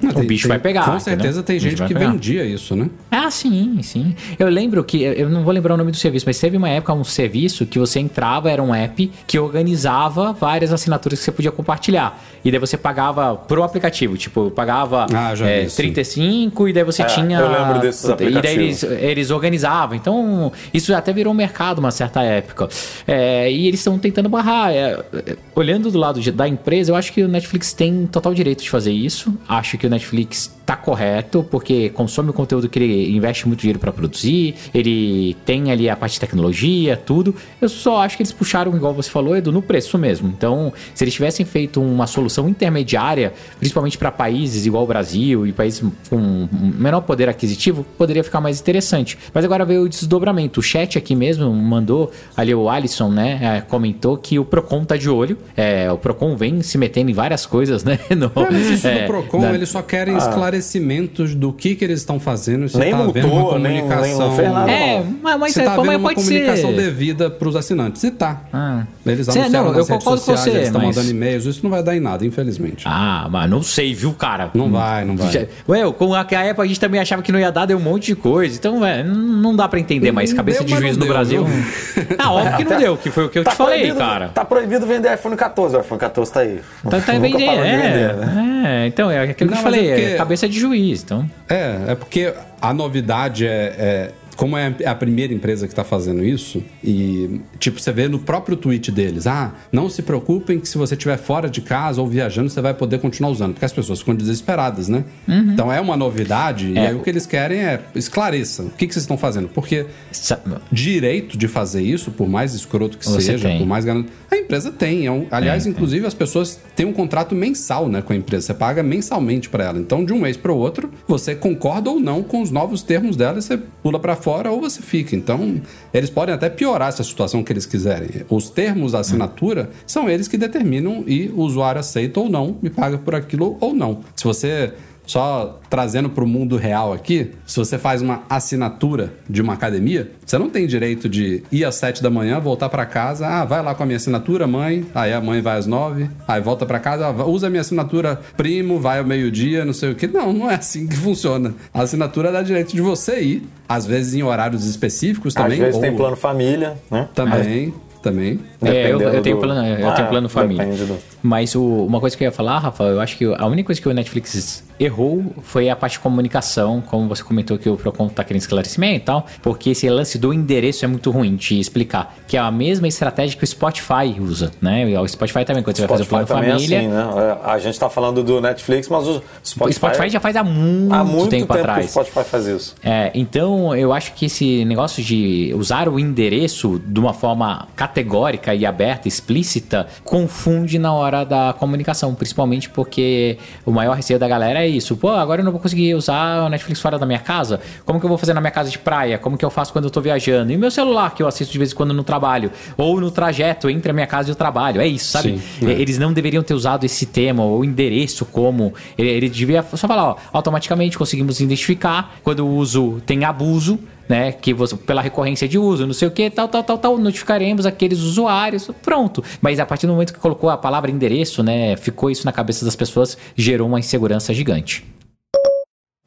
Não, 0.00 0.10
o 0.10 0.14
tem- 0.14 0.26
bicho 0.26 0.44
tem- 0.44 0.48
vai 0.50 0.58
pegar. 0.58 0.84
Com 0.84 0.98
certeza 1.00 1.42
tem 1.42 1.56
O 1.56 1.60
bicho 1.60 1.76
gente 1.76 1.86
que 1.88 1.94
pegar. 1.94 2.10
vendia 2.10 2.44
isso, 2.44 2.74
né? 2.76 2.88
Ah, 3.10 3.30
sim, 3.30 3.80
sim. 3.82 4.14
Eu 4.38 4.48
lembro 4.48 4.82
que, 4.84 5.02
eu 5.02 5.28
não 5.28 5.42
vou 5.44 5.52
lembrar 5.52 5.74
o 5.74 5.76
nome 5.76 5.90
do 5.90 5.96
serviço, 5.96 6.24
mas 6.26 6.38
teve 6.38 6.56
uma 6.56 6.68
época 6.68 6.94
um 6.94 7.04
serviço 7.04 7.66
que 7.66 7.78
você 7.78 7.98
entrava, 8.00 8.50
era 8.50 8.62
um 8.62 8.74
app 8.74 9.10
que 9.26 9.38
organizava 9.38 10.32
várias 10.32 10.72
assinaturas 10.72 11.18
que 11.18 11.24
você 11.24 11.32
podia 11.32 11.50
compartilhar. 11.52 12.18
E 12.44 12.50
daí 12.50 12.60
você 12.60 12.76
pagava 12.78 13.34
pro 13.34 13.62
aplicativo, 13.62 14.16
tipo, 14.16 14.50
pagava 14.50 15.06
Ah, 15.12 15.32
é, 15.40 15.60
vi 15.60 15.66
isso. 15.66 15.76
35 15.76 16.68
e 16.68 16.72
daí 16.72 16.84
você 16.84 17.02
É, 17.02 17.06
tinha. 17.06 17.38
eu 17.40 17.50
lembro 17.50 17.80
desses 17.80 18.04
E 18.04 18.06
daí 18.14 18.28
aplicativos. 18.28 18.82
eles, 18.84 19.02
eles 19.02 19.30
organizavam. 19.30 19.57
Então, 19.94 20.52
isso 20.72 20.94
até 20.94 21.12
virou 21.12 21.32
um 21.32 21.36
mercado 21.36 21.78
uma 21.78 21.90
certa 21.90 22.22
época. 22.22 22.68
É, 23.06 23.50
e 23.50 23.66
eles 23.66 23.80
estão 23.80 23.98
tentando 23.98 24.28
barrar. 24.28 24.70
É, 24.70 24.92
é, 25.26 25.36
olhando 25.54 25.90
do 25.90 25.98
lado 25.98 26.20
de- 26.20 26.32
da 26.32 26.46
empresa, 26.48 26.92
eu 26.92 26.96
acho 26.96 27.12
que 27.12 27.22
o 27.22 27.28
Netflix 27.28 27.72
tem 27.72 28.06
total 28.06 28.34
direito 28.34 28.62
de 28.62 28.70
fazer 28.70 28.92
isso. 28.92 29.34
Acho 29.48 29.76
que 29.78 29.86
o 29.86 29.90
Netflix 29.90 30.57
tá 30.68 30.76
correto, 30.76 31.42
porque 31.50 31.88
consome 31.88 32.28
o 32.28 32.32
conteúdo 32.34 32.68
que 32.68 32.78
ele 32.78 33.16
investe 33.16 33.48
muito 33.48 33.60
dinheiro 33.60 33.78
para 33.78 33.90
produzir, 33.90 34.54
ele 34.74 35.34
tem 35.46 35.72
ali 35.72 35.88
a 35.88 35.96
parte 35.96 36.12
de 36.12 36.20
tecnologia, 36.20 36.94
tudo. 36.94 37.34
Eu 37.58 37.70
só 37.70 38.02
acho 38.02 38.18
que 38.18 38.22
eles 38.22 38.32
puxaram, 38.32 38.76
igual 38.76 38.92
você 38.92 39.08
falou, 39.08 39.34
Edu, 39.34 39.50
no 39.50 39.62
preço 39.62 39.96
mesmo. 39.96 40.28
Então, 40.28 40.70
se 40.94 41.02
eles 41.02 41.14
tivessem 41.14 41.46
feito 41.46 41.80
uma 41.80 42.06
solução 42.06 42.46
intermediária, 42.46 43.32
principalmente 43.58 43.96
para 43.96 44.10
países 44.12 44.66
igual 44.66 44.84
o 44.84 44.86
Brasil 44.86 45.46
e 45.46 45.52
países 45.54 45.82
com 46.10 46.46
menor 46.52 47.00
poder 47.00 47.30
aquisitivo, 47.30 47.82
poderia 47.96 48.22
ficar 48.22 48.42
mais 48.42 48.60
interessante. 48.60 49.16
Mas 49.32 49.46
agora 49.46 49.64
veio 49.64 49.84
o 49.84 49.88
desdobramento. 49.88 50.60
O 50.60 50.62
chat 50.62 50.98
aqui 50.98 51.14
mesmo 51.16 51.50
mandou, 51.50 52.12
ali 52.36 52.54
o 52.54 52.68
Alisson, 52.68 53.08
né, 53.08 53.38
é, 53.40 53.60
comentou 53.62 54.18
que 54.18 54.38
o 54.38 54.44
Procon 54.44 54.84
tá 54.84 54.98
de 54.98 55.08
olho. 55.08 55.38
É, 55.56 55.90
o 55.90 55.96
Procon 55.96 56.36
vem 56.36 56.60
se 56.60 56.76
metendo 56.76 57.10
em 57.10 57.14
várias 57.14 57.46
coisas, 57.46 57.82
né? 57.82 57.98
No, 58.14 58.26
É, 58.36 58.50
mas 58.50 58.66
isso 58.68 58.86
é, 58.86 59.02
do 59.04 59.06
Procon, 59.06 59.40
na- 59.40 59.54
eles 59.54 59.70
só 59.70 59.80
querem 59.80 60.14
esclarecimentos 60.58 61.34
do 61.34 61.52
que, 61.52 61.74
que 61.74 61.84
eles 61.84 62.00
estão 62.00 62.18
fazendo, 62.20 62.68
se 62.68 62.76
Nem 62.78 62.90
tá 62.90 62.98
havendo 62.98 63.28
multou, 63.28 63.50
uma 63.50 63.58
nem- 63.58 63.80
comunicação. 63.82 64.36
nem- 64.36 64.48
nada. 64.50 64.70
É, 64.70 65.02
mas, 65.22 65.38
mas, 65.38 65.52
se 65.52 65.60
é, 65.60 65.64
tá 65.64 65.70
mas 65.70 65.78
havendo 65.80 65.98
uma 65.98 66.08
pode 66.10 66.14
comunicação 66.26 66.70
ser. 66.70 66.76
devida 66.76 67.30
para 67.30 67.48
os 67.48 67.56
assinantes. 67.56 68.02
E 68.04 68.10
tá. 68.10 68.42
Ah. 68.52 68.82
Eles 69.06 69.26
Cê- 69.26 69.38
anunciaram 69.38 69.72
não, 69.72 69.78
eu 69.78 69.86
concordo 69.86 70.04
com 70.04 70.26
sociais, 70.26 70.40
você, 70.40 70.50
eles 70.50 70.62
estão 70.66 70.80
mas- 70.82 70.96
mandando 70.96 71.10
e-mails. 71.10 71.44
Isso 71.46 71.60
não 71.62 71.70
vai 71.70 71.82
dar 71.82 71.96
em 71.96 72.00
nada, 72.00 72.24
infelizmente. 72.26 72.84
Ah, 72.86 73.26
mas 73.30 73.50
não 73.50 73.62
sei, 73.62 73.94
viu, 73.94 74.12
cara? 74.12 74.50
Não 74.54 74.70
vai, 74.70 75.04
não 75.04 75.16
vai. 75.16 75.48
Ué, 75.68 75.92
com 75.92 76.14
a, 76.14 76.20
a 76.20 76.22
Apple 76.50 76.62
a 76.62 76.66
gente 76.66 76.80
também 76.80 77.00
achava 77.00 77.22
que 77.22 77.32
não 77.32 77.38
ia 77.40 77.50
dar, 77.50 77.66
deu 77.66 77.78
um 77.78 77.80
monte 77.80 78.06
de 78.06 78.16
coisa. 78.16 78.56
Então, 78.56 78.78
não 79.04 79.54
dá 79.56 79.68
pra 79.68 79.78
entender 79.80 80.12
mais. 80.12 80.32
Cabeça 80.32 80.62
Deu, 80.64 80.76
de 80.76 80.82
juiz 80.82 80.96
no 80.96 81.04
deu, 81.04 81.12
Brasil. 81.12 81.44
viu? 81.44 82.06
Ah, 82.18 82.32
óbvio 82.32 82.56
que 82.58 82.64
não 82.64 82.76
deu, 82.78 82.96
que 82.96 83.10
foi 83.10 83.24
o 83.24 83.28
que 83.28 83.38
eu 83.38 83.44
te 83.44 83.54
falei, 83.54 83.92
cara. 83.94 84.28
Tá 84.28 84.44
proibido 84.44 84.86
vender 84.86 85.12
iPhone 85.14 85.36
14. 85.36 85.76
O 85.76 85.80
iPhone 85.80 85.98
14 86.00 86.32
tá 86.32 86.40
aí. 86.40 86.60
Tá, 86.88 87.00
tá 87.00 87.12
vendendo, 87.12 87.40
é, 87.40 87.76
vender, 87.76 88.16
né? 88.16 88.84
é, 88.84 88.86
então, 88.86 89.10
é 89.10 89.20
aquilo 89.30 89.50
que 89.50 89.56
eu 89.56 89.60
é 89.60 89.62
falei, 89.62 89.90
é, 89.90 90.16
cabeça 90.16 90.47
de 90.48 90.58
juiz, 90.58 91.02
então. 91.02 91.28
É, 91.48 91.92
é 91.92 91.94
porque 91.94 92.32
a 92.60 92.72
novidade 92.72 93.46
é. 93.46 93.74
é- 93.78 94.12
como 94.38 94.56
é 94.56 94.72
a 94.86 94.94
primeira 94.94 95.34
empresa 95.34 95.66
que 95.66 95.72
está 95.72 95.82
fazendo 95.82 96.24
isso, 96.24 96.62
e 96.82 97.40
tipo, 97.58 97.80
você 97.80 97.90
vê 97.92 98.06
no 98.06 98.20
próprio 98.20 98.56
tweet 98.56 98.92
deles: 98.92 99.26
ah, 99.26 99.52
não 99.72 99.90
se 99.90 100.00
preocupem 100.00 100.60
que 100.60 100.68
se 100.68 100.78
você 100.78 100.94
estiver 100.94 101.18
fora 101.18 101.50
de 101.50 101.60
casa 101.60 102.00
ou 102.00 102.06
viajando, 102.06 102.48
você 102.48 102.60
vai 102.60 102.72
poder 102.72 103.00
continuar 103.00 103.30
usando, 103.30 103.52
porque 103.54 103.64
as 103.64 103.72
pessoas 103.72 103.98
ficam 103.98 104.14
desesperadas, 104.14 104.88
né? 104.88 105.04
Então 105.28 105.72
é 105.72 105.80
uma 105.80 105.96
novidade, 105.96 106.68
e 106.72 106.78
É. 106.78 106.86
aí 106.88 106.94
o 106.94 107.00
que 107.00 107.10
eles 107.10 107.26
querem 107.26 107.58
é 107.58 107.80
esclareça 107.96 108.62
o 108.62 108.70
que, 108.70 108.86
que 108.86 108.94
vocês 108.94 109.02
estão 109.02 109.18
fazendo, 109.18 109.48
porque 109.48 109.86
Sa- 110.12 110.40
direito 110.70 111.36
de 111.36 111.48
fazer 111.48 111.82
isso, 111.82 112.12
por 112.12 112.28
mais 112.28 112.54
escroto 112.54 112.96
que 112.96 113.04
Você 113.04 113.20
seja, 113.20 113.48
tem. 113.48 113.58
por 113.58 113.66
mais 113.66 113.84
ganado, 113.84 114.06
a 114.30 114.36
empresa 114.36 114.70
tem. 114.70 115.06
É 115.06 115.10
um- 115.10 115.26
aliás, 115.32 115.66
inclusive, 115.66 116.06
as 116.06 116.14
pessoas 116.14 116.60
têm 116.76 116.86
um 116.86 116.92
contrato 116.92 117.34
mensal 117.34 117.88
né, 117.88 118.00
com 118.02 118.12
a 118.12 118.16
empresa. 118.16 118.46
Você 118.46 118.54
paga 118.54 118.82
mensalmente 118.84 119.48
para 119.48 119.64
ela. 119.64 119.78
Então, 119.80 120.04
de 120.04 120.12
um 120.12 120.20
mês 120.20 120.36
para 120.36 120.52
o 120.52 120.56
outro, 120.56 120.90
você 121.08 121.34
concorda 121.34 121.90
ou 121.90 121.98
não 121.98 122.22
com 122.22 122.40
os 122.40 122.50
novos 122.52 122.82
termos 122.82 123.16
dela 123.16 123.38
e 123.38 123.42
você 123.42 123.56
pula 123.82 123.98
para 123.98 124.14
fora 124.14 124.27
ou 124.30 124.60
você 124.60 124.82
fica. 124.82 125.16
Então, 125.16 125.60
eles 125.92 126.10
podem 126.10 126.34
até 126.34 126.48
piorar 126.48 126.88
essa 126.88 127.02
situação 127.02 127.42
que 127.42 127.52
eles 127.52 127.66
quiserem. 127.66 128.08
Os 128.28 128.50
termos 128.50 128.92
da 128.92 129.00
assinatura 129.00 129.70
são 129.86 130.08
eles 130.08 130.28
que 130.28 130.36
determinam 130.36 131.04
e 131.06 131.28
o 131.28 131.40
usuário 131.40 131.80
aceita 131.80 132.20
ou 132.20 132.28
não, 132.28 132.56
me 132.60 132.70
paga 132.70 132.98
por 132.98 133.14
aquilo 133.14 133.56
ou 133.60 133.74
não. 133.74 134.00
Se 134.14 134.24
você 134.24 134.72
só 135.08 135.58
trazendo 135.70 136.10
para 136.10 136.22
o 136.22 136.26
mundo 136.26 136.56
real 136.56 136.92
aqui, 136.92 137.32
se 137.46 137.56
você 137.58 137.78
faz 137.78 138.02
uma 138.02 138.22
assinatura 138.28 139.14
de 139.28 139.40
uma 139.40 139.54
academia, 139.54 140.10
você 140.24 140.36
não 140.36 140.50
tem 140.50 140.66
direito 140.66 141.08
de 141.08 141.42
ir 141.50 141.64
às 141.64 141.76
sete 141.76 142.02
da 142.02 142.10
manhã, 142.10 142.38
voltar 142.38 142.68
para 142.68 142.84
casa, 142.84 143.26
ah, 143.26 143.44
vai 143.44 143.62
lá 143.62 143.74
com 143.74 143.82
a 143.82 143.86
minha 143.86 143.96
assinatura, 143.96 144.46
mãe, 144.46 144.84
aí 144.94 145.12
a 145.14 145.20
mãe 145.20 145.40
vai 145.40 145.56
às 145.58 145.66
nove, 145.66 146.08
aí 146.28 146.40
volta 146.42 146.66
para 146.66 146.78
casa, 146.78 147.06
ah, 147.06 147.24
usa 147.26 147.46
a 147.46 147.50
minha 147.50 147.62
assinatura 147.62 148.20
primo, 148.36 148.78
vai 148.78 148.98
ao 148.98 149.04
meio-dia, 149.06 149.64
não 149.64 149.72
sei 149.72 149.92
o 149.92 149.94
que. 149.94 150.06
Não, 150.06 150.30
não 150.32 150.50
é 150.50 150.56
assim 150.56 150.86
que 150.86 150.96
funciona. 150.96 151.54
A 151.72 151.82
assinatura 151.82 152.30
dá 152.30 152.42
direito 152.42 152.74
de 152.74 152.82
você 152.82 153.18
ir, 153.20 153.48
às 153.66 153.86
vezes 153.86 154.12
em 154.14 154.22
horários 154.22 154.66
específicos 154.66 155.34
Às 155.34 155.42
também. 155.42 155.58
vezes 155.58 155.76
ou- 155.76 155.80
tem 155.80 155.96
plano 155.96 156.16
família, 156.16 156.76
né? 156.90 157.08
Também, 157.14 157.72
também. 158.02 158.40
É, 158.62 158.92
eu, 158.92 159.00
eu 159.00 159.22
tenho 159.22 159.36
do- 159.36 159.40
plano, 159.40 159.66
eu 159.66 159.88
Ah, 159.88 159.92
tenho 159.92 160.08
plano 160.08 160.26
é, 160.26 160.30
família. 160.30 160.64
depende 160.64 160.84
do- 160.84 160.98
Mas 161.22 161.54
o- 161.54 161.62
uma 161.86 162.00
coisa 162.00 162.16
que 162.16 162.22
eu 162.24 162.26
ia 162.26 162.32
falar, 162.32 162.58
Rafa, 162.58 162.84
eu 162.84 163.00
acho 163.00 163.16
que 163.16 163.24
a 163.24 163.46
única 163.46 163.66
coisa 163.66 163.80
que 163.80 163.88
o 163.88 163.92
Netflix 163.94 164.64
errou 164.78 165.24
foi 165.42 165.68
a 165.68 165.74
parte 165.74 165.94
de 165.94 165.98
comunicação, 165.98 166.80
como 166.80 167.08
você 167.08 167.22
comentou 167.22 167.58
que 167.58 167.68
o 167.68 167.76
Procon 167.76 168.08
tá 168.08 168.22
querendo 168.22 168.42
esclarecimento 168.42 168.94
e 168.96 169.00
tal, 169.00 169.26
porque 169.42 169.70
esse 169.70 169.88
lance 169.88 170.16
do 170.18 170.32
endereço 170.32 170.84
é 170.84 170.88
muito 170.88 171.10
ruim 171.10 171.34
de 171.34 171.58
explicar, 171.58 172.14
que 172.28 172.36
é 172.36 172.40
a 172.40 172.50
mesma 172.50 172.86
estratégia 172.86 173.36
que 173.36 173.42
o 173.42 173.46
Spotify 173.46 174.14
usa, 174.20 174.52
né? 174.60 174.84
O 175.00 175.08
Spotify 175.08 175.44
também, 175.44 175.64
quando 175.64 175.76
você 175.76 175.82
vai 175.86 175.88
fazer 175.98 176.02
o 176.02 176.06
Spotify 176.06 176.26
plano 176.26 176.42
também 176.42 176.50
família, 176.56 176.76
é 176.76 176.80
assim, 176.80 176.88
né? 176.88 177.38
É, 177.44 177.50
A 177.50 177.58
gente 177.58 177.78
tá 177.80 177.90
falando 177.90 178.22
do 178.22 178.40
Netflix, 178.40 178.88
mas 178.88 179.06
o 179.08 179.16
o 179.18 179.22
Spotify, 179.42 179.74
Spotify 179.74 180.08
já 180.10 180.20
faz 180.20 180.36
há 180.36 180.44
muito, 180.44 180.94
há 180.94 181.02
muito 181.02 181.30
tempo, 181.30 181.46
tempo, 181.46 181.52
que 181.54 181.58
o 181.58 181.60
atrás. 181.60 181.90
Spotify 181.90 182.22
faz 182.24 182.46
isso. 182.46 182.76
É, 182.84 183.10
então 183.14 183.74
eu 183.74 183.92
acho 183.92 184.12
que 184.14 184.26
esse 184.26 184.64
negócio 184.64 185.02
de 185.02 185.52
usar 185.56 185.88
o 185.88 185.98
endereço 185.98 186.80
de 186.86 187.00
uma 187.00 187.12
forma 187.12 187.66
categórica 187.74 188.54
e 188.54 188.64
aberta, 188.64 189.08
explícita, 189.08 189.88
confunde 190.04 190.78
na 190.78 190.92
hora 190.92 191.07
da 191.24 191.54
comunicação, 191.58 192.14
principalmente 192.14 192.68
porque 192.68 193.38
o 193.64 193.70
maior 193.70 193.94
receio 193.94 194.18
da 194.18 194.28
galera 194.28 194.64
é 194.64 194.68
isso. 194.68 194.96
Pô, 194.96 195.10
agora 195.10 195.40
eu 195.40 195.44
não 195.44 195.52
vou 195.52 195.60
conseguir 195.60 195.94
usar 195.94 196.44
o 196.44 196.48
Netflix 196.48 196.80
fora 196.80 196.98
da 196.98 197.06
minha 197.06 197.18
casa? 197.18 197.60
Como 197.84 197.98
que 197.98 198.06
eu 198.06 198.08
vou 198.08 198.18
fazer 198.18 198.34
na 198.34 198.40
minha 198.40 198.50
casa 198.50 198.70
de 198.70 198.78
praia? 198.78 199.18
Como 199.18 199.36
que 199.36 199.44
eu 199.44 199.50
faço 199.50 199.72
quando 199.72 199.86
eu 199.86 199.90
tô 199.90 200.00
viajando? 200.00 200.52
E 200.52 200.56
meu 200.56 200.70
celular 200.70 201.14
que 201.14 201.22
eu 201.22 201.26
assisto 201.26 201.52
de 201.52 201.58
vez 201.58 201.72
em 201.72 201.74
quando 201.74 201.92
no 201.94 202.04
trabalho? 202.04 202.50
Ou 202.76 203.00
no 203.00 203.10
trajeto 203.10 203.68
entre 203.70 203.90
a 203.90 203.94
minha 203.94 204.06
casa 204.06 204.28
e 204.28 204.32
o 204.32 204.34
trabalho? 204.34 204.80
É 204.80 204.86
isso, 204.86 205.10
sabe? 205.10 205.38
Sim, 205.38 205.68
é. 205.68 205.72
Eles 205.72 205.98
não 205.98 206.12
deveriam 206.12 206.42
ter 206.42 206.54
usado 206.54 206.84
esse 206.84 207.06
tema 207.06 207.44
ou 207.44 207.64
endereço 207.64 208.24
como. 208.24 208.74
Ele, 208.96 209.08
ele 209.08 209.28
devia 209.28 209.62
só 209.62 209.88
falar, 209.88 210.04
ó, 210.04 210.16
automaticamente 210.32 210.98
conseguimos 210.98 211.40
identificar 211.40 212.16
quando 212.22 212.46
o 212.46 212.56
uso 212.56 213.00
tem 213.06 213.24
abuso, 213.24 213.78
né? 214.08 214.32
Que 214.32 214.54
você, 214.54 214.76
pela 214.76 215.02
recorrência 215.02 215.46
de 215.46 215.58
uso, 215.58 215.86
não 215.86 215.94
sei 215.94 216.08
o 216.08 216.10
que, 216.10 216.30
tal, 216.30 216.48
tal, 216.48 216.62
tal, 216.62 216.78
tal, 216.78 216.98
notificaremos 216.98 217.66
aqueles 217.66 218.00
usuários, 218.00 218.70
pronto. 218.82 219.22
Mas 219.40 219.60
a 219.60 219.66
partir 219.66 219.86
do 219.86 219.92
momento 219.92 220.12
que 220.12 220.18
colocou 220.18 220.48
a 220.50 220.56
palavra 220.56 220.90
endereço, 220.90 221.42
né? 221.42 221.76
Ficou 221.76 222.10
isso 222.10 222.24
na 222.24 222.32
cabeça 222.32 222.64
das 222.64 222.74
pessoas, 222.74 223.18
gerou 223.36 223.68
uma 223.68 223.78
insegurança 223.78 224.32
gigante. 224.32 224.84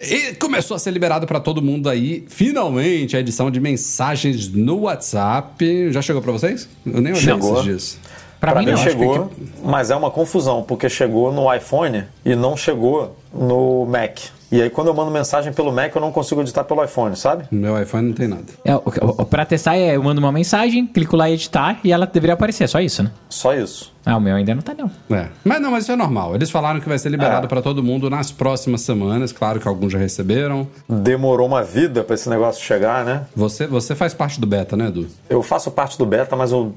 E 0.02 0.34
começou 0.34 0.76
a 0.76 0.80
ser 0.80 0.89
liberado 0.89 1.28
para 1.28 1.39
todo 1.39 1.62
mundo 1.62 1.88
aí, 1.88 2.26
finalmente, 2.28 3.16
a 3.16 3.20
edição 3.20 3.52
de 3.52 3.60
mensagens 3.60 4.52
no 4.52 4.82
WhatsApp. 4.82 5.91
Já 5.91 6.02
chegou 6.02 6.24
para 6.24 6.32
vocês? 6.32 6.68
Eu 6.84 7.02
nem 7.02 7.14
olhei 7.14 7.24
Chegou. 7.24 7.54
esses 7.54 7.64
dias. 7.64 7.99
Pra 8.39 8.56
mim, 8.56 8.66
mim 8.66 8.72
não. 8.72 8.78
chegou, 8.78 9.32
mas 9.64 9.91
é 9.91 9.95
uma 9.95 10.10
confusão, 10.10 10.64
porque 10.64 10.89
chegou 10.89 11.32
no 11.32 11.54
iPhone 11.54 12.06
e 12.26 12.36
não 12.36 12.58
chegou 12.58 13.16
no 13.34 13.86
Mac. 13.86 14.18
E 14.52 14.62
aí 14.62 14.70
quando 14.70 14.88
eu 14.88 14.94
mando 14.94 15.10
mensagem 15.12 15.54
pelo 15.54 15.72
Mac, 15.72 15.96
eu 15.96 16.02
não 16.02 16.12
consigo 16.12 16.42
editar 16.42 16.64
pelo 16.66 16.84
iPhone, 16.84 17.16
sabe? 17.16 17.46
No 17.52 17.60
meu 17.60 17.82
iPhone 17.82 18.08
não 18.10 18.14
tem 18.14 18.28
nada. 18.28 18.46
É, 18.66 18.76
o- 18.76 18.84
o- 19.20 19.26
pra 19.26 19.46
testar, 19.46 19.78
é, 19.78 19.96
eu 19.96 20.04
mando 20.04 20.20
uma 20.20 20.32
mensagem, 20.32 20.86
clico 20.86 21.16
lá 21.16 21.30
em 21.30 21.34
editar 21.34 21.80
e 21.84 21.92
ela 21.92 22.06
deveria 22.06 22.34
aparecer, 22.34 22.66
é 22.66 22.68
só 22.68 22.80
isso, 22.82 23.02
né? 23.04 23.12
Só 23.30 23.54
isso. 23.56 23.91
Ah, 24.06 24.18
o 24.18 24.20
meu 24.20 24.36
ainda 24.36 24.56
não 24.56 24.62
tá, 24.64 24.74
não. 24.74 24.89
É. 25.16 25.28
Mas 25.43 25.62
não, 25.62 25.70
mas 25.72 25.84
isso 25.84 25.91
é 25.91 25.95
normal. 25.95 26.34
Eles 26.34 26.49
falaram 26.49 26.80
que 26.80 26.89
vai 26.89 26.97
ser 26.97 27.10
liberado 27.10 27.45
É. 27.45 27.47
pra 27.47 27.62
todo 27.62 27.84
mundo 27.84 28.10
nas 28.10 28.32
próximas 28.32 28.82
semanas. 28.82 29.32
Claro 29.32 29.60
que 29.60 29.68
alguns 29.68 29.93
já 29.93 29.99
receberam. 29.99 30.68
Demorou 30.89 31.47
uma 31.47 31.62
vida 31.64 32.04
pra 32.04 32.16
esse 32.16 32.28
negócio 32.30 32.64
chegar, 32.64 33.06
né? 33.06 33.26
Você, 33.36 33.68
você 33.68 33.93
faz 33.93 34.14
parte 34.14 34.39
do 34.41 34.47
beta, 34.47 34.76
né, 34.76 34.88
Edu? 34.88 35.08
Eu 35.30 35.43
faço 35.43 35.70
parte 35.70 35.97
do 35.97 36.06
beta, 36.06 36.36
mas 36.36 36.52
eu 36.52 36.74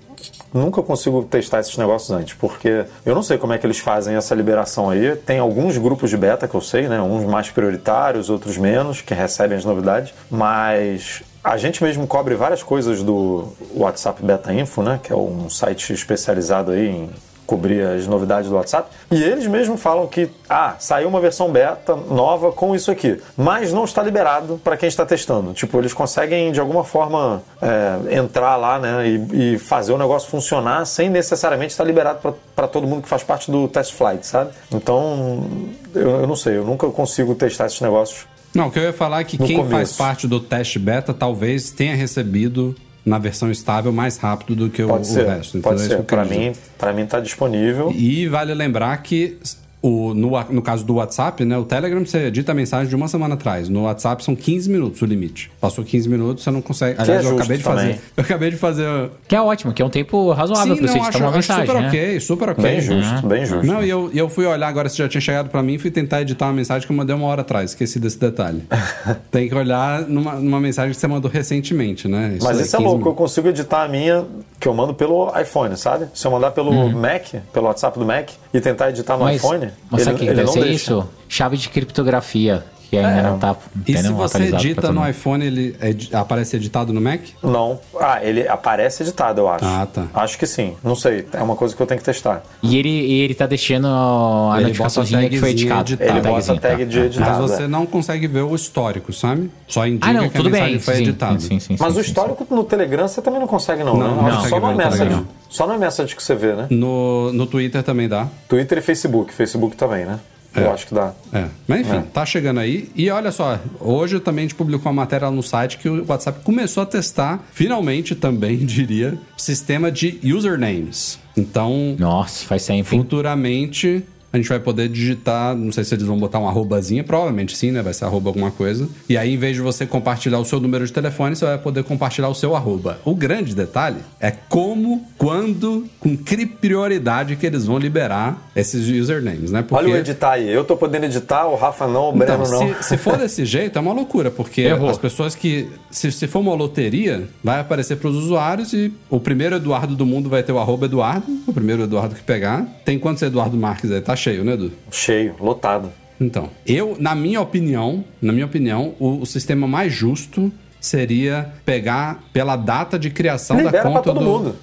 nunca 0.52 0.82
consigo 0.82 1.22
testar 1.24 1.60
esses 1.60 1.76
negócios 1.78 2.10
antes, 2.10 2.34
porque 2.34 2.84
eu 3.06 3.14
não 3.14 3.22
sei 3.22 3.38
como 3.38 3.52
é 3.52 3.58
que 3.58 3.66
eles 3.66 3.78
fazem 3.78 4.14
essa 4.16 4.34
liberação 4.34 4.90
aí. 4.90 5.16
Tem 5.16 5.38
alguns 5.38 5.78
grupos 5.78 6.10
de 6.10 6.16
beta 6.18 6.46
que 6.46 6.54
eu 6.54 6.60
sei, 6.60 6.88
né? 6.88 7.00
Uns 7.00 7.24
mais 7.24 7.50
prioritários, 7.50 8.28
outros 8.28 8.58
menos, 8.58 9.00
que 9.00 9.14
recebem 9.14 9.56
as 9.56 9.64
novidades, 9.64 10.12
mas 10.30 11.22
a 11.44 11.58
gente 11.58 11.84
mesmo 11.84 12.06
cobre 12.06 12.34
várias 12.34 12.62
coisas 12.62 13.02
do 13.02 13.52
WhatsApp 13.74 14.24
Beta 14.24 14.52
Info, 14.52 14.82
né? 14.82 14.98
Que 15.02 15.12
é 15.12 15.16
um 15.16 15.50
site 15.50 15.92
especializado 15.92 16.72
aí 16.72 16.88
em 16.88 17.10
cobrir 17.46 17.82
as 17.86 18.06
novidades 18.06 18.48
do 18.48 18.56
WhatsApp. 18.56 18.88
E 19.10 19.22
eles 19.22 19.46
mesmos 19.46 19.80
falam 19.80 20.06
que, 20.06 20.30
ah, 20.48 20.76
saiu 20.78 21.08
uma 21.08 21.20
versão 21.20 21.50
beta 21.50 21.94
nova 21.94 22.50
com 22.50 22.74
isso 22.74 22.90
aqui, 22.90 23.20
mas 23.36 23.72
não 23.72 23.84
está 23.84 24.02
liberado 24.02 24.58
para 24.64 24.76
quem 24.76 24.88
está 24.88 25.04
testando. 25.04 25.52
Tipo, 25.52 25.78
eles 25.78 25.92
conseguem 25.92 26.50
de 26.50 26.60
alguma 26.60 26.82
forma 26.84 27.42
é, 27.60 28.16
entrar 28.16 28.56
lá, 28.56 28.78
né, 28.78 29.06
e, 29.06 29.54
e 29.54 29.58
fazer 29.58 29.92
o 29.92 29.98
negócio 29.98 30.30
funcionar 30.30 30.84
sem 30.86 31.10
necessariamente 31.10 31.72
estar 31.72 31.84
liberado 31.84 32.34
para 32.56 32.66
todo 32.66 32.86
mundo 32.86 33.02
que 33.02 33.08
faz 33.08 33.22
parte 33.22 33.50
do 33.50 33.68
test 33.68 33.92
flight, 33.92 34.26
sabe? 34.26 34.50
Então, 34.72 35.46
eu, 35.94 36.22
eu 36.22 36.26
não 36.26 36.36
sei, 36.36 36.56
eu 36.56 36.64
nunca 36.64 36.88
consigo 36.88 37.34
testar 37.34 37.66
esses 37.66 37.80
negócios. 37.80 38.26
Não, 38.54 38.68
o 38.68 38.70
que 38.70 38.78
eu 38.78 38.84
ia 38.84 38.92
falar 38.92 39.20
é 39.20 39.24
que 39.24 39.38
No 39.40 39.46
quem 39.46 39.56
faz 39.56 39.68
começo. 39.70 39.98
parte 39.98 40.26
do 40.28 40.38
teste 40.40 40.78
beta 40.78 41.12
talvez 41.12 41.70
tenha 41.70 41.94
recebido 41.96 42.74
na 43.04 43.18
versão 43.18 43.50
estável 43.50 43.92
mais 43.92 44.16
rápido 44.16 44.54
do 44.54 44.70
que 44.70 44.82
o, 44.82 44.88
o 44.90 44.96
resto. 44.96 45.58
pode? 45.60 45.80
É 45.82 45.84
isso 45.84 45.88
ser. 45.88 45.98
eu 46.00 46.04
Para 46.04 46.24
mim, 46.24 46.52
para 46.78 46.92
mim 46.92 47.04
tá 47.04 47.20
disponível. 47.20 47.92
E 47.94 48.26
vale 48.28 48.54
lembrar 48.54 48.96
que 49.02 49.36
o, 49.84 50.14
no, 50.14 50.30
no 50.44 50.62
caso 50.62 50.82
do 50.82 50.94
WhatsApp, 50.94 51.44
né? 51.44 51.58
O 51.58 51.64
Telegram 51.64 52.02
você 52.02 52.28
edita 52.28 52.52
a 52.52 52.54
mensagem 52.54 52.88
de 52.88 52.96
uma 52.96 53.06
semana 53.06 53.34
atrás. 53.34 53.68
No 53.68 53.82
WhatsApp 53.82 54.24
são 54.24 54.34
15 54.34 54.70
minutos 54.70 55.02
o 55.02 55.04
limite. 55.04 55.50
Passou 55.60 55.84
15 55.84 56.08
minutos, 56.08 56.42
você 56.42 56.50
não 56.50 56.62
consegue. 56.62 56.98
Aliás, 56.98 57.22
é 57.22 57.28
eu 57.28 57.34
acabei 57.34 57.58
de 57.58 57.62
também. 57.64 57.92
fazer. 57.92 58.00
Eu 58.16 58.24
acabei 58.24 58.50
de 58.50 58.56
fazer. 58.56 59.10
Que 59.28 59.36
é 59.36 59.42
ótimo, 59.42 59.74
que 59.74 59.82
é 59.82 59.84
um 59.84 59.90
tempo 59.90 60.32
razoável 60.32 60.74
pra 60.76 60.88
você 60.88 60.98
editar 60.98 61.18
uma 61.18 61.32
mensagem, 61.32 61.66
super 61.66 61.80
né? 61.82 61.88
ok, 61.88 62.20
super 62.20 62.48
ok. 62.48 62.64
Bem 62.64 62.80
justo, 62.80 63.26
bem 63.26 63.44
justo. 63.44 63.66
Não, 63.66 63.82
e 63.84 63.90
eu, 63.90 64.08
e 64.10 64.16
eu 64.16 64.28
fui 64.28 64.46
olhar 64.46 64.68
agora 64.68 64.88
se 64.88 64.96
já 64.96 65.06
tinha 65.06 65.20
chegado 65.20 65.50
pra 65.50 65.62
mim 65.62 65.74
e 65.74 65.78
fui 65.78 65.90
tentar 65.90 66.22
editar 66.22 66.46
uma 66.46 66.54
mensagem 66.54 66.86
que 66.86 66.92
eu 66.92 66.96
mandei 66.96 67.14
uma 67.14 67.26
hora 67.26 67.42
atrás. 67.42 67.72
Esqueci 67.72 67.98
desse 67.98 68.18
detalhe. 68.18 68.64
Tem 69.30 69.48
que 69.48 69.54
olhar 69.54 70.02
numa, 70.02 70.36
numa 70.36 70.60
mensagem 70.60 70.92
que 70.94 71.00
você 71.00 71.06
mandou 71.06 71.30
recentemente, 71.30 72.08
né? 72.08 72.38
Mas 72.40 72.56
daí, 72.56 72.66
isso 72.66 72.76
é 72.76 72.78
15 72.78 72.90
louco, 72.90 73.08
eu 73.10 73.14
consigo 73.14 73.48
editar 73.48 73.82
a 73.82 73.88
minha 73.88 74.24
que 74.58 74.68
eu 74.68 74.72
mando 74.72 74.94
pelo 74.94 75.30
iPhone, 75.38 75.76
sabe? 75.76 76.06
Se 76.14 76.26
eu 76.26 76.30
mandar 76.30 76.52
pelo 76.52 76.72
Mac, 76.90 77.34
pelo 77.52 77.66
WhatsApp 77.66 77.98
do 77.98 78.06
Mac, 78.06 78.30
e 78.54 78.60
tentar 78.60 78.88
editar 78.88 79.18
no 79.18 79.24
Mas, 79.24 79.36
iPhone, 79.36 79.70
mas 79.90 80.00
ele, 80.00 80.04
sabe 80.04 80.16
o 80.16 80.18
que 80.18 80.24
ele 80.26 80.34
deve 80.34 80.50
ser 80.50 80.60
deixa. 80.60 80.74
isso? 80.74 81.08
Chave 81.28 81.56
de 81.56 81.68
criptografia, 81.68 82.64
que 83.00 83.06
ainda 83.06 83.20
É. 83.20 83.22
não 83.30 83.38
tá 83.38 83.56
E 83.86 83.96
se 83.96 84.08
você 84.12 84.42
edita 84.44 84.92
no 84.92 85.08
iPhone, 85.08 85.44
ele 85.44 85.76
edi- 85.80 86.10
aparece 86.14 86.56
editado 86.56 86.92
no 86.92 87.00
Mac? 87.00 87.20
Não. 87.42 87.78
Ah, 88.00 88.20
ele 88.22 88.46
aparece 88.48 89.02
editado, 89.02 89.40
eu 89.40 89.48
acho. 89.48 89.64
Ah, 89.64 89.86
tá. 89.92 90.06
Acho 90.14 90.38
que 90.38 90.46
sim. 90.46 90.74
Não 90.82 90.94
sei. 90.94 91.26
É 91.32 91.42
uma 91.42 91.56
coisa 91.56 91.74
que 91.74 91.82
eu 91.82 91.86
tenho 91.86 91.98
que 91.98 92.04
testar. 92.04 92.42
E 92.62 92.76
ele, 92.78 92.88
e 92.88 93.20
ele 93.22 93.34
tá 93.34 93.46
deixando 93.46 93.86
a 93.86 94.54
Ele 94.56 94.64
notificaçãozinha 94.66 95.20
bota 95.20 95.26
a 95.26 95.30
que 95.30 95.38
foi 95.40 95.50
editado. 95.50 95.92
editado. 95.92 96.10
Ele 96.10 96.20
bota 96.20 96.28
a 96.28 96.32
tagzinha, 96.32 96.60
tag 96.60 96.84
tá. 96.84 96.84
de 96.90 96.96
Mas 96.98 97.06
editado. 97.06 97.42
você 97.48 97.62
é. 97.64 97.68
não 97.68 97.86
consegue 97.86 98.26
ver 98.26 98.42
o 98.42 98.54
histórico, 98.54 99.12
sabe? 99.12 99.50
Só 99.66 99.86
indica 99.86 100.08
Ah, 100.08 100.12
não, 100.12 100.28
que 100.28 100.36
a 100.36 100.40
tudo 100.40 100.50
mensagem 100.50 100.72
bem. 100.74 100.80
foi 100.80 100.94
sim, 100.96 101.02
editada. 101.02 101.38
sim, 101.40 101.58
sim, 101.60 101.76
Mas 101.78 101.92
sim, 101.94 102.00
o 102.00 102.02
sim, 102.02 102.08
histórico 102.08 102.46
no 102.50 102.64
Telegram 102.64 103.06
você 103.08 103.20
também 103.22 103.40
não 103.40 103.46
consegue, 103.46 103.82
não, 103.84 103.96
Não, 103.96 104.22
né? 104.22 104.32
não 104.32 104.44
só 104.48 104.60
message. 104.74 104.98
Telegram. 104.98 105.24
Só 105.48 105.66
no 105.66 105.78
message 105.78 106.16
que 106.16 106.22
você 106.22 106.34
vê, 106.34 106.52
né? 106.52 106.66
No, 106.70 107.32
no 107.32 107.46
Twitter 107.46 107.82
também 107.82 108.08
dá. 108.08 108.26
Twitter 108.48 108.78
e 108.78 108.80
Facebook. 108.80 109.32
Facebook 109.32 109.76
também, 109.76 110.04
né? 110.04 110.18
Eu 110.54 110.72
acho 110.72 110.86
que 110.86 110.94
dá. 110.94 111.12
É. 111.32 111.46
Mas 111.66 111.80
enfim, 111.80 111.96
É. 111.96 112.02
tá 112.12 112.24
chegando 112.24 112.60
aí. 112.60 112.88
E 112.94 113.10
olha 113.10 113.32
só, 113.32 113.58
hoje 113.80 114.20
também 114.20 114.44
a 114.44 114.48
gente 114.48 114.54
publicou 114.54 114.90
uma 114.92 115.02
matéria 115.02 115.26
lá 115.28 115.34
no 115.34 115.42
site 115.42 115.78
que 115.78 115.88
o 115.88 116.04
WhatsApp 116.06 116.40
começou 116.44 116.82
a 116.82 116.86
testar, 116.86 117.44
finalmente 117.52 118.14
também, 118.14 118.58
diria, 118.64 119.18
sistema 119.36 119.90
de 119.90 120.18
usernames. 120.32 121.18
Então, 121.36 121.96
Nossa, 121.98 122.44
faz 122.46 122.68
hein? 122.70 122.84
futuramente 122.84 124.04
a 124.34 124.36
gente 124.36 124.48
vai 124.48 124.58
poder 124.58 124.88
digitar, 124.88 125.54
não 125.54 125.70
sei 125.70 125.84
se 125.84 125.94
eles 125.94 126.04
vão 126.04 126.18
botar 126.18 126.40
uma 126.40 126.48
arrobazinha, 126.48 127.04
provavelmente 127.04 127.56
sim, 127.56 127.70
né? 127.70 127.82
Vai 127.82 127.94
ser 127.94 128.04
arroba 128.04 128.30
alguma 128.30 128.50
coisa. 128.50 128.88
E 129.08 129.16
aí, 129.16 129.32
em 129.32 129.36
vez 129.36 129.54
de 129.54 129.62
você 129.62 129.86
compartilhar 129.86 130.40
o 130.40 130.44
seu 130.44 130.58
número 130.58 130.84
de 130.84 130.92
telefone, 130.92 131.36
você 131.36 131.44
vai 131.44 131.56
poder 131.56 131.84
compartilhar 131.84 132.28
o 132.28 132.34
seu 132.34 132.56
arroba. 132.56 132.98
O 133.04 133.14
grande 133.14 133.54
detalhe 133.54 133.98
é 134.18 134.32
como, 134.32 135.06
quando, 135.16 135.86
com 136.00 136.16
que 136.16 136.44
prioridade 136.44 137.36
que 137.36 137.46
eles 137.46 137.64
vão 137.64 137.78
liberar 137.78 138.50
esses 138.56 138.88
usernames, 138.88 139.52
né? 139.52 139.62
Porque... 139.62 139.84
Olha 139.84 139.94
o 139.94 139.96
editar 139.96 140.32
aí. 140.32 140.52
Eu 140.52 140.64
tô 140.64 140.76
podendo 140.76 141.04
editar, 141.04 141.46
o 141.46 141.54
Rafa 141.54 141.86
não, 141.86 142.08
o 142.08 142.12
Breno 142.12 142.42
Então, 142.42 142.60
não. 142.60 142.74
se, 142.82 142.88
se 142.88 142.96
for 142.96 143.16
desse 143.16 143.44
jeito, 143.46 143.78
é 143.78 143.80
uma 143.80 143.92
loucura, 143.92 144.32
porque 144.32 144.62
Errou. 144.62 144.90
as 144.90 144.98
pessoas 144.98 145.36
que. 145.36 145.68
Se, 145.92 146.10
se 146.10 146.26
for 146.26 146.40
uma 146.40 146.54
loteria, 146.54 147.28
vai 147.42 147.60
aparecer 147.60 147.98
para 147.98 148.08
os 148.08 148.16
usuários 148.16 148.72
e 148.72 148.92
o 149.08 149.20
primeiro 149.20 149.54
Eduardo 149.54 149.94
do 149.94 150.04
mundo 150.04 150.28
vai 150.28 150.42
ter 150.42 150.50
o 150.50 150.58
arroba 150.58 150.86
Eduardo, 150.86 151.26
o 151.46 151.52
primeiro 151.52 151.84
Eduardo 151.84 152.16
que 152.16 152.22
pegar. 152.22 152.66
Tem 152.84 152.98
quantos 152.98 153.22
Eduardo 153.22 153.56
Marques 153.56 153.92
aí? 153.92 154.00
Tá 154.00 154.16
cheio, 154.24 154.44
né, 154.44 154.54
Edu? 154.54 154.72
Cheio, 154.90 155.34
lotado. 155.38 155.92
Então, 156.20 156.48
eu, 156.66 156.96
na 156.98 157.14
minha 157.14 157.40
opinião, 157.40 158.04
na 158.22 158.32
minha 158.32 158.46
opinião, 158.46 158.94
o, 158.98 159.20
o 159.20 159.26
sistema 159.26 159.66
mais 159.66 159.92
justo 159.92 160.50
seria 160.80 161.52
pegar 161.64 162.24
pela 162.32 162.56
data 162.56 162.98
de 162.98 163.10
criação 163.10 163.56
da 163.56 163.64
Libera 163.64 163.82
conta 163.82 164.02
pra 164.02 164.12
todo 164.12 164.20
do. 164.20 164.24
mundo. 164.24 164.56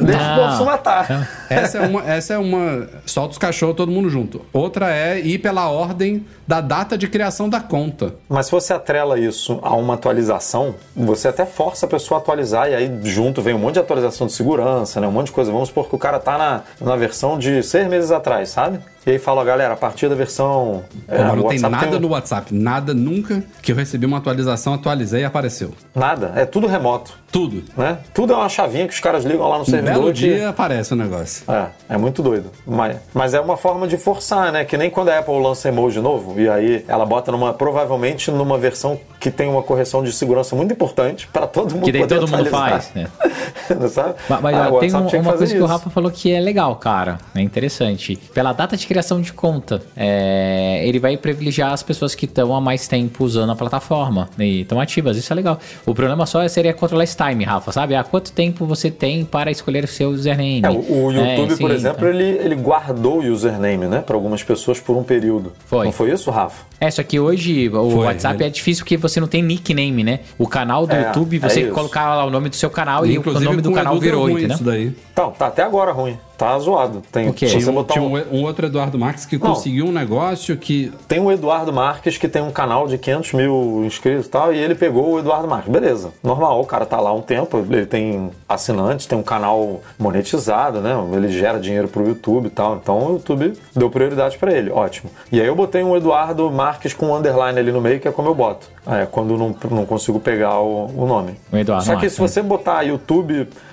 Deixa 0.00 0.32
o 0.32 0.36
povo 0.36 0.56
se 0.56 0.64
matar. 0.64 1.28
Essa 1.48 1.78
é 1.78 1.86
uma, 1.86 2.10
essa 2.10 2.34
é 2.34 2.38
uma. 2.38 2.88
Solta 3.06 3.32
os 3.32 3.38
cachorros 3.38 3.76
todo 3.76 3.90
mundo 3.90 4.10
junto. 4.10 4.42
Outra 4.52 4.94
é 4.94 5.18
ir 5.18 5.38
pela 5.38 5.68
ordem 5.68 6.24
da 6.46 6.60
data 6.60 6.96
de 6.96 7.08
criação 7.08 7.48
da 7.48 7.60
conta. 7.60 8.14
Mas 8.28 8.46
se 8.46 8.52
você 8.52 8.72
atrela 8.72 9.18
isso 9.18 9.58
a 9.62 9.74
uma 9.74 9.94
atualização, 9.94 10.74
você 10.94 11.28
até 11.28 11.44
força 11.46 11.86
a 11.86 11.88
pessoa 11.88 12.18
a 12.18 12.22
atualizar 12.22 12.70
e 12.70 12.74
aí 12.74 13.00
junto 13.04 13.42
vem 13.42 13.54
um 13.54 13.58
monte 13.58 13.74
de 13.74 13.80
atualização 13.80 14.26
de 14.26 14.32
segurança, 14.32 15.00
né? 15.00 15.06
Um 15.06 15.12
monte 15.12 15.26
de 15.26 15.32
coisa. 15.32 15.50
Vamos 15.50 15.68
supor 15.68 15.88
que 15.88 15.94
o 15.94 15.98
cara 15.98 16.18
tá 16.18 16.38
na, 16.38 16.62
na 16.80 16.96
versão 16.96 17.38
de 17.38 17.62
seis 17.62 17.86
meses 17.88 18.10
atrás, 18.10 18.50
sabe? 18.50 18.80
E 19.06 19.12
aí 19.12 19.18
fala, 19.18 19.42
galera, 19.44 19.72
a 19.74 19.76
partir 19.76 20.08
da 20.08 20.14
versão. 20.14 20.82
Pô, 21.06 21.14
mas 21.16 21.20
o 21.20 21.22
não 21.24 21.34
tem 21.34 21.42
WhatsApp 21.62 21.70
nada 21.70 21.96
um- 21.96 22.00
no 22.00 22.08
WhatsApp. 22.08 22.54
Nada 22.54 22.92
nunca 22.94 23.42
que 23.62 23.72
eu 23.72 23.76
recebi 23.76 24.04
uma 24.04 24.18
atualização, 24.18 24.74
atualizei 24.74 25.22
e 25.22 25.24
apareceu. 25.24 25.72
Nada, 25.94 26.32
é 26.36 26.44
tudo 26.44 26.66
remoto. 26.66 27.16
Tudo. 27.30 27.62
Né? 27.76 27.98
Tudo 28.14 28.32
é 28.32 28.36
uma 28.36 28.48
chavinha 28.48 28.86
que 28.88 28.94
os 28.94 29.00
caras 29.00 29.22
ligam 29.24 29.46
lá 29.48 29.56
no 29.56 29.62
Um 29.62 29.66
servidor. 29.66 29.92
belo 30.00 30.06
que- 30.06 30.12
dia 30.20 30.48
aparece 30.48 30.92
o 30.94 30.96
negócio. 30.96 31.44
É, 31.50 31.66
é 31.90 31.96
muito 31.98 32.22
doido. 32.22 32.50
Mas, 32.66 32.96
mas 33.12 33.34
é 33.34 33.40
uma 33.40 33.56
forma 33.56 33.86
de 33.86 33.98
forçar, 33.98 34.50
né? 34.50 34.64
Que 34.64 34.76
nem 34.78 34.88
quando 34.90 35.10
a 35.10 35.18
Apple 35.18 35.38
lança 35.40 35.68
emoji 35.68 36.00
novo, 36.00 36.40
e 36.40 36.48
aí 36.48 36.84
ela 36.88 37.04
bota 37.04 37.30
numa, 37.30 37.52
provavelmente 37.52 38.30
numa 38.30 38.56
versão 38.58 38.98
que 39.20 39.30
tem 39.30 39.46
uma 39.48 39.62
correção 39.62 40.02
de 40.02 40.10
segurança 40.12 40.56
muito 40.56 40.72
importante 40.72 41.28
para 41.30 41.46
todo 41.46 41.74
mundo 41.74 41.84
Que 41.84 41.92
daí 41.92 42.00
poder 42.02 42.18
todo 42.20 42.30
mundo 42.30 42.46
faz, 42.46 42.90
né? 42.94 43.08
Não 43.78 43.88
sabe? 43.88 44.14
Mas, 44.28 44.40
mas, 44.40 44.56
Ah, 44.56 44.60
ó, 44.60 44.78
tem 44.80 44.90
WhatsApp 44.90 45.04
um- 45.04 45.06
tinha 45.08 45.20
uma 45.22 45.30
fazer 45.32 45.38
coisa 45.38 45.54
que 45.54 45.60
o 45.60 45.64
isso. 45.64 45.72
Rafa 45.72 45.90
falou 45.90 46.10
que 46.10 46.32
é 46.32 46.40
legal, 46.40 46.76
cara. 46.76 47.18
É 47.34 47.40
interessante. 47.42 48.16
Pela 48.32 48.52
data 48.54 48.74
de 48.76 48.86
criação 48.88 49.20
de 49.20 49.32
conta, 49.32 49.82
é, 49.96 50.80
ele 50.84 50.98
vai 50.98 51.16
privilegiar 51.16 51.72
as 51.72 51.82
pessoas 51.82 52.14
que 52.14 52.24
estão 52.24 52.54
há 52.54 52.60
mais 52.60 52.88
tempo 52.88 53.22
usando 53.22 53.50
a 53.52 53.54
plataforma 53.56 54.28
e 54.38 54.62
estão 54.62 54.80
ativas. 54.80 55.16
Isso 55.16 55.32
é 55.32 55.36
legal. 55.36 55.58
O 55.86 55.94
problema 55.94 56.24
só 56.26 56.46
seria 56.48 56.72
controlar 56.72 57.04
esse 57.04 57.16
time, 57.16 57.44
Rafa, 57.44 57.70
sabe? 57.70 57.94
Há 57.94 58.02
quanto 58.02 58.32
tempo 58.32 58.64
você 58.66 58.90
tem 58.90 59.24
para 59.24 59.50
escolher 59.50 59.84
o 59.84 59.86
seu 59.86 60.08
username? 60.10 60.62
É, 60.64 60.70
o 60.70 60.78
o 61.08 61.12
YouTube, 61.12 61.52
É, 61.52 61.56
sim, 61.56 61.62
por 61.62 61.70
exemplo, 61.70 62.00
tá. 62.00 62.08
ele, 62.08 62.24
ele 62.24 62.54
guardou 62.56 63.20
o 63.20 63.26
username, 63.32 63.86
né? 63.86 64.00
Para 64.00 64.16
algumas 64.16 64.42
pessoas 64.42 64.80
por 64.80 64.96
um 64.96 65.02
período. 65.02 65.52
Foi. 65.66 65.84
Não 65.84 65.92
foi 65.92 66.10
isso, 66.12 66.30
Rafa? 66.30 66.64
É, 66.80 66.90
só 66.90 67.02
que 67.02 67.20
hoje 67.20 67.68
o 67.68 67.90
Foi, 67.90 68.06
WhatsApp 68.06 68.36
ele- 68.36 68.44
é 68.44 68.50
difícil 68.50 68.84
porque 68.84 68.96
você 68.96 69.20
não 69.20 69.28
tem 69.28 69.42
nickname, 69.42 70.02
né? 70.02 70.20
O 70.38 70.46
canal 70.46 70.86
do 70.86 70.94
É, 70.94 71.06
YouTube, 71.08 71.36
é 71.36 71.48
você 71.48 71.62
isso. 71.62 71.72
colocar 71.72 72.14
lá 72.14 72.24
o 72.24 72.30
nome 72.30 72.48
do 72.48 72.56
seu 72.56 72.70
canal 72.70 73.04
e 73.04 73.18
o 73.18 73.40
nome 73.40 73.60
do 73.60 73.72
canal 73.72 73.98
virou, 73.98 74.22
ruim 74.22 74.32
entendeu? 74.38 74.54
Isso 74.54 74.64
daí. 74.64 74.92
Então, 75.12 75.30
tá 75.32 75.48
até 75.48 75.62
agora 75.62 75.92
ruim. 75.92 76.16
Tá 76.38 76.56
zoado. 76.60 77.02
Tem, 77.10 77.28
O 77.28 77.32
quê? 77.34 77.46
se 77.46 77.52
Tinha, 77.54 77.64
você 77.64 77.70
um, 77.70 77.74
botar 77.74 77.94
tinha 77.94 78.04
um- 78.04 78.36
um, 78.38 78.44
outro 78.44 78.64
Eduardo 78.64 78.96
Marques 78.96 79.26
que 79.26 79.36
Não. 79.36 79.48
conseguiu 79.48 79.86
um 79.86 79.92
negócio 79.92 80.56
que. 80.56 80.92
Tem 81.08 81.18
o 81.18 81.32
Eduardo 81.32 81.72
Marques 81.72 82.16
que 82.16 82.28
tem 82.28 82.40
um 82.40 82.52
canal 82.52 82.86
de 82.86 82.96
500 82.96 83.32
mil 83.32 83.82
inscritos 83.84 84.26
e 84.26 84.30
tal, 84.30 84.54
e 84.54 84.56
ele 84.56 84.76
pegou 84.76 85.14
o 85.14 85.18
Eduardo 85.18 85.48
Marques. 85.48 85.68
Beleza, 85.72 86.10
normal, 86.22 86.60
o 86.60 86.64
cara 86.64 86.86
tá 86.86 87.00
lá 87.00 87.10
há 87.10 87.12
um 87.12 87.20
tempo, 87.22 87.58
ele 87.68 87.84
tem 87.86 88.30
assinantes, 88.48 89.04
tem 89.06 89.18
um 89.18 89.22
canal 89.22 89.80
monetizado, 89.98 90.80
né? 90.80 90.94
Ele 91.12 91.28
gera 91.28 91.58
dinheiro 91.58 91.88
pro 91.88 92.06
YouTube 92.06 92.46
e 92.46 92.50
tal, 92.50 92.76
então 92.76 92.98
o 93.08 93.12
YouTube 93.14 93.54
deu 93.74 93.90
prioridade 93.90 94.38
pra 94.38 94.52
ele, 94.52 94.70
ótimo. 94.70 95.10
E 95.32 95.40
aí 95.40 95.46
eu 95.48 95.56
botei 95.56 95.82
um 95.82 95.96
Eduardo 95.96 96.48
Marques 96.52 96.94
com 96.94 97.06
um 97.06 97.16
underline 97.16 97.58
ali 97.58 97.72
no 97.72 97.80
meio, 97.80 97.98
que 97.98 98.06
é 98.06 98.12
como 98.12 98.28
eu 98.28 98.34
boto, 98.36 98.68
é, 98.86 99.06
quando 99.06 99.36
não, 99.36 99.52
não 99.72 99.84
consigo 99.84 100.20
pegar 100.20 100.60
o, 100.60 100.86
o 100.96 101.04
nome. 101.04 101.32
O 101.52 101.56
Eduardo 101.56 101.84
Só 101.84 101.90
que 101.90 101.96
Marques, 101.96 102.12
se 102.12 102.20
você 102.20 102.40
botar 102.42 102.82
youtube.com 102.82 103.67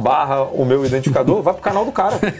barra 0.00 0.42
o 0.44 0.64
meu 0.64 0.84
identificador, 0.84 1.42
vai 1.42 1.54
pro 1.54 1.62
canal 1.62 1.84
do 1.84 1.92
cara. 1.92 2.18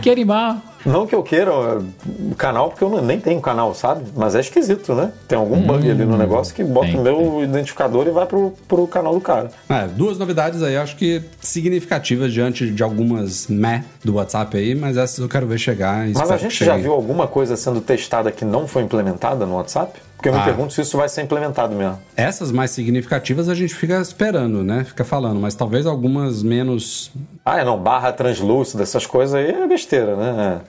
Que 0.00 0.10
animal. 0.10 0.56
Não 0.84 1.06
que 1.06 1.14
eu 1.14 1.22
queira 1.22 1.52
o 1.78 2.34
canal, 2.36 2.70
porque 2.70 2.82
eu 2.82 3.02
nem 3.02 3.20
tenho 3.20 3.40
canal, 3.40 3.74
sabe? 3.74 4.04
Mas 4.16 4.34
é 4.34 4.40
esquisito, 4.40 4.94
né? 4.94 5.12
Tem 5.28 5.38
algum 5.38 5.60
bug 5.60 5.88
ali 5.88 6.04
no 6.04 6.16
negócio 6.16 6.54
que 6.54 6.64
bota 6.64 6.88
tem, 6.88 6.98
o 6.98 7.02
meu 7.02 7.44
identificador 7.44 8.06
e 8.06 8.10
vai 8.10 8.26
pro, 8.26 8.52
pro 8.66 8.86
canal 8.86 9.14
do 9.14 9.20
cara. 9.20 9.50
É, 9.68 9.86
duas 9.86 10.18
novidades 10.18 10.62
aí, 10.62 10.76
acho 10.76 10.96
que 10.96 11.22
significativas 11.40 12.32
diante 12.32 12.70
de 12.70 12.82
algumas 12.82 13.46
meh 13.46 13.84
do 14.04 14.14
WhatsApp 14.14 14.56
aí, 14.56 14.74
mas 14.74 14.96
essas 14.96 15.18
eu 15.18 15.28
quero 15.28 15.46
ver 15.46 15.58
chegar. 15.58 16.08
Mas 16.08 16.30
a 16.30 16.36
gente 16.36 16.64
já 16.64 16.76
viu 16.76 16.92
alguma 16.92 17.28
coisa 17.28 17.56
sendo 17.56 17.80
testada 17.80 18.32
que 18.32 18.44
não 18.44 18.66
foi 18.66 18.82
implementada 18.82 19.46
no 19.46 19.56
WhatsApp? 19.56 20.00
Porque 20.22 20.28
eu 20.28 20.34
me 20.34 20.38
Ah. 20.38 20.44
pergunto 20.44 20.72
se 20.72 20.80
isso 20.80 20.96
vai 20.96 21.08
ser 21.08 21.22
implementado 21.22 21.74
mesmo. 21.74 21.98
Essas 22.16 22.52
mais 22.52 22.70
significativas 22.70 23.48
a 23.48 23.56
gente 23.56 23.74
fica 23.74 24.00
esperando, 24.00 24.62
né? 24.62 24.84
Fica 24.84 25.04
falando, 25.04 25.40
mas 25.40 25.56
talvez 25.56 25.84
algumas 25.84 26.44
menos. 26.44 27.10
Ah, 27.44 27.58
é 27.58 27.64
não, 27.64 27.76
barra 27.76 28.12
translúcida, 28.12 28.84
essas 28.84 29.04
coisas 29.04 29.34
aí 29.34 29.50
é 29.50 29.66
besteira, 29.66 30.14
né? 30.14 30.60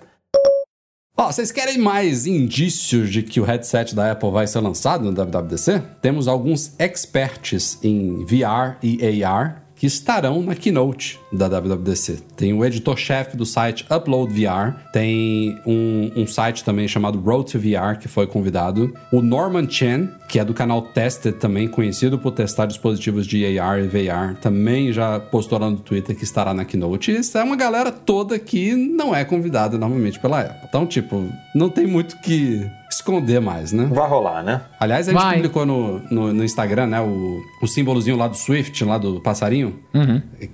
Ó, 1.15 1.31
vocês 1.31 1.51
querem 1.51 1.77
mais 1.77 2.25
indícios 2.25 3.11
de 3.11 3.21
que 3.21 3.39
o 3.39 3.43
headset 3.43 3.93
da 3.93 4.11
Apple 4.11 4.31
vai 4.31 4.47
ser 4.47 4.59
lançado 4.59 5.03
no 5.05 5.11
WWDC? 5.13 5.79
Temos 6.01 6.27
alguns 6.27 6.73
experts 6.79 7.77
em 7.83 8.25
VR 8.25 8.77
e 8.81 9.23
AR 9.23 9.61
que 9.83 9.87
estarão 9.87 10.41
na 10.41 10.55
keynote 10.55 11.19
da 11.29 11.49
WWDC. 11.49 12.19
Tem 12.37 12.53
o 12.53 12.63
editor-chefe 12.63 13.35
do 13.35 13.45
site 13.45 13.85
Upload 13.93 14.31
VR, 14.31 14.79
tem 14.93 15.59
um, 15.65 16.09
um 16.15 16.25
site 16.25 16.63
também 16.63 16.87
chamado 16.87 17.19
Road 17.19 17.51
to 17.51 17.59
VR 17.59 17.99
que 17.99 18.07
foi 18.07 18.25
convidado, 18.25 18.93
o 19.11 19.21
Norman 19.21 19.69
Chen, 19.69 20.07
que 20.29 20.39
é 20.39 20.45
do 20.45 20.53
canal 20.53 20.83
Tested 20.83 21.35
também, 21.35 21.67
conhecido 21.67 22.17
por 22.17 22.31
testar 22.31 22.65
dispositivos 22.65 23.27
de 23.27 23.59
AR 23.59 23.79
e 23.79 23.87
VR, 23.89 24.39
também 24.39 24.93
já 24.93 25.19
postou 25.19 25.59
lá 25.59 25.69
no 25.69 25.75
Twitter 25.75 26.15
que 26.15 26.23
estará 26.23 26.53
na 26.53 26.63
keynote. 26.63 27.11
E 27.11 27.17
isso 27.17 27.37
é 27.37 27.43
uma 27.43 27.57
galera 27.57 27.91
toda 27.91 28.39
que 28.39 28.73
não 28.73 29.13
é 29.13 29.25
convidada 29.25 29.77
normalmente 29.77 30.17
pela 30.17 30.39
Apple. 30.39 30.65
Então, 30.65 30.87
tipo, 30.87 31.29
não 31.53 31.67
tem 31.67 31.85
muito 31.85 32.17
que 32.21 32.65
esconder 33.03 33.41
mais, 33.41 33.71
né? 33.71 33.87
Vai 33.91 34.07
rolar, 34.09 34.41
né? 34.41 34.61
Aliás, 34.79 35.07
a 35.07 35.11
gente 35.11 35.21
Vai. 35.21 35.35
publicou 35.35 35.65
no, 35.65 35.99
no, 36.09 36.33
no 36.33 36.43
Instagram, 36.43 36.87
né, 36.87 37.01
o, 37.01 37.41
o 37.61 37.67
símbolozinho 37.67 38.15
lá 38.15 38.27
do 38.27 38.37
Swift, 38.37 38.83
lá 38.85 38.97
do 38.97 39.19
passarinho, 39.19 39.79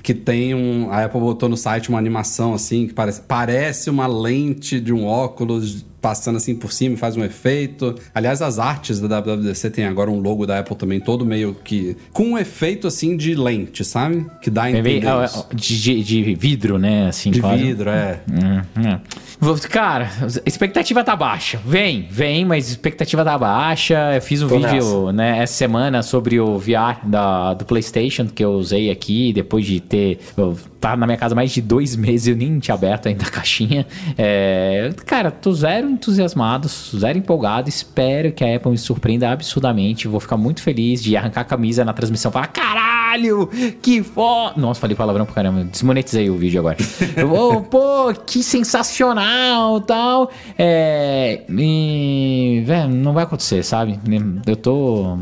que 0.02 0.14
tem 0.14 0.56
um... 0.56 0.91
A 0.91 1.06
Apple 1.06 1.20
botou 1.20 1.47
no 1.47 1.56
site 1.56 1.89
uma 1.89 2.00
animação, 2.00 2.54
assim, 2.54 2.88
que 2.88 2.93
parece, 2.93 3.22
parece 3.22 3.89
uma 3.89 4.08
lente 4.08 4.80
de 4.80 4.91
um 4.91 5.06
óculos 5.06 5.86
passando 6.02 6.38
assim 6.38 6.56
por 6.56 6.72
cima 6.72 6.95
faz 6.97 7.16
um 7.18 7.24
efeito. 7.24 7.95
Aliás, 8.14 8.41
as 8.41 8.60
artes 8.60 9.00
da 9.00 9.20
WWDC 9.20 9.70
tem 9.70 9.86
agora 9.86 10.10
um 10.10 10.20
logo 10.20 10.45
da 10.45 10.60
Apple 10.60 10.76
também, 10.76 11.00
todo 11.00 11.26
meio 11.26 11.56
que... 11.64 11.95
Com 12.14 12.24
um 12.32 12.38
efeito, 12.38 12.88
assim, 12.88 13.18
de 13.18 13.36
lente, 13.36 13.84
sabe? 13.84 14.26
Que 14.41 14.50
dá 14.50 14.64
a 14.64 14.72
bem- 14.72 14.97
entender 14.97 15.26
isso. 15.26 15.47
é, 15.52 15.56
de, 15.56 16.04
de- 16.04 16.36
vidro, 16.36 16.78
né? 16.78 17.08
Assim, 17.08 17.32
De 17.32 17.41
quase. 17.41 17.64
vidro, 17.64 17.89
é. 17.89 18.22
Hum, 18.32 18.62
hum. 18.78 19.00
Vou- 19.39 19.58
Cara, 19.70 20.10
expectativa 20.45 21.04
tá 21.04 21.16
baixa. 21.16 21.60
Vem, 21.66 22.08
vem, 22.10 22.43
mas 22.45 22.70
expectativa 22.70 23.24
tá 23.24 23.38
baixa. 23.38 24.16
Eu 24.16 24.22
fiz 24.22 24.41
um 24.41 24.47
Tô 24.47 24.60
vídeo 24.60 25.12
né, 25.12 25.39
essa 25.39 25.54
semana 25.54 26.02
sobre 26.04 26.39
o 26.39 26.58
VR 26.58 27.06
da, 27.06 27.54
do 27.54 27.64
PlayStation 27.66 28.26
que 28.28 28.43
eu 28.43 28.52
usei 28.52 28.89
aqui, 28.91 29.32
depois 29.34 29.66
de 29.66 29.80
ter. 29.80 30.20
Eu 30.36 30.58
tá 30.80 30.95
na 30.95 31.06
minha 31.06 31.18
casa 31.18 31.36
mais 31.36 31.52
de 31.52 31.62
dois 31.62 31.95
meses, 31.95 32.28
eu 32.28 32.36
nem 32.38 32.58
tinha 32.60 32.74
aberto 32.76 33.08
ainda 33.08 33.26
a 33.26 33.30
caixinha. 33.30 33.86
É, 34.18 34.91
cara, 35.06 35.30
tô 35.32 35.52
zero 35.54 35.89
entusiasmado, 35.92 36.68
zero 36.68 37.18
empolgado. 37.18 37.70
Espero 37.70 38.32
que 38.32 38.44
a 38.44 38.56
Apple 38.56 38.72
me 38.72 38.78
surpreenda 38.78 39.30
absurdamente. 39.32 40.08
Vou 40.08 40.20
ficar 40.20 40.38
muito 40.38 40.62
feliz 40.62 41.02
de 41.04 41.16
arrancar 41.16 41.42
a 41.42 41.46
camisa 41.46 41.84
na 41.86 41.94
transmissão 41.94 42.30
e 42.30 42.34
falar: 42.34 42.48
caralho, 42.48 43.48
que 43.82 44.04
foda! 44.04 44.60
Nossa, 44.60 44.80
falei 44.80 44.96
palavrão 44.96 45.26
pra 45.26 45.36
caramba. 45.36 45.64
Desmonetizei 45.64 46.30
o 46.30 46.38
vídeo 46.38 46.60
agora. 46.60 46.78
"Oh, 47.32 47.62
pô, 47.62 48.14
que 48.26 48.42
sensacional 48.44 49.82
tal. 49.82 50.32
É. 50.58 51.44
E. 51.50 52.64
Velho, 52.66 52.90
não 52.90 53.14
vai 53.14 53.24
acontecer, 53.24 53.64
sabe? 53.64 54.00
Eu 54.46 54.56
tô. 54.56 55.18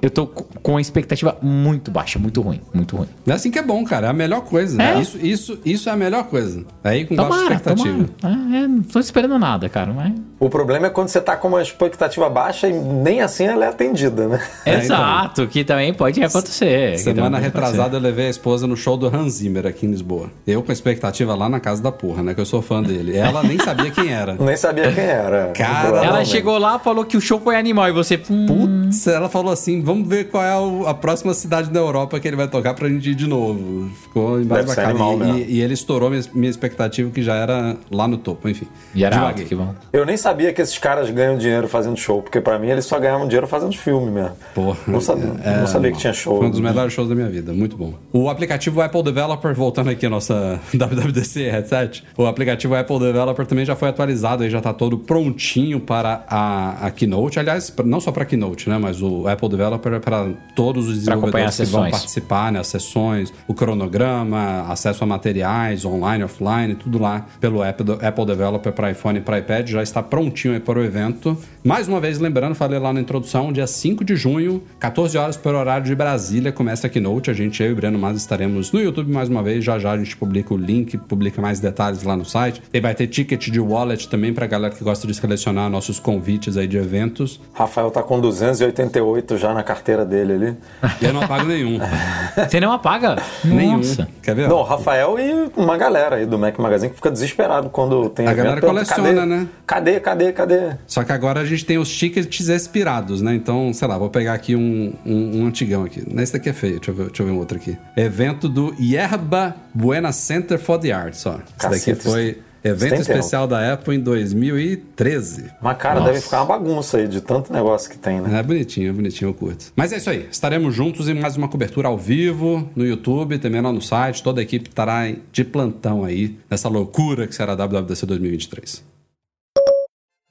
Eu 0.00 0.10
tô 0.10 0.26
com 0.26 0.76
a 0.76 0.80
expectativa 0.80 1.36
muito 1.40 1.90
baixa, 1.90 2.18
muito 2.18 2.40
ruim, 2.40 2.60
muito 2.72 2.96
ruim. 2.96 3.08
É 3.26 3.32
assim 3.32 3.50
que 3.50 3.58
é 3.58 3.62
bom, 3.62 3.84
cara. 3.84 4.08
É 4.08 4.10
a 4.10 4.12
melhor 4.12 4.42
coisa. 4.42 4.80
É? 4.82 5.00
Isso, 5.00 5.18
isso, 5.20 5.58
isso 5.64 5.88
é 5.88 5.92
a 5.92 5.96
melhor 5.96 6.24
coisa. 6.24 6.64
Aí 6.82 7.04
com 7.04 7.16
baixa 7.16 7.28
Tomara, 7.28 7.54
expectativa. 7.54 8.08
tomara. 8.20 8.56
É, 8.56 8.64
é, 8.64 8.68
não 8.68 8.82
tô 8.82 8.98
esperando 9.00 9.38
nada, 9.38 9.68
cara. 9.68 9.92
Mas... 9.92 10.12
O 10.38 10.48
problema 10.48 10.86
é 10.86 10.90
quando 10.90 11.08
você 11.08 11.20
tá 11.20 11.36
com 11.36 11.48
uma 11.48 11.62
expectativa 11.62 12.28
baixa 12.30 12.68
e 12.68 12.72
nem 12.72 13.20
assim 13.20 13.44
ela 13.44 13.66
é 13.66 13.68
atendida, 13.68 14.26
né? 14.26 14.40
É, 14.64 14.74
então. 14.74 14.96
Exato, 14.96 15.46
que 15.46 15.64
também 15.64 15.92
pode 15.92 16.22
acontecer. 16.22 16.98
Semana 16.98 17.38
pode 17.38 17.42
retrasada 17.44 17.96
eu 17.96 18.00
levei 18.00 18.26
a 18.26 18.30
esposa 18.30 18.66
no 18.66 18.76
show 18.76 18.96
do 18.96 19.06
Hans 19.06 19.34
Zimmer 19.34 19.66
aqui 19.66 19.86
em 19.86 19.90
Lisboa. 19.90 20.30
Eu 20.46 20.62
com 20.62 20.70
a 20.70 20.72
expectativa 20.72 21.34
lá 21.34 21.48
na 21.48 21.58
casa 21.58 21.82
da 21.82 21.90
porra, 21.90 22.22
né? 22.22 22.34
Que 22.34 22.40
eu 22.40 22.44
sou 22.44 22.60
fã 22.60 22.82
dele. 22.82 23.16
Ela 23.16 23.42
nem 23.42 23.58
sabia 23.58 23.90
quem 23.90 24.12
era. 24.12 24.34
Nem 24.40 24.56
sabia 24.56 24.92
quem 24.92 25.04
era. 25.04 25.52
Cara, 25.54 25.88
acontecer. 25.88 26.06
Ela 26.06 26.24
chegou 26.24 26.58
lá, 26.58 26.78
falou 26.78 27.04
que 27.04 27.16
o 27.16 27.20
show 27.20 27.40
foi 27.40 27.56
animal 27.56 27.88
e 27.88 27.92
você. 27.92 28.20
Hum, 28.30 28.46
Putz, 28.46 29.06
ela 29.06 29.28
falou 29.28 29.52
assim: 29.52 29.79
vamos 29.82 30.08
ver 30.08 30.28
qual 30.30 30.42
é 30.42 30.88
a 30.90 30.94
próxima 30.94 31.34
cidade 31.34 31.70
da 31.70 31.80
Europa 31.80 32.18
que 32.20 32.26
ele 32.28 32.36
vai 32.36 32.48
tocar 32.48 32.74
pra 32.74 32.88
gente 32.88 33.10
ir 33.10 33.14
de 33.14 33.26
novo. 33.26 33.88
Ficou 34.02 34.40
embaixo 34.40 34.80
animal 34.80 35.14
E, 35.14 35.16
mesmo. 35.18 35.38
e- 35.38 35.52
e 35.56 35.60
ele 35.62 35.74
estourou 35.74 36.10
minha, 36.10 36.22
minha 36.34 36.50
expectativa, 36.50 37.10
que 37.10 37.22
já 37.22 37.34
era 37.34 37.76
lá 37.90 38.06
no 38.08 38.16
topo, 38.16 38.48
enfim. 38.48 38.66
E 38.94 39.04
era 39.04 39.18
alto, 39.18 39.42
que 39.44 39.54
bom. 39.54 39.74
Eu 39.92 40.04
nem 40.06 40.16
sabia 40.16 40.52
que 40.52 40.60
esses 40.62 40.78
caras 40.78 41.10
ganham 41.10 41.36
dinheiro 41.38 41.68
fazendo 41.68 41.96
show, 41.96 42.22
porque 42.22 42.40
pra 42.40 42.58
mim 42.58 42.68
eles 42.68 42.84
só 42.84 42.98
ganhavam 42.98 43.26
dinheiro 43.26 43.46
fazendo 43.46 43.76
filme 43.76 44.10
mesmo. 44.10 44.32
Porra. 44.54 44.78
Não 44.86 45.00
sabia, 45.00 45.30
É, 45.44 45.56
não 45.60 45.66
sabia 45.66 45.92
que 45.92 45.98
tinha 45.98 46.12
show. 46.12 46.38
Foi 46.38 46.46
um 46.46 46.50
dos 46.50 46.60
melhores 46.60 46.92
shows 46.92 47.08
da 47.08 47.14
minha 47.14 47.28
vida, 47.28 47.52
muito 47.52 47.76
bom. 47.76 47.94
O 48.12 48.28
aplicativo 48.28 48.80
Apple 48.80 49.02
Developer, 49.02 49.54
voltando 49.54 49.90
aqui 49.90 50.06
a 50.06 50.10
nossa 50.10 50.60
WWDC 50.74 51.50
headset, 51.50 52.04
o 52.16 52.26
aplicativo 52.26 52.74
Apple 52.74 52.98
Developer 52.98 53.46
também 53.46 53.64
já 53.64 53.76
foi 53.76 53.88
atualizado, 53.88 54.42
aí 54.42 54.50
já 54.50 54.60
tá 54.60 54.72
todo 54.72 54.98
prontinho 54.98 55.80
para 55.80 56.24
a, 56.28 56.86
a 56.86 56.90
Keynote. 56.90 57.38
Aliás, 57.38 57.70
pra- 57.70 57.84
não 57.84 58.00
só 58.00 58.10
para 58.12 58.24
Keynote, 58.24 58.68
né, 58.68 58.78
mas 58.78 59.00
o 59.02 59.26
Apple 59.28 59.48
Developer 59.48 59.69
é 59.76 59.98
para 60.00 60.28
todos 60.54 60.88
os 60.88 60.98
desenvolvedores 60.98 61.56
que 61.56 61.64
vão 61.64 61.90
participar, 61.90 62.52
né, 62.52 62.60
as 62.60 62.66
sessões, 62.66 63.32
o 63.46 63.54
cronograma, 63.54 64.66
acesso 64.68 65.04
a 65.04 65.06
materiais 65.06 65.84
online, 65.84 66.24
offline, 66.24 66.74
tudo 66.74 66.98
lá 66.98 67.26
pelo 67.40 67.62
Apple, 67.62 67.98
Apple 68.00 68.26
Developer 68.26 68.72
para 68.72 68.90
iPhone 68.90 69.18
e 69.18 69.22
para 69.22 69.38
iPad, 69.38 69.68
já 69.68 69.82
está 69.82 70.02
prontinho 70.02 70.54
aí 70.54 70.60
para 70.60 70.78
o 70.78 70.84
evento. 70.84 71.36
Mais 71.62 71.88
uma 71.88 72.00
vez, 72.00 72.18
lembrando, 72.18 72.54
falei 72.54 72.78
lá 72.78 72.92
na 72.92 73.00
introdução, 73.00 73.52
dia 73.52 73.66
5 73.66 74.04
de 74.04 74.16
junho, 74.16 74.62
14 74.78 75.18
horas 75.18 75.36
pelo 75.36 75.58
horário 75.58 75.84
de 75.84 75.94
Brasília, 75.94 76.52
começa 76.52 76.86
a 76.86 76.90
Keynote. 76.90 77.30
A 77.30 77.34
gente, 77.34 77.62
eu 77.62 77.70
e 77.70 77.72
o 77.72 77.76
Breno 77.76 77.98
Mas 77.98 78.16
estaremos 78.16 78.72
no 78.72 78.80
YouTube 78.80 79.12
mais 79.12 79.28
uma 79.28 79.42
vez. 79.42 79.64
Já 79.64 79.78
já 79.78 79.92
a 79.92 79.98
gente 79.98 80.16
publica 80.16 80.54
o 80.54 80.56
link, 80.56 80.96
publica 80.96 81.40
mais 81.40 81.60
detalhes 81.60 82.02
lá 82.02 82.16
no 82.16 82.24
site. 82.24 82.62
E 82.72 82.80
vai 82.80 82.94
ter 82.94 83.06
ticket 83.06 83.48
de 83.48 83.60
wallet 83.60 84.08
também 84.08 84.32
para 84.32 84.46
galera 84.46 84.74
que 84.74 84.82
gosta 84.82 85.06
de 85.06 85.14
selecionar 85.14 85.68
nossos 85.70 85.98
convites 85.98 86.56
aí 86.56 86.66
de 86.66 86.76
eventos. 86.76 87.40
Rafael 87.52 87.90
tá 87.90 88.02
com 88.02 88.20
288 88.20 89.36
já 89.36 89.49
na 89.54 89.62
carteira 89.62 90.04
dele 90.04 90.32
ali. 90.32 90.56
E 91.00 91.04
eu 91.04 91.12
não 91.12 91.26
pago 91.26 91.46
nenhum. 91.46 91.78
Você 92.48 92.60
não 92.60 92.72
apaga? 92.72 93.16
nenhum. 93.44 93.78
Nossa. 93.78 94.08
Quer 94.22 94.34
ver? 94.34 94.48
Não, 94.48 94.56
o 94.58 94.62
Rafael 94.62 95.18
e 95.18 95.50
uma 95.56 95.76
galera 95.76 96.16
aí 96.16 96.26
do 96.26 96.38
Mac 96.38 96.58
Magazine 96.58 96.90
que 96.90 96.96
fica 96.96 97.10
desesperado 97.10 97.68
quando 97.70 98.08
tem 98.10 98.26
A 98.26 98.32
evento. 98.32 98.44
galera 98.44 98.60
coleciona, 98.60 99.14
cadê? 99.14 99.26
né? 99.26 99.48
Cadê, 99.66 100.00
cadê, 100.00 100.32
cadê? 100.32 100.76
Só 100.86 101.04
que 101.04 101.12
agora 101.12 101.40
a 101.40 101.44
gente 101.44 101.64
tem 101.64 101.78
os 101.78 101.90
tickets 101.90 102.48
expirados, 102.48 103.20
né? 103.22 103.34
Então, 103.34 103.72
sei 103.72 103.88
lá, 103.88 103.98
vou 103.98 104.10
pegar 104.10 104.34
aqui 104.34 104.54
um, 104.56 104.92
um, 105.04 105.40
um 105.42 105.46
antigão 105.46 105.84
aqui. 105.84 106.02
Esse 106.18 106.32
daqui 106.32 106.48
é 106.48 106.52
feio, 106.52 106.76
deixa 106.76 106.90
eu, 106.90 106.94
ver, 106.94 107.06
deixa 107.06 107.22
eu 107.22 107.26
ver 107.26 107.32
um 107.32 107.38
outro 107.38 107.56
aqui. 107.56 107.76
Evento 107.96 108.48
do 108.48 108.74
Yerba 108.80 109.54
Buena 109.74 110.12
Center 110.12 110.58
for 110.58 110.78
the 110.78 110.92
Arts, 110.92 111.24
ó. 111.26 111.34
Esse 111.34 111.42
Cacete, 111.58 111.90
daqui 111.92 112.02
foi 112.02 112.38
evento 112.62 113.00
especial 113.00 113.46
da 113.46 113.72
Apple 113.72 113.96
em 113.96 114.00
2013. 114.00 115.50
Mas, 115.60 115.76
cara, 115.78 116.00
Nossa. 116.00 116.12
deve 116.12 116.22
ficar 116.22 116.38
uma 116.38 116.46
bagunça 116.46 116.98
aí 116.98 117.08
de 117.08 117.20
tanto 117.20 117.52
negócio 117.52 117.90
que 117.90 117.98
tem, 117.98 118.20
né? 118.20 118.38
É 118.38 118.42
bonitinho, 118.42 118.90
é 118.90 118.92
bonitinho, 118.92 119.30
eu 119.30 119.34
curto. 119.34 119.72
Mas 119.74 119.92
é 119.92 119.96
isso 119.96 120.10
aí, 120.10 120.28
estaremos 120.30 120.74
juntos 120.74 121.08
em 121.08 121.14
mais 121.14 121.36
uma 121.36 121.48
cobertura 121.48 121.88
ao 121.88 121.96
vivo 121.96 122.68
no 122.74 122.84
YouTube, 122.84 123.38
também 123.38 123.60
lá 123.60 123.72
no 123.72 123.80
site. 123.80 124.22
Toda 124.22 124.40
a 124.40 124.42
equipe 124.42 124.68
estará 124.68 125.12
de 125.32 125.44
plantão 125.44 126.04
aí 126.04 126.38
nessa 126.50 126.68
loucura 126.68 127.26
que 127.26 127.34
será 127.34 127.52
a 127.52 127.56
WWDC 127.56 128.06
2023. 128.06 128.89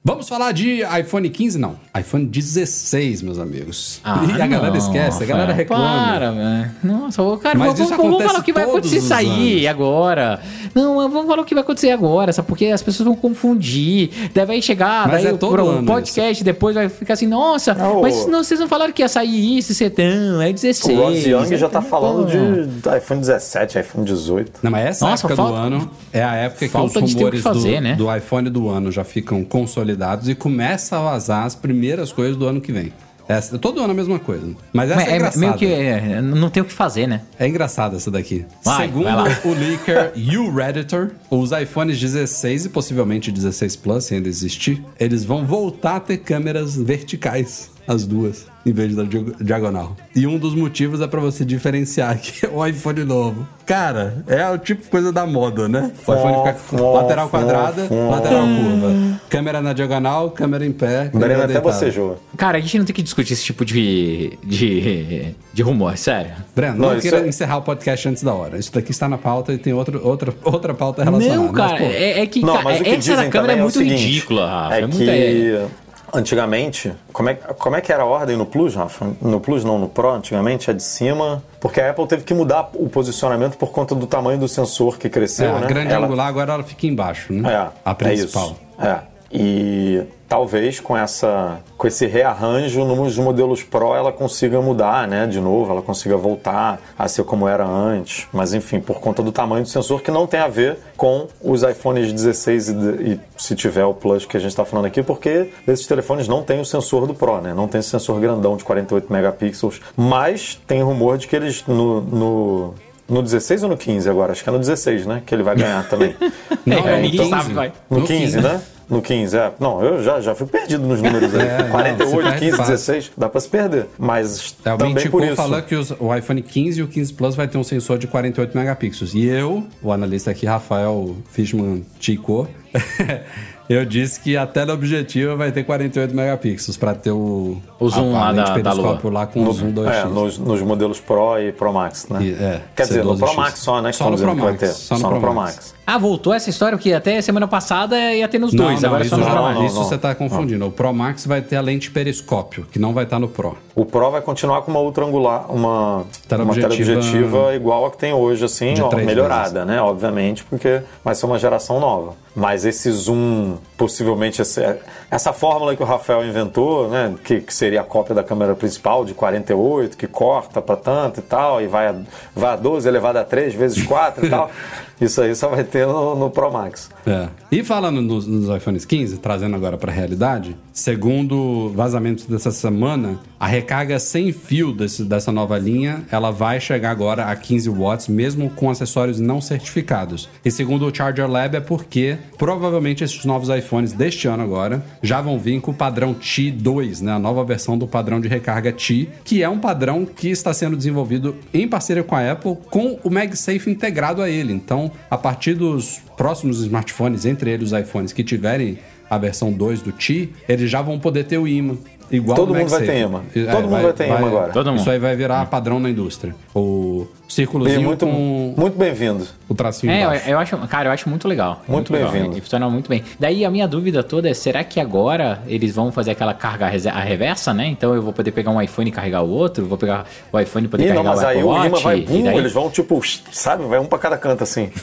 Vamos 0.01 0.29
falar 0.29 0.53
de 0.53 0.79
iPhone 0.97 1.29
15? 1.29 1.59
Não, 1.59 1.75
iPhone 1.99 2.25
16, 2.25 3.21
meus 3.21 3.37
amigos. 3.37 3.99
e 4.37 4.41
a 4.41 4.47
galera 4.47 4.69
não, 4.69 4.77
esquece, 4.77 5.21
a 5.21 5.25
galera 5.25 5.51
reclama. 5.51 5.83
Para, 6.13 6.31
velho. 6.31 6.71
Nossa, 6.81 7.21
cara, 7.37 7.59
Mas 7.59 7.67
vamos, 7.77 7.91
isso 7.91 7.95
falar 7.97 8.39
o 8.39 8.43
que 8.43 8.53
vai 8.53 8.63
acontecer 8.63 9.01
sair 9.01 9.67
agora. 9.67 10.39
Não, 10.73 10.95
vamos 11.09 11.27
falar 11.27 11.41
o 11.41 11.45
que 11.45 11.53
vai 11.53 11.63
acontecer 11.63 11.91
agora, 11.91 12.31
sabe? 12.31 12.47
Porque 12.47 12.67
as 12.67 12.81
pessoas 12.81 13.07
vão 13.07 13.15
confundir. 13.15 14.09
Deve 14.33 14.53
aí 14.53 14.61
chegar, 14.61 15.05
Mas 15.05 15.23
daí 15.23 15.33
é 15.33 15.37
todo 15.37 15.51
pro 15.51 15.83
podcast, 15.83 16.45
depois 16.45 16.75
vai 16.75 16.87
ficar 16.87 17.15
assim, 17.15 17.27
nossa, 17.27 17.73
Não, 17.73 18.01
mas 18.01 18.25
não, 18.25 18.41
vocês 18.41 18.57
não 18.57 18.69
falaram 18.69 18.93
que 18.93 19.01
ia 19.01 19.09
sair 19.09 19.57
isso, 19.57 19.73
setão, 19.73 20.41
é 20.41 20.53
16. 20.53 20.97
O 20.97 21.01
Ross 21.01 21.25
Young 21.25 21.53
é- 21.53 21.57
já 21.57 21.67
tá 21.67 21.81
falando 21.81 22.23
Pô. 22.23 22.89
de 22.89 22.97
iPhone 22.97 23.19
17, 23.19 23.77
iPhone 23.77 24.05
18. 24.05 24.59
Não, 24.63 24.71
mas 24.71 24.85
essa 24.85 25.05
Nossa, 25.05 25.27
época 25.27 25.35
falta- 25.35 25.51
do 25.51 25.75
ano 25.75 25.91
é 26.13 26.23
a 26.23 26.35
época 26.35 26.69
que 26.69 26.77
os 26.77 26.95
o 26.95 27.01
que 27.03 27.13
rumores 27.15 27.41
fazer, 27.41 27.75
do, 27.75 27.81
né? 27.81 27.95
do 27.95 28.15
iPhone 28.15 28.49
do 28.49 28.69
ano 28.69 28.89
já 28.93 29.03
ficam 29.03 29.43
consolidados 29.43 29.88
e 30.27 30.35
começa 30.35 30.97
a 30.97 31.01
vazar 31.01 31.45
as 31.45 31.55
primeiras 31.55 32.11
coisas 32.11 32.35
do 32.37 32.47
ano 32.47 32.61
que 32.61 32.71
vem. 32.71 32.91
É, 33.29 33.39
todo 33.59 33.79
ano 33.79 33.91
a 33.91 33.93
mesma 33.93 34.17
coisa. 34.17 34.55
Mas 34.73 34.89
essa 34.89 35.03
é, 35.03 35.11
é 35.11 35.15
engraçada. 35.17 35.39
meio 35.39 35.53
que. 35.53 35.67
é, 35.67 36.19
não 36.19 36.49
tem 36.49 36.63
o 36.63 36.65
que 36.65 36.73
fazer, 36.73 37.05
né? 37.05 37.21
É 37.37 37.47
engraçada 37.47 37.95
essa 37.95 38.09
daqui. 38.09 38.43
Vai, 38.63 38.87
Segundo 38.87 39.03
vai 39.03 39.39
o 39.45 39.53
leaker 39.53 40.11
YouRedditor, 40.17 41.11
os 41.29 41.51
iPhones 41.51 41.99
16 41.99 42.65
e 42.65 42.69
possivelmente 42.69 43.31
16 43.31 43.75
Plus, 43.75 44.05
se 44.05 44.15
ainda 44.15 44.27
existir, 44.27 44.83
eles 44.99 45.23
vão 45.23 45.45
voltar 45.45 45.97
a 45.97 45.99
ter 45.99 46.17
câmeras 46.17 46.75
verticais, 46.75 47.69
as 47.89 48.05
duas, 48.05 48.45
em 48.65 48.71
vez 48.71 48.95
da 48.95 49.03
diag- 49.03 49.35
diagonal. 49.41 49.95
E 50.15 50.27
um 50.27 50.37
dos 50.37 50.53
motivos 50.53 51.01
é 51.01 51.07
pra 51.07 51.19
você 51.19 51.43
diferenciar 51.43 52.17
que 52.19 52.45
é 52.45 52.49
o 52.53 52.63
iPhone 52.65 53.03
novo. 53.03 53.47
Cara, 53.65 54.23
é 54.27 54.47
o 54.49 54.57
tipo 54.57 54.83
de 54.83 54.89
coisa 54.89 55.11
da 55.11 55.25
moda, 55.25 55.67
né? 55.67 55.91
O 56.07 56.13
iPhone 56.13 56.53
fica 56.57 56.81
lateral 56.81 57.29
quadrada, 57.29 57.81
lateral 58.09 58.43
curva. 58.43 59.19
Câmera 59.29 59.61
na 59.61 59.73
diagonal, 59.73 60.31
câmera 60.31 60.65
em 60.65 60.71
pé, 60.71 61.09
câmera 61.11 61.19
Breno 61.19 61.33
até 61.43 61.47
deitada. 61.53 61.73
bocejou. 61.73 62.19
Cara, 62.37 62.57
a 62.57 62.61
gente 62.61 62.77
não 62.79 62.85
tem 62.85 62.95
que 62.95 63.01
discutir 63.03 63.33
esse 63.33 63.43
tipo 63.43 63.63
de. 63.65 64.37
de. 64.43 65.35
de 65.53 65.61
rumor, 65.63 65.95
sério. 65.97 66.31
Breno, 66.55 66.77
Não, 66.77 66.93
não, 66.93 66.99
queira 66.99 67.19
é- 67.19 67.27
encerrar 67.27 67.57
o 67.57 67.61
podcast 67.61 68.07
antes 68.09 68.23
da 68.23 68.33
hora. 68.33 68.57
Isso 68.57 68.71
daqui 68.73 68.91
está 68.91 69.07
na 69.07 69.17
pauta 69.17 69.51
e 69.53 69.57
tem 69.57 69.73
outro, 69.73 69.99
outra, 70.03 70.33
outra 70.43 70.73
pauta 70.73 71.03
relacionada. 71.03 71.35
Não, 71.43 71.51
Mas, 71.51 71.55
cara, 71.57 71.77
pô, 71.77 71.83
é, 71.85 72.19
é 72.21 72.25
que. 72.25 72.41
Não, 72.41 72.53
cara, 72.53 72.63
mas 72.63 72.79
o 72.81 72.83
que 72.83 72.89
essa 72.89 72.97
dizem 72.99 73.15
da 73.15 73.27
câmera 73.29 73.53
é 73.53 73.55
também 73.55 73.61
muito 73.63 73.77
seguinte, 73.77 74.03
ridícula, 74.05 74.47
Rafa. 74.49 74.75
É 74.75 74.79
É, 74.79 74.87
muito. 74.87 75.71
Antigamente, 76.13 76.93
como 77.13 77.29
é, 77.29 77.35
como 77.35 77.75
é 77.75 77.81
que 77.81 77.91
era 77.91 78.03
a 78.03 78.05
ordem 78.05 78.35
no 78.37 78.45
Plus, 78.45 78.75
Rafa? 78.75 79.11
No 79.21 79.39
Plus 79.39 79.63
não, 79.63 79.77
no 79.79 79.87
Pro, 79.89 80.09
antigamente 80.11 80.69
é 80.69 80.73
de 80.73 80.83
cima, 80.83 81.43
porque 81.59 81.79
a 81.81 81.89
Apple 81.91 82.07
teve 82.07 82.23
que 82.23 82.33
mudar 82.33 82.69
o 82.73 82.89
posicionamento 82.89 83.57
por 83.57 83.71
conta 83.71 83.93
do 83.95 84.05
tamanho 84.07 84.37
do 84.39 84.47
sensor 84.47 84.97
que 84.97 85.09
cresceu, 85.09 85.49
é, 85.49 85.59
né? 85.59 85.65
a 85.65 85.67
grande 85.67 85.93
Ela- 85.93 86.05
angular 86.05 86.27
agora 86.27 86.53
ela 86.53 86.63
fica 86.63 86.87
embaixo, 86.87 87.31
né? 87.33 87.51
É, 87.53 87.67
a 87.85 87.95
principal. 87.95 88.55
É, 88.77 88.83
isso. 88.83 88.89
é. 88.89 89.01
E 89.31 90.03
talvez 90.29 90.79
com 90.79 90.95
essa 90.95 91.59
com 91.75 91.87
esse 91.87 92.05
rearranjo 92.05 92.85
nos 92.85 93.17
modelos 93.17 93.63
Pro 93.63 93.95
ela 93.95 94.11
consiga 94.11 94.61
mudar, 94.61 95.07
né, 95.07 95.25
de 95.25 95.39
novo, 95.39 95.71
ela 95.71 95.81
consiga 95.81 96.15
voltar 96.15 96.79
a 96.97 97.07
ser 97.07 97.23
como 97.23 97.47
era 97.47 97.65
antes, 97.65 98.27
mas 98.31 98.53
enfim, 98.53 98.79
por 98.79 98.99
conta 98.99 99.23
do 99.23 99.31
tamanho 99.31 99.63
do 99.63 99.69
sensor 99.69 100.01
que 100.01 100.11
não 100.11 100.27
tem 100.27 100.39
a 100.39 100.47
ver 100.47 100.77
com 100.95 101.27
os 101.41 101.63
iPhones 101.63 102.13
16 102.13 102.69
e, 102.69 102.73
e 102.73 103.19
se 103.35 103.55
tiver 103.55 103.85
o 103.85 103.93
Plus 103.93 104.25
que 104.25 104.37
a 104.37 104.39
gente 104.39 104.51
está 104.51 104.63
falando 104.63 104.85
aqui, 104.85 105.01
porque 105.01 105.49
esses 105.67 105.87
telefones 105.87 106.27
não 106.27 106.43
têm 106.43 106.59
o 106.59 106.65
sensor 106.65 107.07
do 107.07 107.13
Pro, 107.13 107.41
né? 107.41 107.53
Não 107.53 107.67
tem 107.67 107.79
esse 107.79 107.89
sensor 107.89 108.19
grandão 108.19 108.55
de 108.55 108.63
48 108.63 109.11
megapixels, 109.11 109.81
mas 109.97 110.59
tem 110.67 110.83
rumor 110.83 111.17
de 111.17 111.27
que 111.27 111.35
eles 111.35 111.65
no, 111.65 112.01
no 112.01 112.73
no 113.09 113.23
16 113.23 113.63
ou 113.63 113.69
no 113.69 113.77
15 113.77 114.07
agora? 114.07 114.31
Acho 114.31 114.43
que 114.43 114.49
é 114.49 114.53
no 114.53 114.59
16, 114.59 115.07
né? 115.07 115.23
Que 115.25 115.33
ele 115.33 115.41
vai 115.41 115.55
ganhar 115.55 115.87
também. 115.89 116.15
Não, 116.63 116.77
É, 116.77 116.97
no 116.97 117.01
ninguém 117.01 117.21
15. 117.21 117.29
sabe, 117.29 117.53
vai. 117.53 117.73
No 117.89 118.03
15, 118.03 118.39
né? 118.39 118.61
No 118.89 119.01
15, 119.01 119.37
é. 119.37 119.51
Não, 119.59 119.83
eu 119.83 120.01
já, 120.01 120.19
já 120.19 120.33
fui 120.33 120.47
perdido 120.47 120.87
nos 120.87 120.99
números 121.01 121.33
aí. 121.35 121.47
É, 121.47 121.63
não, 121.63 121.69
48, 121.69 122.09
você 122.09 122.23
perde 122.23 122.39
15, 122.39 122.57
fácil. 122.57 122.71
16, 122.73 123.11
dá 123.15 123.29
pra 123.29 123.39
se 123.41 123.47
perder. 123.47 123.85
Mas 123.99 124.55
É, 124.65 124.75
também 124.75 125.09
por 125.09 125.23
isso. 125.23 125.35
falou 125.35 125.61
que 125.61 125.75
os- 125.75 125.91
o 125.99 126.15
iPhone 126.15 126.41
15 126.41 126.79
e 126.79 126.83
o 126.83 126.87
15 126.87 127.13
Plus 127.13 127.35
vai 127.35 127.47
ter 127.47 127.57
um 127.57 127.63
sensor 127.63 127.97
de 127.99 128.07
48 128.07 128.57
megapixels. 128.57 129.13
E 129.13 129.25
eu, 129.27 129.63
o 129.83 129.91
analista 129.91 130.31
aqui, 130.31 130.45
Rafael 130.47 131.15
Fishman 131.31 131.85
Tico, 131.99 132.47
eu 133.69 133.85
disse 133.85 134.19
que 134.19 134.35
a 134.35 134.47
tela 134.47 134.73
objetiva 134.73 135.35
vai 135.35 135.51
ter 135.51 135.63
48 135.63 136.15
megapixels 136.15 136.75
para 136.75 136.95
ter 136.95 137.11
o, 137.11 137.57
O 137.79 137.89
zoom 137.89 138.11
lá 138.13 138.31
da- 138.33 138.43
da 138.43 138.53
periscópio 138.53 139.09
lá 139.09 139.27
com 139.27 139.43
o 139.43 139.53
zoom 139.53 139.71
2x. 139.71 139.93
É, 139.93 140.05
nos, 140.05 140.37
nos 140.39 140.61
modelos 140.61 140.99
Pro 140.99 141.37
e 141.39 141.51
Pro 141.51 141.71
Max, 141.71 142.07
né? 142.09 142.19
E- 142.23 142.33
é, 142.33 142.61
Quer 142.75 142.83
dizer, 142.87 143.03
no 143.03 143.11
C12X. 143.15 143.19
Pro 143.19 143.35
Max 143.35 143.59
só, 143.59 143.81
né? 143.81 143.91
Só 143.91 144.09
no 144.09 144.17
Pro 144.17 144.35
Max, 144.35 144.59
ter. 144.59 144.67
só 144.69 144.97
no 144.97 145.19
Pro 145.19 145.33
Max. 145.33 145.75
Ah, 145.85 145.97
voltou 145.97 146.33
essa 146.33 146.49
história 146.49 146.77
que 146.77 146.93
até 146.93 147.19
semana 147.21 147.47
passada 147.47 147.97
ia 148.13 148.27
ter 148.27 148.37
nos 148.39 148.53
Não, 148.53 148.65
dois, 148.65 148.81
não, 148.81 148.89
agora 148.89 149.03
é 149.03 149.05
isso, 149.07 149.15
só 149.15 149.17
no 149.21 149.25
Pro 149.25 149.35
não, 149.35 149.41
Max. 149.43 149.55
não, 149.57 149.65
isso 149.65 149.75
não. 149.75 149.83
você 149.85 149.97
tá 149.97 150.13
confundindo. 150.13 150.65
O 150.67 150.71
Pro 150.71 150.93
Max 150.93 151.25
vai 151.25 151.41
ter 151.41 151.55
a 151.55 151.61
lente 151.61 151.89
periscópio, 151.89 152.65
que 152.71 152.77
não 152.77 152.93
vai 152.93 153.05
estar 153.05 153.17
no 153.19 153.27
Pro. 153.27 153.57
O 153.79 153.85
Pro 153.85 154.11
vai 154.11 154.21
continuar 154.21 154.61
com 154.63 154.71
uma 154.71 154.79
ultra 154.81 155.05
angular, 155.05 155.45
uma, 155.49 156.03
Tela 156.27 156.43
uma 156.43 156.53
tela 156.53 156.67
objetiva- 156.67 156.97
objetiva 156.99 157.55
igual 157.55 157.85
a 157.85 157.91
que 157.91 157.97
tem 157.97 158.11
hoje, 158.13 158.43
assim, 158.43 158.73
ó, 158.81 158.93
melhorada, 158.95 159.63
né? 159.63 159.81
Obviamente, 159.81 160.43
porque 160.43 160.81
vai 161.03 161.15
ser 161.15 161.25
uma 161.25 161.39
geração 161.39 161.79
nova. 161.79 162.13
Mas 162.35 162.65
esse 162.65 162.91
zoom, 162.91 163.55
possivelmente, 163.77 164.41
esse- 164.41 164.77
essa 165.09 165.31
fórmula 165.31 165.75
que 165.75 165.81
o 165.81 165.85
Rafael 165.85 166.25
inventou, 166.25 166.89
né? 166.89 167.15
Que, 167.23 167.39
que 167.41 167.53
seria 167.53 167.81
a 167.81 167.83
cópia 167.83 168.13
da 168.13 168.23
câmera 168.23 168.53
principal 168.53 169.05
de 169.05 169.13
48, 169.13 169.95
que 169.97 170.07
corta 170.07 170.61
para 170.61 170.75
tanto 170.75 171.19
e 171.19 171.23
tal, 171.23 171.61
e 171.61 171.67
vai 171.67 171.87
a, 171.87 171.95
vai 172.35 172.51
a 172.53 172.55
12 172.57 172.87
elevado 172.87 173.17
a 173.17 173.23
3 173.23 173.53
vezes 173.53 173.81
4 173.85 174.25
e 174.25 174.29
tal. 174.29 174.51
Isso 174.99 175.21
aí 175.21 175.33
só 175.33 175.47
vai 175.47 175.63
ter 175.63 175.87
no, 175.87 176.13
no 176.15 176.29
Pro 176.29 176.51
Max. 176.51 176.89
É. 177.07 177.29
E 177.49 177.63
falando 177.63 178.01
nos, 178.01 178.27
nos 178.27 178.53
iPhones 178.53 178.83
15, 178.83 179.17
trazendo 179.19 179.55
agora 179.55 179.77
para 179.77 179.89
a 179.91 179.95
realidade, 179.95 180.57
segundo 180.79 181.71
vazamentos 181.75 182.25
dessa 182.25 182.51
semana, 182.51 183.19
a 183.39 183.47
recarga 183.47 183.99
sem 183.99 184.31
fio 184.31 184.71
desse- 184.71 185.03
dessa 185.03 185.31
nova 185.31 185.57
linha, 185.57 186.03
ela 186.11 186.31
vai 186.31 186.59
chegar 186.59 186.91
agora 186.91 187.25
a 187.25 187.35
15 187.35 187.69
watts, 187.69 188.07
mesmo 188.07 188.49
com 188.49 188.69
acessórios 188.69 189.19
não 189.19 189.39
certificados. 189.39 190.27
E 190.43 190.49
segundo 190.51 190.85
o 190.85 190.93
Charger 190.95 191.29
Lab 191.29 191.55
é 191.55 191.59
porque 191.59 192.17
provavelmente 192.37 193.03
esses 193.03 193.23
novos 193.25 193.49
iPhones 193.49 193.93
deste 193.93 194.27
ano 194.27 194.43
agora 194.43 194.83
já 195.01 195.21
vão 195.21 195.37
vir 195.39 195.59
com 195.61 195.71
o 195.71 195.73
padrão 195.73 196.13
T2, 196.13 197.01
né, 197.01 197.11
a 197.13 197.19
nova 197.19 197.43
versão 197.43 197.77
do 197.77 197.87
padrão 197.87 198.19
de 198.19 198.27
recarga 198.27 198.71
T, 198.71 199.07
que 199.23 199.43
é 199.43 199.49
um 199.49 199.59
padrão 199.59 200.05
que 200.05 200.29
está 200.29 200.53
sendo 200.53 200.75
desenvolvido 200.77 201.35
em 201.53 201.67
parceria 201.67 202.03
com 202.03 202.15
a 202.15 202.31
Apple, 202.31 202.57
com 202.69 202.99
o 203.03 203.09
MagSafe 203.09 203.69
integrado 203.69 204.21
a 204.21 204.29
ele. 204.29 204.53
Então, 204.53 204.91
a 205.09 205.17
partir 205.17 205.53
dos 205.53 205.99
próximos 206.17 206.59
smartphones, 206.61 207.25
entre 207.25 207.51
eles 207.51 207.71
os 207.71 207.79
iPhones 207.79 208.11
que 208.11 208.23
tiverem 208.23 208.77
a 209.09 209.17
versão 209.17 209.51
2 209.51 209.81
do 209.81 209.91
T, 209.91 210.29
eles 210.47 210.69
já 210.69 210.81
vão 210.81 210.99
poder 210.99 211.23
ter 211.25 211.37
o 211.37 211.47
imã. 211.47 211.75
Igual 212.11 212.35
Todo 212.35 212.55
mundo 212.55 212.69
vai 212.69 212.81
ter 212.81 212.99
imã. 213.01 213.21
É, 213.35 213.43
Todo 213.45 213.63
mundo 213.69 213.81
vai 213.81 213.93
ter 213.93 214.07
imã 214.07 214.27
agora. 214.27 214.51
Todo 214.51 214.71
mundo. 214.71 214.79
Isso 214.79 214.89
aí 214.89 214.99
vai 214.99 215.15
virar 215.15 215.45
padrão 215.45 215.79
na 215.79 215.89
indústria. 215.89 216.35
O 216.55 217.07
Círculozinho 217.29 217.83
muito, 217.83 218.05
com 218.07 218.55
muito 218.57 218.75
bem-vindo. 218.75 219.25
o 219.47 219.53
tracinho 219.53 219.91
É, 219.91 220.03
eu, 220.03 220.31
eu 220.33 220.39
acho, 220.39 220.57
cara, 220.67 220.89
eu 220.89 220.91
acho 220.93 221.07
muito 221.07 221.27
legal. 221.27 221.61
Muito 221.67 221.93
legal, 221.93 222.11
bem-vindo. 222.11 222.33
né? 222.35 222.41
Funciona 222.41 222.67
muito 222.69 222.89
bem. 222.89 223.03
Daí 223.19 223.45
a 223.45 223.51
minha 223.51 223.67
dúvida 223.67 224.01
toda 224.01 224.27
é: 224.27 224.33
será 224.33 224.63
que 224.63 224.79
agora 224.79 225.43
eles 225.45 225.75
vão 225.75 225.91
fazer 225.91 226.09
aquela 226.11 226.33
carga 226.33 226.65
a 226.65 226.99
reversa, 226.99 227.53
né? 227.53 227.67
Então 227.67 227.93
eu 227.93 228.01
vou 228.01 228.11
poder 228.13 228.31
pegar 228.31 228.49
um 228.49 228.59
iPhone 228.59 228.89
e 228.89 228.91
carregar 228.91 229.21
o 229.21 229.29
outro, 229.29 229.65
vou 229.67 229.77
pegar 229.77 230.07
o 230.33 230.39
iPhone 230.39 230.65
e 230.65 230.69
poder 230.69 230.85
Ih, 230.85 230.93
não, 230.93 231.03
carregar 231.03 231.09
mas 231.15 231.23
o 231.23 231.27
aí 231.27 231.37
Apple 231.37 231.47
o 231.49 231.53
imã 231.55 231.69
Watch, 231.69 231.83
vai 231.83 231.97
e 231.99 232.01
boom, 232.01 232.23
daí- 232.23 232.37
eles 232.37 232.51
vão 232.51 232.69
tipo, 232.71 232.99
sabe, 233.31 233.63
vai 233.65 233.77
um 233.79 233.85
pra 233.85 233.99
cada 233.99 234.17
canto 234.17 234.43
assim. 234.43 234.71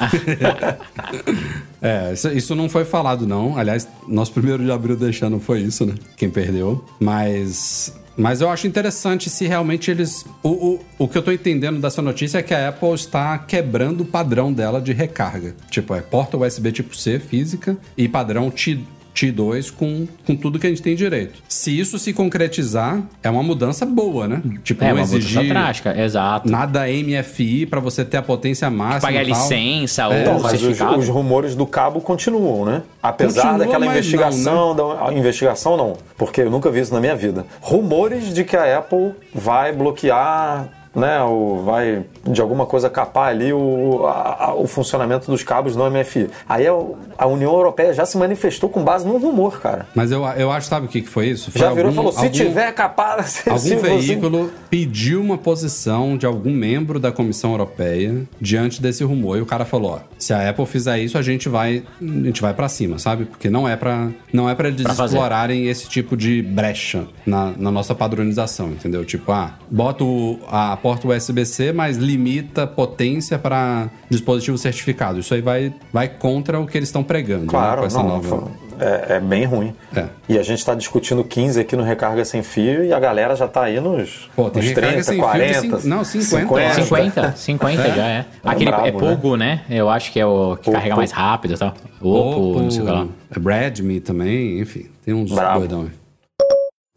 É, 1.82 2.12
isso, 2.12 2.28
isso 2.32 2.55
não 2.55 2.68
foi 2.68 2.84
falado, 2.84 3.26
não. 3.26 3.57
Aliás, 3.57 3.86
nosso 4.09 4.32
primeiro 4.32 4.64
de 4.64 4.70
abril 4.70 4.97
deixando 4.97 5.38
foi 5.38 5.61
isso, 5.61 5.84
né? 5.84 5.94
Quem 6.16 6.28
perdeu. 6.30 6.84
Mas. 6.99 7.94
Mas 8.17 8.41
eu 8.41 8.49
acho 8.49 8.67
interessante 8.67 9.29
se 9.29 9.47
realmente 9.47 9.91
eles. 9.91 10.25
O, 10.43 10.49
o, 10.49 10.81
o 10.99 11.09
que 11.09 11.19
eu 11.19 11.23
tô 11.23 11.31
entendendo 11.31 11.81
dessa 11.81 12.01
notícia 12.01 12.39
é 12.39 12.43
que 12.43 12.55
a 12.55 12.69
Apple 12.69 12.95
está 12.95 13.37
quebrando 13.39 14.01
o 14.03 14.07
padrão 14.07 14.53
dela 14.53 14.81
de 14.81 14.93
recarga. 14.93 15.55
Tipo, 15.71 15.95
é 15.95 16.01
porta 16.01 16.37
USB 16.37 16.73
tipo 16.73 16.97
C 16.97 17.19
física 17.19 17.77
e 17.97 18.09
padrão 18.09 18.51
T. 18.51 18.81
T2 19.17 19.73
com, 19.75 20.07
com 20.27 20.37
tudo 20.37 20.59
que 20.59 20.67
a 20.67 20.71
gente 20.71 20.83
tem 20.83 20.95
direito. 20.95 21.43
Se 21.49 21.77
isso 21.79 21.99
se 21.99 22.12
concretizar, 22.12 23.03
é 23.23 23.31
uma 23.31 23.43
mudança 23.43 23.87
boa, 23.87 24.29
né? 24.29 24.43
Tipo, 24.62 24.85
É 24.85 24.89
não 24.89 24.97
uma 24.97 25.07
mudança 25.07 25.17
exigir 25.17 25.49
drástica, 25.49 25.99
exato. 25.99 26.51
nada 26.51 26.85
MFI 26.87 27.64
pra 27.67 27.81
você 27.81 28.05
ter 28.05 28.19
a 28.19 28.23
potência 28.23 28.69
máxima. 28.69 29.01
Pagar 29.01 29.25
licença 29.25 30.03
É, 30.03 30.07
ou 30.07 30.14
Então, 30.14 30.41
mas 30.41 30.62
os, 30.62 30.81
os 30.81 31.09
rumores 31.09 31.55
do 31.55 31.67
cabo 31.67 32.01
continuam, 32.01 32.64
né? 32.67 32.83
Apesar 33.03 33.43
Continua, 33.53 33.59
daquela 33.64 33.87
investigação, 33.87 34.77
da, 34.77 35.09
a 35.09 35.12
investigação 35.14 35.77
não, 35.77 35.97
porque 36.19 36.43
eu 36.43 36.51
nunca 36.51 36.71
vi 36.71 36.81
isso 36.81 36.93
na 36.93 37.01
minha 37.01 37.17
vida. 37.17 37.47
Rumores 37.61 38.35
de 38.35 38.45
que 38.45 38.57
a 38.57 38.79
Apple 38.79 39.12
vai 39.35 39.73
bloquear, 39.73 40.69
né, 40.97 41.20
ou 41.22 41.62
vai 41.62 42.05
de 42.24 42.40
alguma 42.40 42.64
coisa 42.66 42.88
capar 42.90 43.28
ali 43.28 43.53
o, 43.53 44.07
a- 44.07 44.55
o 44.57 44.66
funcionamento 44.66 45.30
dos 45.30 45.42
cabos 45.44 45.76
no 45.76 45.88
MFI. 45.90 46.28
Aí 46.49 46.66
a, 46.66 46.72
a 47.18 47.26
União 47.26 47.53
Europeia 47.53 47.92
já 47.92 48.05
se 48.07 48.16
manifestou 48.18 48.68
com 48.70 48.82
base 48.82 49.07
num 49.07 49.18
rumor, 49.18 49.61
cara. 49.61 49.86
Mas 49.94 50.11
eu, 50.11 50.24
eu 50.36 50.51
acho, 50.51 50.66
sabe 50.68 50.86
o 50.86 50.88
que 50.88 51.03
que 51.03 51.09
foi 51.09 51.26
isso? 51.28 51.51
Foi 51.51 51.61
Já 51.61 51.70
virou 51.72 51.92
e 51.92 51.94
falou, 51.94 52.11
se 52.12 52.18
algum- 52.18 52.30
tiver 52.30 52.72
capaz... 52.72 53.26
se- 53.44 53.49
Algum 53.51 53.61
se 53.61 53.76
você- 53.76 53.97
veículo 53.99 54.51
pediu 54.70 55.20
uma 55.20 55.36
posição 55.38 56.16
de 56.16 56.24
algum 56.26 56.51
membro 56.51 56.99
da 56.99 57.12
Comissão 57.12 57.51
Europeia 57.53 58.22
diante 58.40 58.80
desse 58.80 59.05
rumor 59.05 59.36
e 59.38 59.40
o 59.42 59.47
cara 59.47 59.64
falou: 59.64 59.92
ó, 59.92 59.99
se 60.18 60.32
a 60.32 60.49
Apple 60.49 60.64
fizer 60.66 60.99
isso, 60.99 61.18
a 61.18 61.22
gente 61.22 61.49
vai, 61.49 61.82
a 62.01 62.05
gente 62.05 62.40
vai 62.40 62.55
para 62.55 62.68
cima, 62.68 62.99
sabe? 62.99 63.24
Porque 63.26 63.51
não 63.51 63.68
é 63.68 63.76
para 63.76 64.09
não 64.32 64.49
é 64.49 64.55
para 64.55 64.68
eles 64.68 64.82
Pra 64.82 64.94
fazer. 64.94 65.14
explorarem 65.14 65.66
esse 65.68 65.88
tipo 65.88 66.16
de 66.16 66.40
brecha 66.42 67.05
na, 67.26 67.53
na 67.57 67.70
nossa 67.70 67.94
padronização, 67.94 68.68
entendeu? 68.68 69.05
Tipo, 69.05 69.32
ah, 69.32 69.53
bota 69.70 70.05
o- 70.05 70.38
a 70.51 70.76
porta 70.87 71.09
USB-C, 71.09 71.72
mas 71.72 71.97
limita 71.97 72.64
potência 72.64 73.37
para 73.41 73.89
dispositivo 74.09 74.57
certificado. 74.57 75.18
Isso 75.18 75.34
aí 75.34 75.41
vai, 75.41 75.74
vai 75.93 76.07
contra 76.09 76.61
o 76.61 76.64
que 76.66 76.78
eles 76.78 76.89
estão 76.89 77.03
pregando, 77.03 77.43
né, 77.43 77.49
Claro, 77.49 77.80
com 77.80 77.87
essa 77.89 77.99
não, 78.01 78.09
nova. 78.09 78.49
é, 78.78 79.16
é 79.16 79.20
bem 79.20 79.45
ruim. 79.45 79.74
É. 79.97 80.05
E 80.28 80.39
a 80.39 80.45
gente 80.45 80.59
está 80.61 80.76
discutindo 80.76 81.24
15 81.24 81.59
aqui 81.59 81.74
no 81.74 81.82
Recarga 81.82 82.24
Sem 82.24 82.41
Fio 82.45 82.84
e 82.84 82.93
a 82.93 83.01
galera 83.01 83.34
já 83.34 83.47
está 83.47 83.64
aí 83.64 83.80
nos, 83.80 84.30
Pô, 84.37 84.49
tem 84.49 84.62
nos 84.62 84.68
recarga 84.70 84.89
30, 85.03 85.03
sem 85.03 85.14
fio 85.16 85.24
de 85.24 85.28
40. 85.28 85.61
cinco- 85.61 85.89
não, 85.89 86.05
50, 86.05 86.53
eu 86.61 86.66
acho. 86.68 86.82
50, 86.84 87.32
50 87.37 87.91
já 87.91 88.07
é. 88.07 88.24
Aquele 88.45 88.70
brabo, 88.70 88.87
é 88.87 88.93
Pogo, 88.93 89.37
né? 89.37 89.62
Eu 89.68 89.91
acho 89.91 90.12
que 90.12 90.20
é 90.20 90.26
o 90.26 90.57
que 90.57 90.70
carrega 90.70 90.95
mais 90.95 91.11
rápido 91.11 91.55
e 91.55 91.59
tal. 91.59 91.74
Oppo, 92.01 92.51
Oppo, 92.51 92.62
não 92.62 92.70
sei 92.70 92.82
o 92.82 92.84
que 92.84 92.91
lá. 92.93 93.07
é 93.34 93.61
Redmi 93.64 93.99
também, 93.99 94.61
enfim, 94.61 94.87
tem 95.05 95.12
uns 95.12 95.30
doidão 95.32 95.80
aí. 95.82 96.05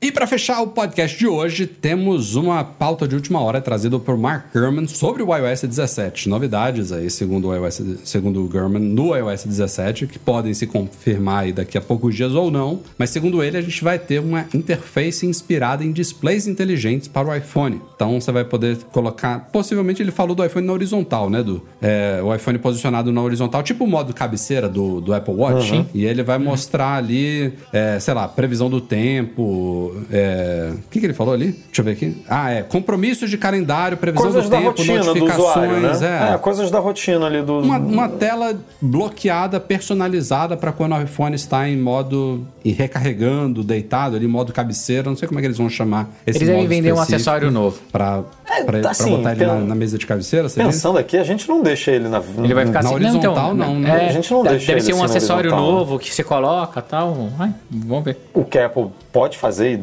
E 0.02 0.14
para 0.14 0.26
fechar 0.26 0.62
o 0.62 0.68
podcast 0.68 1.20
de 1.20 1.28
hoje, 1.28 1.68
temos 1.68 2.36
uma 2.36 2.64
pauta 2.64 3.06
de 3.06 3.16
última 3.16 3.42
hora 3.42 3.60
trazida 3.60 4.00
por 4.00 4.18
Mark 4.18 4.46
Gurman 4.54 4.88
sobre 4.88 5.22
o 5.22 5.36
iOS 5.36 5.64
17. 5.64 6.30
Novidades 6.30 6.94
aí, 6.94 7.10
segundo 7.10 7.50
o 7.50 7.54
iOS, 7.54 7.82
segundo 8.06 8.42
o 8.42 8.48
Gurman, 8.48 8.82
no 8.82 9.14
iOS 9.14 9.44
17, 9.44 10.08
que 10.08 10.18
podem 10.18 10.54
se 10.54 10.66
confirmar 10.68 11.44
aí 11.44 11.52
daqui 11.52 11.78
a 11.78 11.82
poucos 11.82 12.16
dias 12.16 12.32
ou 12.32 12.50
não. 12.50 12.80
Mas 12.98 13.10
segundo 13.10 13.44
ele, 13.44 13.58
a 13.58 13.62
gente 13.62 13.84
vai 13.84 14.00
ter 14.00 14.22
uma 14.22 14.46
interface 14.54 15.26
inspirada 15.26 15.84
em 15.84 15.92
displays 15.92 16.48
inteligentes 16.48 17.10
para 17.10 17.28
o 17.28 17.36
iPhone. 17.36 17.82
Então 17.94 18.22
você 18.22 18.32
vai 18.32 18.46
poder 18.46 18.78
colocar. 18.94 19.50
Possivelmente 19.52 20.02
ele 20.02 20.12
falou 20.12 20.34
do 20.34 20.46
iPhone 20.46 20.66
na 20.66 20.72
horizontal, 20.72 21.30
né? 21.30 21.44
Do, 21.44 21.62
é, 21.82 22.22
o 22.24 22.34
iPhone 22.34 22.58
posicionado 22.58 23.12
na 23.12 23.22
horizontal, 23.22 23.62
tipo 23.64 23.84
o 23.84 23.88
modo 23.88 24.14
cabeceira 24.14 24.70
do, 24.70 25.02
do 25.02 25.14
Apple 25.14 25.34
Watch. 25.34 25.86
E 25.94 26.06
ele 26.06 26.24
vai 26.24 26.38
mostrar 26.38 26.96
ali, 26.96 27.52
é, 27.74 28.00
sei 28.00 28.14
lá, 28.14 28.30
previsão 28.30 28.70
do 28.70 28.80
tempo. 28.80 29.89
É, 30.12 30.72
O 30.74 30.90
que, 30.90 31.00
que 31.00 31.06
ele 31.06 31.14
falou 31.14 31.34
ali? 31.34 31.52
Deixa 31.52 31.82
eu 31.82 31.86
ver 31.86 31.92
aqui. 31.92 32.18
Ah, 32.28 32.52
é. 32.52 32.64
Compromissos 32.64 33.30
de 33.30 33.38
calendário, 33.38 33.98
previsão 33.98 34.32
Coisas 34.32 34.50
do 34.50 34.50
tempo, 34.50 34.68
rotina 34.70 35.00
do 35.00 35.06
notificações. 35.06 35.40
usuário, 35.40 35.80
né? 35.80 36.30
é. 36.30 36.34
É, 36.34 36.38
coisas 36.38 36.72
da 36.72 36.80
rotina 36.80 37.26
ali 37.26 37.42
do. 37.42 37.60
Uma, 37.60 37.78
uma 37.78 38.10
tela 38.10 38.60
bloqueada, 38.82 39.60
personalizada 39.60 40.58
para 40.58 40.72
quando 40.72 40.96
o 40.96 41.02
iPhone 41.02 41.36
está 41.36 41.68
em 41.68 41.78
modo 41.78 42.46
e 42.64 42.72
recarregando, 42.72 43.64
deitado, 43.64 44.16
ali, 44.16 44.28
modo 44.28 44.52
cabeceira. 44.54 45.10
Não 45.10 45.16
sei 45.18 45.28
como 45.28 45.40
é 45.40 45.42
que 45.42 45.48
eles 45.48 45.58
vão 45.58 45.70
chamar 45.70 46.10
esse 46.26 46.40
Eles 46.40 46.50
devem 46.50 46.68
vender 46.68 46.94
um 46.94 47.00
acessório 47.00 47.52
novo. 47.52 47.80
Pra, 47.92 48.24
É, 48.50 48.64
pra, 48.64 48.80
pra 48.80 48.92
assim, 48.92 49.16
botar 49.16 49.32
ele 49.34 49.46
na, 49.46 49.56
na 49.56 49.76
mesa 49.76 49.98
de 49.98 50.06
cabeceira, 50.06 50.48
diz? 50.48 50.56
Pensando 50.56 50.98
aqui, 50.98 51.18
a 51.18 51.24
gente 51.24 51.48
não 51.48 51.62
deixa 51.62 51.92
ele 51.92 52.08
na. 52.10 52.22
Ele 52.38 52.54
vai 52.54 52.66
ficar 52.66 52.82
Na 52.84 52.90
assim. 52.90 52.96
horizontal, 52.96 53.54
não, 53.54 53.76
né? 53.80 54.06
É, 54.06 54.10
A 54.10 54.12
gente 54.12 54.32
não 54.34 54.42
deve- 54.44 54.56
deixa 54.56 54.68
Deve 54.74 54.80
ele 54.80 54.86
ser 54.86 54.94
um 54.94 55.04
assim 55.04 55.18
acessório 55.18 55.52
né? 55.52 55.58
novo 55.58 56.00
que 56.00 56.14
você 56.14 56.24
coloca 56.24 56.80
e 56.80 56.84
tal. 56.84 57.16
Ai, 57.40 57.54
vamos 57.70 58.04
ver. 58.06 58.18
o 58.34 58.44
que 58.44 58.58
a 58.58 58.66
Apple 58.66 58.88
pode 59.12 59.38
fazer 59.38 59.74
e 59.74 59.78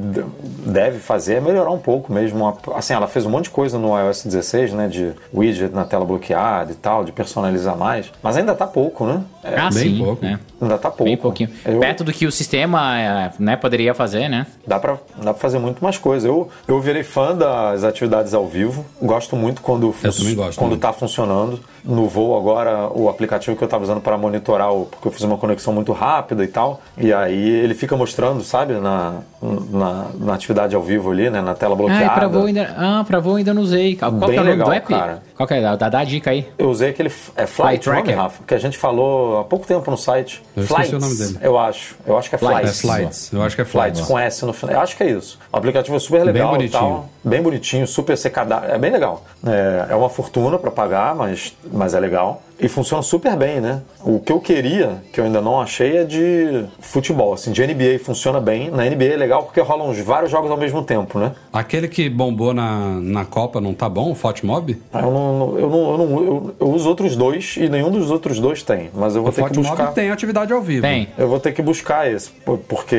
deve 0.69 0.99
fazer 0.99 1.35
é 1.35 1.41
melhorar 1.41 1.71
um 1.71 1.79
pouco 1.79 2.13
mesmo. 2.13 2.57
Assim, 2.75 2.95
ela 2.95 3.07
fez 3.07 3.25
um 3.27 3.31
monte 3.31 3.45
de 3.45 3.51
coisa 3.51 3.79
no 3.79 3.97
iOS 3.99 4.25
16, 4.25 4.73
né? 4.73 4.89
De 4.89 5.13
widget 5.33 5.73
na 5.75 5.85
tela 5.85 6.05
bloqueada 6.05 6.73
e 6.73 6.75
tal, 6.75 7.05
de 7.05 7.13
personalizar 7.13 7.77
mais. 7.77 8.11
Mas 8.23 8.37
ainda 8.37 8.55
tá 8.55 8.67
pouco, 8.67 9.05
né? 9.07 9.21
É, 9.45 9.59
ah, 9.59 9.71
bem 9.73 9.97
sim. 9.97 9.99
pouco. 10.05 10.25
é. 10.25 10.39
ainda 10.61 10.79
tá 10.79 10.89
pouco. 10.91 11.05
Bem 11.05 11.17
pouquinho. 11.17 11.51
Eu- 11.65 11.79
Perto 11.81 12.03
do 12.03 12.13
que 12.13 12.27
o 12.27 12.33
sistema 12.33 12.99
é, 12.99 13.31
né, 13.39 13.57
poderia 13.57 13.95
fazer, 13.95 14.29
né? 14.29 14.47
Dá 14.67 14.79
pra, 14.79 14.97
dá 15.19 15.33
pra 15.33 15.35
fazer 15.35 15.59
muito 15.59 15.83
mais 15.83 15.99
coisa. 15.99 16.27
Eu, 16.29 16.49
eu 16.67 16.81
virei 16.81 17.03
fã 17.05 17.35
das 17.37 17.85
atividades 17.85 18.35
ao 18.35 18.47
vivo. 18.47 18.56
Gosto 19.01 19.37
muito 19.37 19.63
quando, 19.63 19.93
gosto 20.35 20.59
quando 20.59 20.71
muito. 20.71 20.81
tá 20.81 20.93
funcionando. 20.93 21.61
No 21.85 22.09
voo 22.09 22.37
agora, 22.37 22.89
o 22.93 23.09
aplicativo 23.09 23.57
que 23.57 23.63
eu 23.63 23.69
tava 23.69 23.85
usando 23.85 24.01
para 24.01 24.19
monitorar, 24.19 24.71
porque 24.91 25.09
eu 25.09 25.13
fiz 25.13 25.23
uma 25.23 25.39
conexão 25.39 25.73
muito 25.73 25.93
rápida 25.93 26.43
e 26.45 26.49
tal. 26.49 26.81
E 26.97 27.13
aí 27.13 27.49
ele 27.49 27.75
fica 27.75 27.97
mostrando, 27.97 28.43
sabe, 28.43 28.75
na, 28.75 29.21
na, 29.71 30.07
na 30.19 30.35
atividade 30.35 30.75
ao 30.75 30.83
vivo 30.83 31.11
ali, 31.11 31.29
né? 31.31 31.41
Na 31.41 31.55
tela 31.55 31.75
Ah, 31.75 31.77
bloqueada. 31.77 32.05
e 32.05 32.11
pra 32.11 32.29
voo 32.29 32.47
ainda, 32.47 32.75
ah, 32.77 33.05
pra 33.07 33.21
voo 33.21 33.37
ainda 33.37 33.55
não 33.55 33.63
usei. 33.63 33.97
Qual 33.97 34.11
que 34.13 34.23
é 34.23 34.25
o 34.25 34.29
Bem 34.29 34.37
nome 34.39 34.51
legal, 34.51 34.67
do 34.69 34.73
app? 34.73 34.87
cara. 34.89 35.23
Qual 35.37 35.47
que 35.47 35.55
é? 35.55 35.61
Dá, 35.77 35.89
dá 35.89 35.99
a 36.01 36.05
dica 36.05 36.31
aí. 36.31 36.49
Eu 36.59 36.69
usei 36.71 36.91
aquele 36.91 37.09
é 37.09 37.47
Flight, 37.47 37.49
Flight 37.49 37.85
Tracker. 37.85 38.17
Rafa, 38.17 38.43
que 38.47 38.55
a 38.55 38.59
gente 38.59 38.77
falou 38.79 39.41
há 39.41 39.45
pouco 39.45 39.67
tempo 39.67 39.91
no 39.91 39.97
site. 39.97 40.43
Eu 40.57 40.63
esqueci 40.65 40.89
Flights, 40.89 40.93
o 40.93 40.99
nome 41.09 41.19
dele. 41.19 41.39
Eu 41.43 41.59
acho. 41.59 41.97
Eu 42.07 42.17
acho 42.19 42.29
que 42.29 42.35
é 42.35 42.39
Flights. 42.39 42.85
É 42.85 42.89
Flights. 42.89 43.33
Eu 43.33 43.43
acho 43.43 43.57
que 43.57 43.63
é 43.63 43.65
Flights 43.65 44.01
Flights. 44.01 44.07
com 44.09 44.19
S 44.19 44.45
no 44.47 44.53
final. 44.53 44.75
Eu 44.77 44.81
acho 44.81 44.97
que 44.97 45.03
é 45.03 45.11
isso. 45.11 45.39
O 45.53 45.57
aplicativo 45.57 45.97
é 45.97 46.01
super 46.01 46.25
legal 46.25 46.57
Bem 46.57 46.67
e 46.67 46.71
tal. 46.71 46.83
bonitinho. 46.83 47.11
Bem 47.25 47.43
bonitinho, 47.43 47.87
super 47.87 48.17
secadado. 48.17 48.67
É 48.67 48.79
bem 48.79 48.91
legal. 48.91 49.25
É, 49.47 49.87
é 49.91 49.95
uma 49.95 50.09
fortuna 50.09 50.59
para 50.59 50.71
pagar, 50.71 51.15
mas, 51.15 51.55
mas 51.73 51.95
é 51.95 52.01
legal. 52.01 52.43
E 52.59 52.69
funciona 52.69 53.03
super 53.03 53.37
bem, 53.37 53.61
né? 53.61 53.83
O 54.03 54.19
que 54.19 54.33
eu 54.33 54.41
queria, 54.41 55.03
que 55.13 55.21
eu 55.21 55.25
ainda 55.25 55.41
não 55.43 55.61
achei, 55.61 55.99
é 55.99 56.05
de 56.05 56.65
futebol. 56.81 57.35
Assim, 57.35 57.53
de 57.53 57.67
NBA 57.67 57.99
funciona 58.03 58.41
bem. 58.41 58.71
Na 58.71 58.85
NBA 58.85 59.05
é 59.13 59.17
legal 59.17 59.43
porque 59.43 59.61
rolam 59.61 59.91
uns 59.91 59.99
vários 60.01 60.31
jogos 60.31 60.51
ao 60.51 60.57
mesmo 60.57 60.83
tempo, 60.83 61.19
né? 61.19 61.33
Aquele 61.53 61.87
que 61.87 62.09
bombou 62.09 62.55
na, 62.55 62.99
na 63.01 63.25
Copa 63.27 63.61
não 63.61 63.75
tá 63.75 63.89
bom, 63.89 64.11
o 64.11 64.15
Fotmob? 64.15 64.77
Eu, 64.95 65.01
não, 65.03 65.59
eu, 65.59 65.69
não, 65.71 65.91
eu, 65.91 65.99
não, 65.99 66.23
eu, 66.25 66.55
eu 66.61 66.69
uso 66.71 66.89
outros 66.89 67.15
dois 67.15 67.57
e 67.59 67.69
nenhum 67.69 67.91
dos 67.91 68.11
outros 68.11 68.41
dois 68.41 68.63
tem. 68.63 68.91
Mas 68.95 69.15
eu 69.15 69.23
vou 69.23 69.31
O 69.31 69.35
ter 69.35 69.43
que 69.43 69.49
Fotmob 69.49 69.69
buscar. 69.69 69.93
tem 69.93 70.11
atividade 70.11 70.53
ao 70.53 70.63
vivo. 70.63 70.83
Tem. 70.83 71.09
Eu 71.19 71.29
vou 71.29 71.39
ter 71.39 71.53
que 71.53 71.61
buscar 71.61 72.11
esse, 72.11 72.31
por- 72.31 72.59
porque 72.59 72.97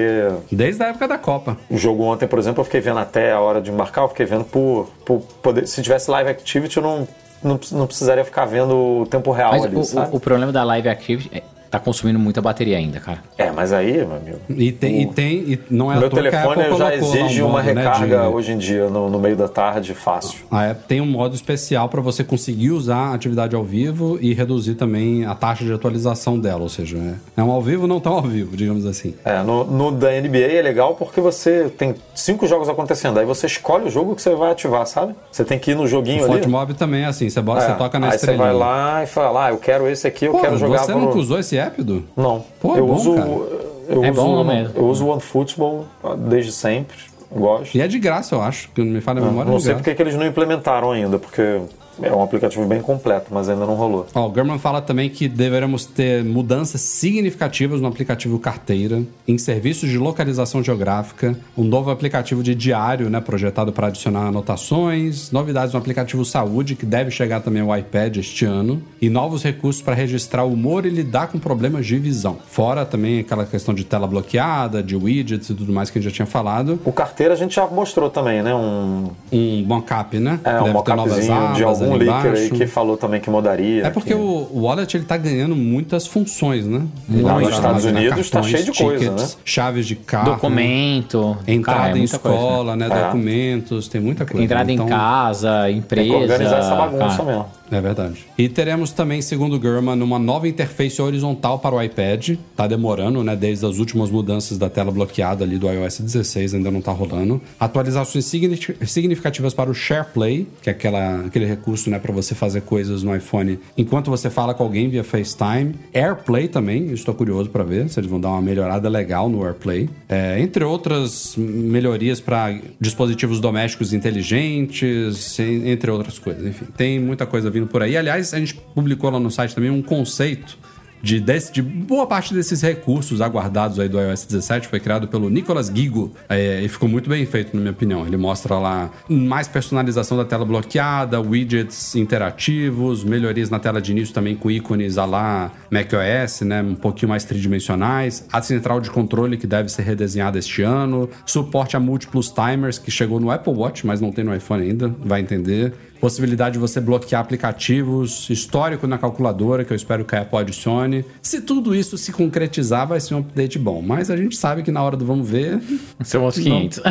Desde 0.52 0.84
a 0.84 0.88
época 0.90 1.08
da 1.08 1.18
Copa. 1.18 1.58
o 1.70 1.78
jogo 1.78 2.04
ontem, 2.04 2.28
por 2.28 2.38
exemplo, 2.38 2.62
eu 2.62 2.66
fiquei 2.66 2.80
vendo 2.82 3.00
até 3.00 3.32
a 3.32 3.40
hora 3.40 3.60
de 3.60 3.72
embarcar, 3.72 4.04
eu 4.04 4.10
fiquei 4.10 4.26
vendo 4.28 4.44
por, 4.44 4.88
por 5.04 5.20
poder. 5.42 5.68
Se 5.68 5.82
tivesse 5.82 6.12
live 6.12 6.30
activity, 6.30 6.78
eu 6.78 6.84
não, 6.84 7.08
não, 7.44 7.60
não 7.72 7.88
precisaria 7.88 8.24
ficar 8.26 8.46
vendo 8.46 9.02
o 9.02 9.06
tempo 9.06 9.32
real 9.32 9.52
Mas 9.52 9.66
ali, 9.66 9.76
o, 9.76 9.84
sabe? 9.84 10.12
o, 10.12 10.18
o 10.18 10.20
problema 10.20 10.52
da 10.52 10.64
Live 10.64 10.90
Activity 10.90 11.30
é 11.36 11.44
tá 11.80 11.84
consumindo 11.84 12.20
muita 12.20 12.42
bateria 12.42 12.78
ainda, 12.78 13.00
cara. 13.00 13.20
É, 13.38 13.52
mas 13.52 13.72
aí, 13.74 13.94
meu 14.06 14.16
amigo. 14.18 14.40
E 14.50 14.72
tem, 14.72 15.02
e 15.02 15.06
tem 15.08 15.34
e 15.40 15.60
não 15.70 15.92
é 15.92 15.98
O 15.98 16.00
meu 16.00 16.10
que 16.10 16.16
telefone 16.16 16.62
Apple 16.64 16.78
já 16.78 16.84
lá 16.86 16.90
um 16.90 16.94
exige 16.94 17.42
uma 17.42 17.62
modo, 17.64 17.74
né, 17.74 17.82
recarga 17.84 18.22
de- 18.22 18.28
hoje 18.28 18.52
em 18.52 18.58
dia, 18.58 18.88
no, 18.90 19.10
no 19.10 19.20
meio 19.20 19.36
da 19.36 19.48
tarde, 19.48 19.94
fácil. 19.94 20.40
A 20.52 20.72
Apple 20.72 20.84
tem 20.88 21.02
um 21.02 21.06
modo 21.06 21.36
especial 21.36 21.90
para 21.90 22.02
você 22.02 22.24
conseguir 22.24 22.72
usar 22.72 23.12
a 23.12 23.14
atividade 23.14 23.56
ao 23.56 23.64
vivo 23.64 24.18
e 24.22 24.34
reduzir 24.34 24.76
também 24.76 25.26
a 25.26 25.36
taxa 25.36 25.64
de 25.64 25.72
atualização 25.74 26.40
dela, 26.40 26.62
ou 26.62 26.70
seja, 26.70 26.98
é, 26.98 27.42
é 27.42 27.44
um 27.44 27.52
ao 27.52 27.62
vivo 27.62 27.88
não 27.88 28.00
tão 28.00 28.14
ao 28.14 28.22
vivo, 28.22 28.56
digamos 28.56 28.86
assim. 28.86 29.14
É, 29.24 29.42
no, 29.44 29.64
no 29.64 29.92
da 29.92 30.10
NBA 30.10 30.38
é 30.54 30.62
legal 30.62 30.96
porque 30.96 31.20
você 31.22 31.70
tem 31.78 31.96
cinco 32.16 32.48
jogos 32.48 32.70
acontecendo, 32.70 33.20
aí 33.20 33.26
você 33.26 33.46
escolhe 33.48 33.86
o 33.86 33.90
jogo 33.90 34.16
que 34.16 34.22
você 34.22 34.34
vai 34.36 34.52
ativar, 34.52 34.86
sabe? 34.86 35.16
Você 35.32 35.44
tem 35.44 35.58
que 35.60 35.72
ir 35.72 35.76
no 35.76 35.88
joguinho 35.88 36.22
O 36.24 36.26
ali. 36.26 36.34
Fotmob 36.42 36.74
também 36.74 37.04
é 37.04 37.08
assim, 37.08 37.30
você, 37.30 37.42
bota, 37.42 37.64
É, 37.64 37.68
você 37.68 37.74
toca 37.76 38.00
na 38.00 38.12
aí 38.12 38.18
você 38.20 38.34
vai 38.36 38.54
lá 38.54 39.04
e 39.04 39.08
fala, 39.08 39.46
ah, 39.48 39.50
eu 39.52 39.58
quero 39.58 39.88
esse 39.88 40.08
aqui, 40.08 40.26
eu 40.26 40.32
Pô, 40.32 40.40
quero 40.40 40.58
jogar 40.58 40.80
você 40.80 40.92
pro... 40.92 41.02
nunca 41.02 41.18
usou 41.18 41.40
esse 41.40 41.58
Du? 41.84 42.04
Não. 42.16 42.44
Pô, 42.60 42.76
é 42.76 42.80
eu 42.80 42.88
bom, 42.88 42.96
uso, 42.96 43.14
cara. 43.16 43.28
eu 43.30 44.04
É 44.04 44.12
uso, 44.12 44.22
bom 44.22 44.44
mesmo. 44.44 44.74
eu 44.76 44.86
uso 44.86 45.06
o 45.06 45.10
OneFootball 45.10 45.86
desde 46.30 46.52
sempre, 46.52 46.98
gosto. 47.32 47.76
E 47.76 47.82
é 47.82 47.88
de 47.88 48.00
graça, 48.00 48.36
eu 48.36 48.42
acho, 48.42 48.70
que 48.72 48.82
não 48.84 48.92
me 48.92 49.02
falha 49.02 49.22
a 49.22 49.26
memória. 49.26 49.50
não 49.50 49.56
é 49.56 49.58
de 49.58 49.64
sei 49.64 49.74
graça. 49.74 49.84
porque 49.84 49.96
que 49.96 50.02
eles 50.02 50.16
não 50.16 50.26
implementaram 50.26 50.92
ainda, 50.92 51.18
porque 51.20 51.62
é 52.02 52.14
um 52.14 52.22
aplicativo 52.22 52.66
bem 52.66 52.82
completo, 52.82 53.28
mas 53.32 53.50
ainda 53.50 53.66
não 53.66 53.76
rolou. 53.76 54.06
Ó, 54.14 54.30
o 54.30 54.34
German 54.34 54.60
fala 54.60 54.82
também 54.82 55.10
que 55.10 55.28
deveremos 55.28 55.86
ter 55.86 56.24
mudanças 56.24 56.82
significativas 56.82 57.82
no 57.82 57.88
aplicativo 57.88 58.38
Carteira, 58.40 59.02
em 59.28 59.38
serviços 59.38 59.90
de 59.90 59.98
localização 59.98 60.64
geográfica, 60.64 61.38
um 61.58 61.64
novo 61.64 61.90
aplicativo 61.92 62.44
de 62.44 62.54
diário, 62.56 63.10
né, 63.10 63.20
projetado 63.20 63.72
para 63.72 63.88
adicionar 63.88 64.28
anotações, 64.28 65.32
novidades 65.32 65.74
no 65.74 65.80
aplicativo 65.80 66.24
Saúde, 66.26 66.76
que 66.76 66.86
deve 66.86 67.12
chegar 67.12 67.42
também 67.42 67.62
ao 67.62 67.78
iPad 67.78 68.18
este 68.18 68.46
ano, 68.46 68.82
e 69.02 69.10
novos 69.10 69.44
recursos 69.44 69.82
para 69.82 69.94
registrar 69.94 70.44
o 70.44 70.54
humor 70.54 70.86
e 70.86 70.90
lidar 70.90 71.28
com 71.28 71.40
problemas 71.40 71.86
de 71.86 71.98
visão. 71.98 72.38
Fora 72.48 72.86
também 72.86 73.20
aquela 73.20 73.46
questão 73.46 73.74
de 73.74 73.84
tela 73.84 74.08
bloqueada, 74.08 74.82
de 74.82 74.96
widgets 74.96 75.50
e 75.50 75.54
tudo 75.54 75.72
mais 75.72 75.90
que 75.90 75.98
a 75.98 76.02
gente 76.02 76.12
já 76.12 76.16
tinha 76.16 76.26
falado. 76.26 76.80
O 76.86 76.92
carteira 76.92 77.34
a 77.34 77.38
gente 77.38 77.56
já 77.56 77.66
mostrou 77.68 78.10
também, 78.10 78.42
né? 78.42 78.54
Um, 78.54 79.10
Um 79.32 79.64
mockup, 79.66 80.18
né? 80.20 80.40
é, 80.44 80.62
um 80.62 80.64
deve 80.66 80.84
ter 80.84 80.96
novas 80.96 81.28
mockupzinho 81.28 81.54
de 81.54 81.64
abas 81.64 81.82
algum 81.88 81.96
ali 81.96 82.06
leaker 82.06 82.32
aí 82.34 82.46
embaixo. 82.46 82.56
que 82.56 82.68
falou 82.68 82.98
também 82.98 83.20
que 83.22 83.30
mudaria. 83.30 83.86
É 83.86 83.90
porque 83.90 84.10
que- 84.10 84.16
o, 84.16 84.48
o 84.52 84.62
Wallet 84.62 84.96
ele 84.98 85.06
tá 85.06 85.18
ganhando 85.18 85.56
muitas 85.56 86.06
funções, 86.08 86.66
né? 86.66 86.82
Vai 87.08 87.44
nos 87.44 87.54
Estados 87.54 87.86
Unidos 87.86 88.30
tá 88.30 88.44
cheio 88.44 88.64
de 88.66 88.72
coisa, 88.74 89.12
né? 89.12 89.28
Chaves 89.44 89.86
de 89.88 89.96
carro. 89.96 90.32
Documento. 90.34 91.38
Entrada 91.48 91.80
cara, 91.80 91.90
é 91.92 91.96
em 91.96 92.00
muita 92.00 92.20
coisa, 92.20 92.38
escola, 92.38 92.76
né? 92.76 92.86
É. 92.92 93.04
Documentos, 93.06 93.88
tem 93.88 94.02
muita 94.02 94.26
coisa. 94.26 94.44
Entrada 94.44 94.72
Então, 94.72 94.86
em 94.86 94.90
casa, 94.90 95.64
Tem 95.66 95.78
empresa. 95.78 96.10
que 96.10 96.16
organizar 96.16 96.60
essa 96.60 96.76
bagunça 96.76 97.18
cara. 97.18 97.24
mesmo. 97.26 97.46
É 97.70 97.82
verdade. 97.82 98.26
E 98.38 98.48
teremos 98.48 98.94
também, 98.94 99.22
segundo 99.22 99.58
o 99.58 99.62
German, 99.62 100.02
uma 100.02 100.18
nova 100.18 100.48
interface 100.48 101.02
horizontal 101.02 101.60
para 101.60 101.76
o 101.76 101.82
iPad. 101.84 102.36
Tá 102.56 102.66
demorando, 102.66 103.22
né? 103.26 103.36
Desde 103.36 103.66
as 103.66 103.78
últimas 103.78 104.10
mudanças 104.10 104.58
da 104.58 104.70
tela 104.70 104.90
bloqueada 104.90 105.44
ali 105.44 105.58
do 105.58 105.68
iOS 105.70 106.00
16, 106.00 106.54
ainda 106.54 106.72
não 106.72 106.80
tá 106.80 106.94
rolando. 106.94 107.42
Atualizações 107.60 108.24
signi- 108.24 108.58
significativas 108.86 109.54
para 109.54 109.70
o 109.70 109.74
SharePlay, 109.74 110.48
que 110.62 110.70
é 110.70 110.72
aquela, 110.72 111.26
aquele 111.26 111.46
recurso, 111.46 111.77
né? 111.86 112.00
Para 112.00 112.12
você 112.12 112.34
fazer 112.34 112.62
coisas 112.62 113.04
no 113.04 113.16
iPhone 113.16 113.60
enquanto 113.78 114.10
você 114.10 114.30
fala 114.30 114.54
com 114.54 114.64
alguém 114.64 114.90
via 114.90 115.04
FaceTime. 115.04 115.76
AirPlay 115.94 116.48
também, 116.48 116.92
estou 116.92 117.14
curioso 117.14 117.50
para 117.50 117.64
ver 117.64 117.90
se 117.90 118.00
eles 118.00 118.10
vão 118.10 118.20
dar 118.20 118.30
uma 118.30 118.42
melhorada 118.42 118.90
legal 118.90 119.30
no 119.30 119.44
AirPlay. 119.46 119.90
É, 120.10 120.40
entre 120.40 120.64
outras 120.64 121.36
melhorias 121.38 122.20
para 122.22 122.58
dispositivos 122.80 123.40
domésticos 123.40 123.94
inteligentes, 123.94 125.38
en- 125.40 125.70
entre 125.70 125.92
outras 125.92 126.18
coisas. 126.20 126.46
Enfim, 126.46 126.66
tem 126.76 127.00
muita 127.00 127.26
coisa 127.26 127.50
vindo 127.50 127.68
por 127.68 127.82
aí. 127.82 127.96
Aliás, 127.98 128.34
a 128.34 128.40
gente 128.40 128.56
publicou 128.74 129.10
lá 129.10 129.20
no 129.20 129.30
site 129.32 129.54
também 129.56 129.70
um 129.70 129.82
conceito 129.82 130.58
de, 131.02 131.20
desse- 131.20 131.52
de 131.52 131.62
boa 131.62 132.06
parte 132.08 132.34
desses 132.34 132.62
recursos 132.62 133.22
aguardados 133.22 133.80
aí 133.80 133.88
do 133.90 134.00
iOS 134.00 134.26
17 134.26 134.68
foi 134.68 134.80
criado 134.80 135.08
pelo 135.08 135.30
Nicolas 135.30 135.68
Gigo 135.74 136.12
é, 136.28 136.62
e 136.62 136.68
ficou 136.68 136.90
muito 136.90 137.10
bem 137.10 137.26
feito, 137.26 137.54
na 137.56 137.60
minha 137.62 137.72
opinião. 137.72 138.06
Ele 138.06 138.18
mostra 138.18 138.58
lá 138.58 138.90
mais 139.10 139.48
personalização 139.48 140.18
da 140.18 140.26
tela 140.26 140.46
bloqueada, 140.46 141.20
widgets 141.22 141.96
interativos, 141.96 143.04
melhorias 143.04 143.50
na 143.50 143.60
tela 143.60 143.82
de 143.82 143.92
início 143.92 144.14
também 144.14 144.36
com 144.36 144.50
ícones 144.52 144.98
a 144.98 145.06
lá 145.06 145.52
macOS, 145.72 146.42
né, 146.42 146.62
um 146.62 146.76
pouquinho 146.76 147.10
mais 147.10 147.24
tridimensionais, 147.24 148.26
a 148.32 148.42
central 148.42 148.80
de 148.82 148.90
controle 148.90 149.38
que 149.38 149.48
deve 149.48 149.70
ser 149.70 149.84
redesenhada 149.84 150.38
este 150.38 150.62
ano, 150.62 151.10
suporte 151.26 151.76
a 151.78 151.80
múltiplos 151.80 152.30
timers 152.32 152.78
que 152.78 152.92
chegou 152.92 153.20
no 153.20 153.32
Apple 153.32 153.54
Watch, 153.54 153.86
mas 153.86 154.02
não 154.02 154.12
tem 154.12 154.24
no 154.24 154.36
iPhone 154.36 154.64
ainda, 154.64 154.94
vai 155.00 155.22
entender. 155.22 155.74
Possibilidade 156.00 156.54
de 156.54 156.60
você 156.60 156.80
bloquear 156.80 157.22
aplicativos, 157.22 158.30
histórico 158.30 158.86
na 158.88 158.98
calculadora, 158.98 159.64
que 159.66 159.72
eu 159.74 159.76
espero 159.76 160.06
que 160.06 160.16
a 160.16 160.22
Apple 160.22 160.40
adicione. 160.40 161.06
Se 161.22 161.42
tudo 161.42 161.76
isso 161.76 161.98
se 161.98 162.12
concretizar, 162.12 162.88
vai 162.88 163.00
ser 163.00 163.16
um 163.16 163.20
update 163.20 163.58
bom. 163.60 163.82
Mas 163.82 164.10
a 164.10 164.18
gente 164.18 164.36
sabe 164.36 164.64
que 164.64 164.72
na 164.72 164.82
hora 164.84 164.96
do 164.98 165.06
vamos 165.06 165.28
ver, 165.30 165.60
São 166.04 166.26
uns 166.26 166.36
500. 166.36 166.82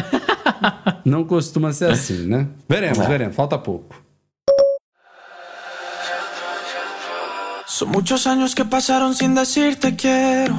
não 1.04 1.24
costuma 1.24 1.72
ser 1.72 1.90
assim, 1.90 2.26
né? 2.26 2.48
Veremos, 2.68 2.98
É. 3.00 3.08
veremos. 3.08 3.34
Falta 3.36 3.58
pouco. 3.58 3.94
Son 7.66 7.88
muchos 7.90 8.26
años 8.26 8.54
que 8.54 8.64
pasaron 8.64 9.14
sin 9.14 9.34
decirte 9.34 9.96
quiero. 9.96 10.56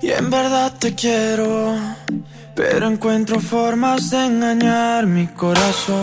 Y 0.00 0.10
en 0.10 0.30
verdad 0.30 0.72
te 0.78 0.94
quiero. 0.94 1.74
Pero 2.54 2.86
encuentro 2.90 3.40
formas 3.40 4.10
de 4.10 4.16
engañar 4.16 5.06
mi 5.06 5.26
corazón. 5.26 6.02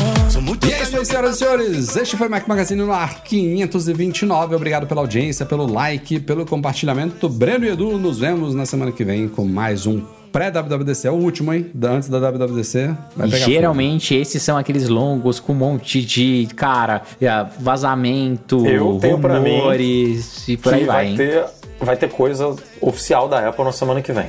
E 0.68 0.74
é 0.74 0.82
isso 0.82 0.98
aí, 0.98 1.06
senhoras 1.06 1.36
e 1.36 1.40
senhores. 1.40 1.96
Este 1.96 2.18
foi 2.18 2.28
o 2.28 2.32
Mac 2.32 2.48
Magazine 2.48 2.82
no 2.82 2.92
ar 2.92 3.24
529. 3.24 4.56
Obrigado 4.56 4.88
pela 4.88 5.02
audiência, 5.02 5.46
pelo 5.46 5.72
like, 5.72 6.20
pelo 6.20 6.46
compartilhamento. 6.48 7.30
Breno 7.30 7.66
e 7.66 7.70
Edu, 7.70 8.00
nos 8.00 8.20
vemos 8.20 8.56
na 8.56 8.66
semana 8.66 8.92
que 8.92 9.04
vem 9.04 9.28
com 9.28 9.46
mais 9.46 9.86
um 9.86 10.02
pré-WWDC. 10.32 11.08
É 11.08 11.12
o 11.12 11.16
último, 11.16 11.54
hein? 11.54 11.70
Da- 11.74 11.92
Antes 11.92 12.10
da 12.10 12.18
WWDC. 12.20 12.96
Vai 13.16 13.30
pegar 13.30 13.46
geralmente 13.46 14.16
esses 14.16 14.42
são 14.42 14.58
aqueles 14.58 14.88
longos 14.90 15.40
com 15.40 15.54
um 15.54 15.56
monte 15.58 16.04
de, 16.04 16.48
cara, 16.56 17.04
é, 17.22 17.46
vazamento, 17.60 18.66
Eu 18.66 18.98
tenho 19.00 19.20
pra 19.20 19.40
mim 19.40 19.58
rumores 19.60 20.48
e 20.48 20.58
por 20.58 20.74
aí 20.74 20.84
vai, 20.84 20.96
vai 20.96 21.08
hein? 21.10 21.16
ter, 21.18 21.46
vai 21.80 21.96
ter 21.96 22.10
coisa 22.10 22.56
oficial 22.82 23.28
da 23.30 23.48
Apple 23.50 23.64
na 23.66 23.72
semana 23.72 24.02
que 24.02 24.12
vem. 24.12 24.26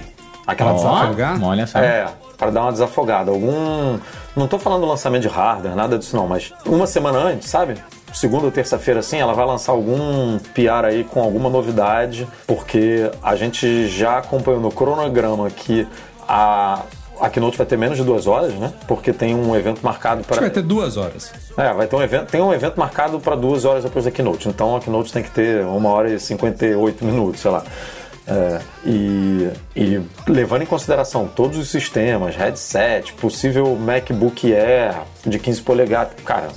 Aquela 0.50 0.72
Ó. 0.72 0.74
desafogar? 0.74 1.42
Olha 1.44 1.66
só. 1.66 1.78
É, 1.78 2.06
para 2.36 2.50
dar 2.50 2.62
uma 2.62 2.72
desafogada. 2.72 3.30
Algum. 3.30 3.98
Não 4.36 4.48
tô 4.48 4.58
falando 4.58 4.86
lançamento 4.86 5.22
de 5.22 5.28
hardware, 5.28 5.74
nada 5.76 5.98
disso 5.98 6.16
não, 6.16 6.26
mas 6.26 6.52
uma 6.66 6.86
semana 6.86 7.18
antes, 7.18 7.48
sabe? 7.48 7.74
Segunda 8.12 8.46
ou 8.46 8.50
terça-feira, 8.50 9.00
assim, 9.00 9.18
ela 9.18 9.32
vai 9.32 9.46
lançar 9.46 9.70
algum 9.72 10.38
PR 10.52 10.84
aí 10.86 11.04
com 11.04 11.22
alguma 11.22 11.48
novidade, 11.48 12.26
porque 12.46 13.08
a 13.22 13.36
gente 13.36 13.86
já 13.88 14.18
acompanhou 14.18 14.60
no 14.60 14.70
cronograma 14.70 15.48
que 15.50 15.86
a. 16.28 16.80
A 17.20 17.28
Keynote 17.28 17.58
vai 17.58 17.66
ter 17.66 17.76
menos 17.76 17.98
de 17.98 18.02
duas 18.02 18.26
horas, 18.26 18.54
né? 18.54 18.72
Porque 18.88 19.12
tem 19.12 19.34
um 19.34 19.54
evento 19.54 19.82
marcado 19.82 20.20
Acho 20.20 20.28
que 20.28 20.34
para. 20.36 20.40
vai 20.40 20.48
ter 20.50 20.62
duas 20.62 20.96
horas. 20.96 21.30
É, 21.54 21.70
vai 21.74 21.86
ter 21.86 21.94
um 21.94 22.00
evento, 22.02 22.30
tem 22.30 22.40
um 22.40 22.50
evento 22.50 22.80
marcado 22.80 23.20
para 23.20 23.36
duas 23.36 23.66
horas 23.66 23.84
depois 23.84 24.06
da 24.06 24.10
Keynote. 24.10 24.48
Então 24.48 24.74
a 24.74 24.80
Keynote 24.80 25.12
tem 25.12 25.22
que 25.22 25.30
ter 25.30 25.62
uma 25.66 25.90
hora 25.90 26.08
e 26.08 26.18
58 26.18 27.04
minutos, 27.04 27.42
sei 27.42 27.50
lá. 27.50 27.62
É, 28.30 28.60
e, 28.86 29.50
e 29.74 30.00
levando 30.28 30.62
em 30.62 30.66
consideração 30.66 31.26
todos 31.26 31.58
os 31.58 31.68
sistemas, 31.68 32.36
headset, 32.36 33.12
possível 33.14 33.74
MacBook 33.74 34.54
Air 34.54 35.02
de 35.26 35.36
15 35.36 35.62
polegadas, 35.62 36.14
cara, 36.24 36.48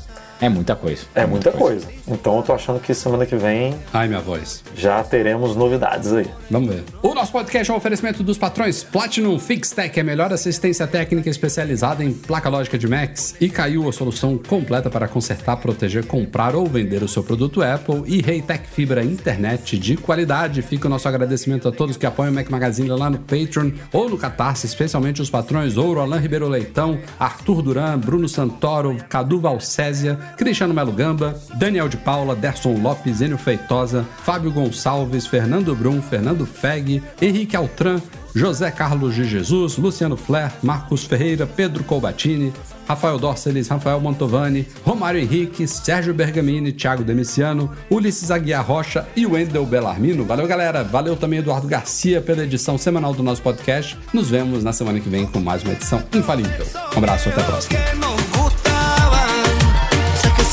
É 0.43 0.49
muita 0.49 0.75
coisa. 0.75 1.03
é 1.15 1.25
muita 1.25 1.53
coisa. 1.53 1.87
Então 2.05 2.35
eu 2.35 2.43
tô 2.43 2.51
achando 2.51 2.77
que 2.77 2.93
semana 2.93 3.25
que 3.25 3.37
vem 3.37 3.75
Ai, 3.93 4.09
minha 4.09 4.19
voz. 4.19 4.61
já 4.75 5.01
teremos 5.01 5.55
novidades 5.55 6.11
aí. 6.11 6.27
Vamos 6.51 6.69
ver. 6.75 6.83
O 7.01 7.13
nosso 7.13 7.31
podcast 7.31 7.71
é 7.71 7.73
um 7.73 7.77
oferecimento 7.77 8.21
dos 8.23 8.37
patrões 8.37 8.83
Platinum 8.83 9.39
FixTech, 9.39 9.97
a 9.97 10.03
melhor 10.03 10.33
assistência 10.33 10.85
técnica 10.85 11.29
especializada 11.29 12.03
em 12.03 12.11
placa 12.11 12.49
lógica 12.49 12.77
de 12.77 12.87
Macs, 12.89 13.35
e 13.39 13.47
caiu 13.49 13.87
a 13.87 13.93
solução 13.93 14.37
completa 14.37 14.89
para 14.89 15.07
consertar, 15.07 15.55
proteger, 15.57 16.05
comprar 16.05 16.55
ou 16.55 16.65
vender 16.65 17.01
o 17.03 17.07
seu 17.07 17.23
produto 17.23 17.61
Apple 17.63 18.03
e 18.05 18.21
Reitec 18.21 18.67
Fibra 18.67 19.01
Internet 19.01 19.77
de 19.79 19.95
qualidade. 19.95 20.61
Fica 20.61 20.87
o 20.87 20.89
nosso 20.89 21.07
agradecimento 21.07 21.69
a 21.69 21.71
todos 21.71 21.95
que 21.95 22.05
apoiam 22.05 22.31
o 22.31 22.35
Mac 22.35 22.49
Magazine 22.49 22.89
lá 22.89 23.09
no 23.09 23.19
Patreon 23.19 23.71
ou 23.93 24.09
no 24.09 24.17
Catarse, 24.17 24.65
especialmente 24.65 25.21
os 25.21 25.29
patrões 25.29 25.77
Ouro, 25.77 26.01
Alain 26.01 26.19
Ribeiro 26.19 26.49
Leitão, 26.49 26.99
Arthur 27.17 27.61
Duran, 27.61 27.97
Bruno 27.97 28.27
Santoro, 28.27 28.97
Cadu 29.07 29.39
Valcésia, 29.39 30.19
Cristiano 30.37 30.73
Melo 30.73 30.91
Gamba, 30.91 31.35
Daniel 31.55 31.87
de 31.87 31.97
Paula, 31.97 32.35
Derson 32.35 32.77
Lopes, 32.81 33.21
Enio 33.21 33.37
Feitosa, 33.37 34.05
Fábio 34.23 34.51
Gonçalves, 34.51 35.25
Fernando 35.27 35.75
Brum, 35.75 36.01
Fernando 36.01 36.45
Feg, 36.45 37.01
Henrique 37.21 37.55
Altran, 37.55 37.99
José 38.35 38.71
Carlos 38.71 39.13
de 39.13 39.25
Jesus, 39.25 39.77
Luciano 39.77 40.17
Flair, 40.17 40.51
Marcos 40.63 41.03
Ferreira, 41.03 41.45
Pedro 41.45 41.83
Colbatini, 41.83 42.51
Rafael 42.87 43.19
Dorceles, 43.19 43.67
Rafael 43.67 43.99
Mantovani, 43.99 44.67
Romário 44.83 45.21
Henrique, 45.21 45.67
Sérgio 45.67 46.13
Bergamini, 46.13 46.71
Thiago 46.71 47.03
Demiciano, 47.03 47.71
Ulisses 47.89 48.31
Aguiar 48.31 48.65
Rocha 48.65 49.07
e 49.15 49.25
Wendel 49.25 49.65
Bellarmino. 49.65 50.25
Valeu, 50.25 50.47
galera. 50.47 50.83
Valeu 50.83 51.15
também 51.15 51.39
Eduardo 51.39 51.67
Garcia 51.67 52.21
pela 52.21 52.43
edição 52.43 52.77
semanal 52.77 53.13
do 53.13 53.23
nosso 53.23 53.41
podcast. 53.41 53.97
Nos 54.11 54.29
vemos 54.29 54.63
na 54.63 54.73
semana 54.73 54.99
que 54.99 55.09
vem 55.09 55.25
com 55.25 55.39
mais 55.39 55.63
uma 55.63 55.73
edição 55.73 56.03
infalível. 56.13 56.65
Um 56.93 56.97
abraço, 56.97 57.29
até 57.29 57.41
a 57.41 57.45
próxima. 57.45 58.32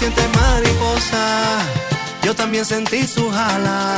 Sientes 0.00 0.28
mariposa, 0.40 1.58
yo 2.24 2.34
también 2.34 2.64
sentí 2.64 3.06
su 3.06 3.28
jala. 3.30 3.96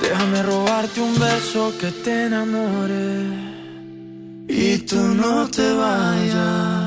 Déjame 0.00 0.42
robarte 0.42 1.00
un 1.02 1.14
beso 1.18 1.72
que 1.78 1.90
te 1.90 2.26
enamore 2.26 3.10
y 4.48 4.78
tú 4.78 4.96
no 4.96 5.46
te 5.48 5.66
vayas. 5.74 6.77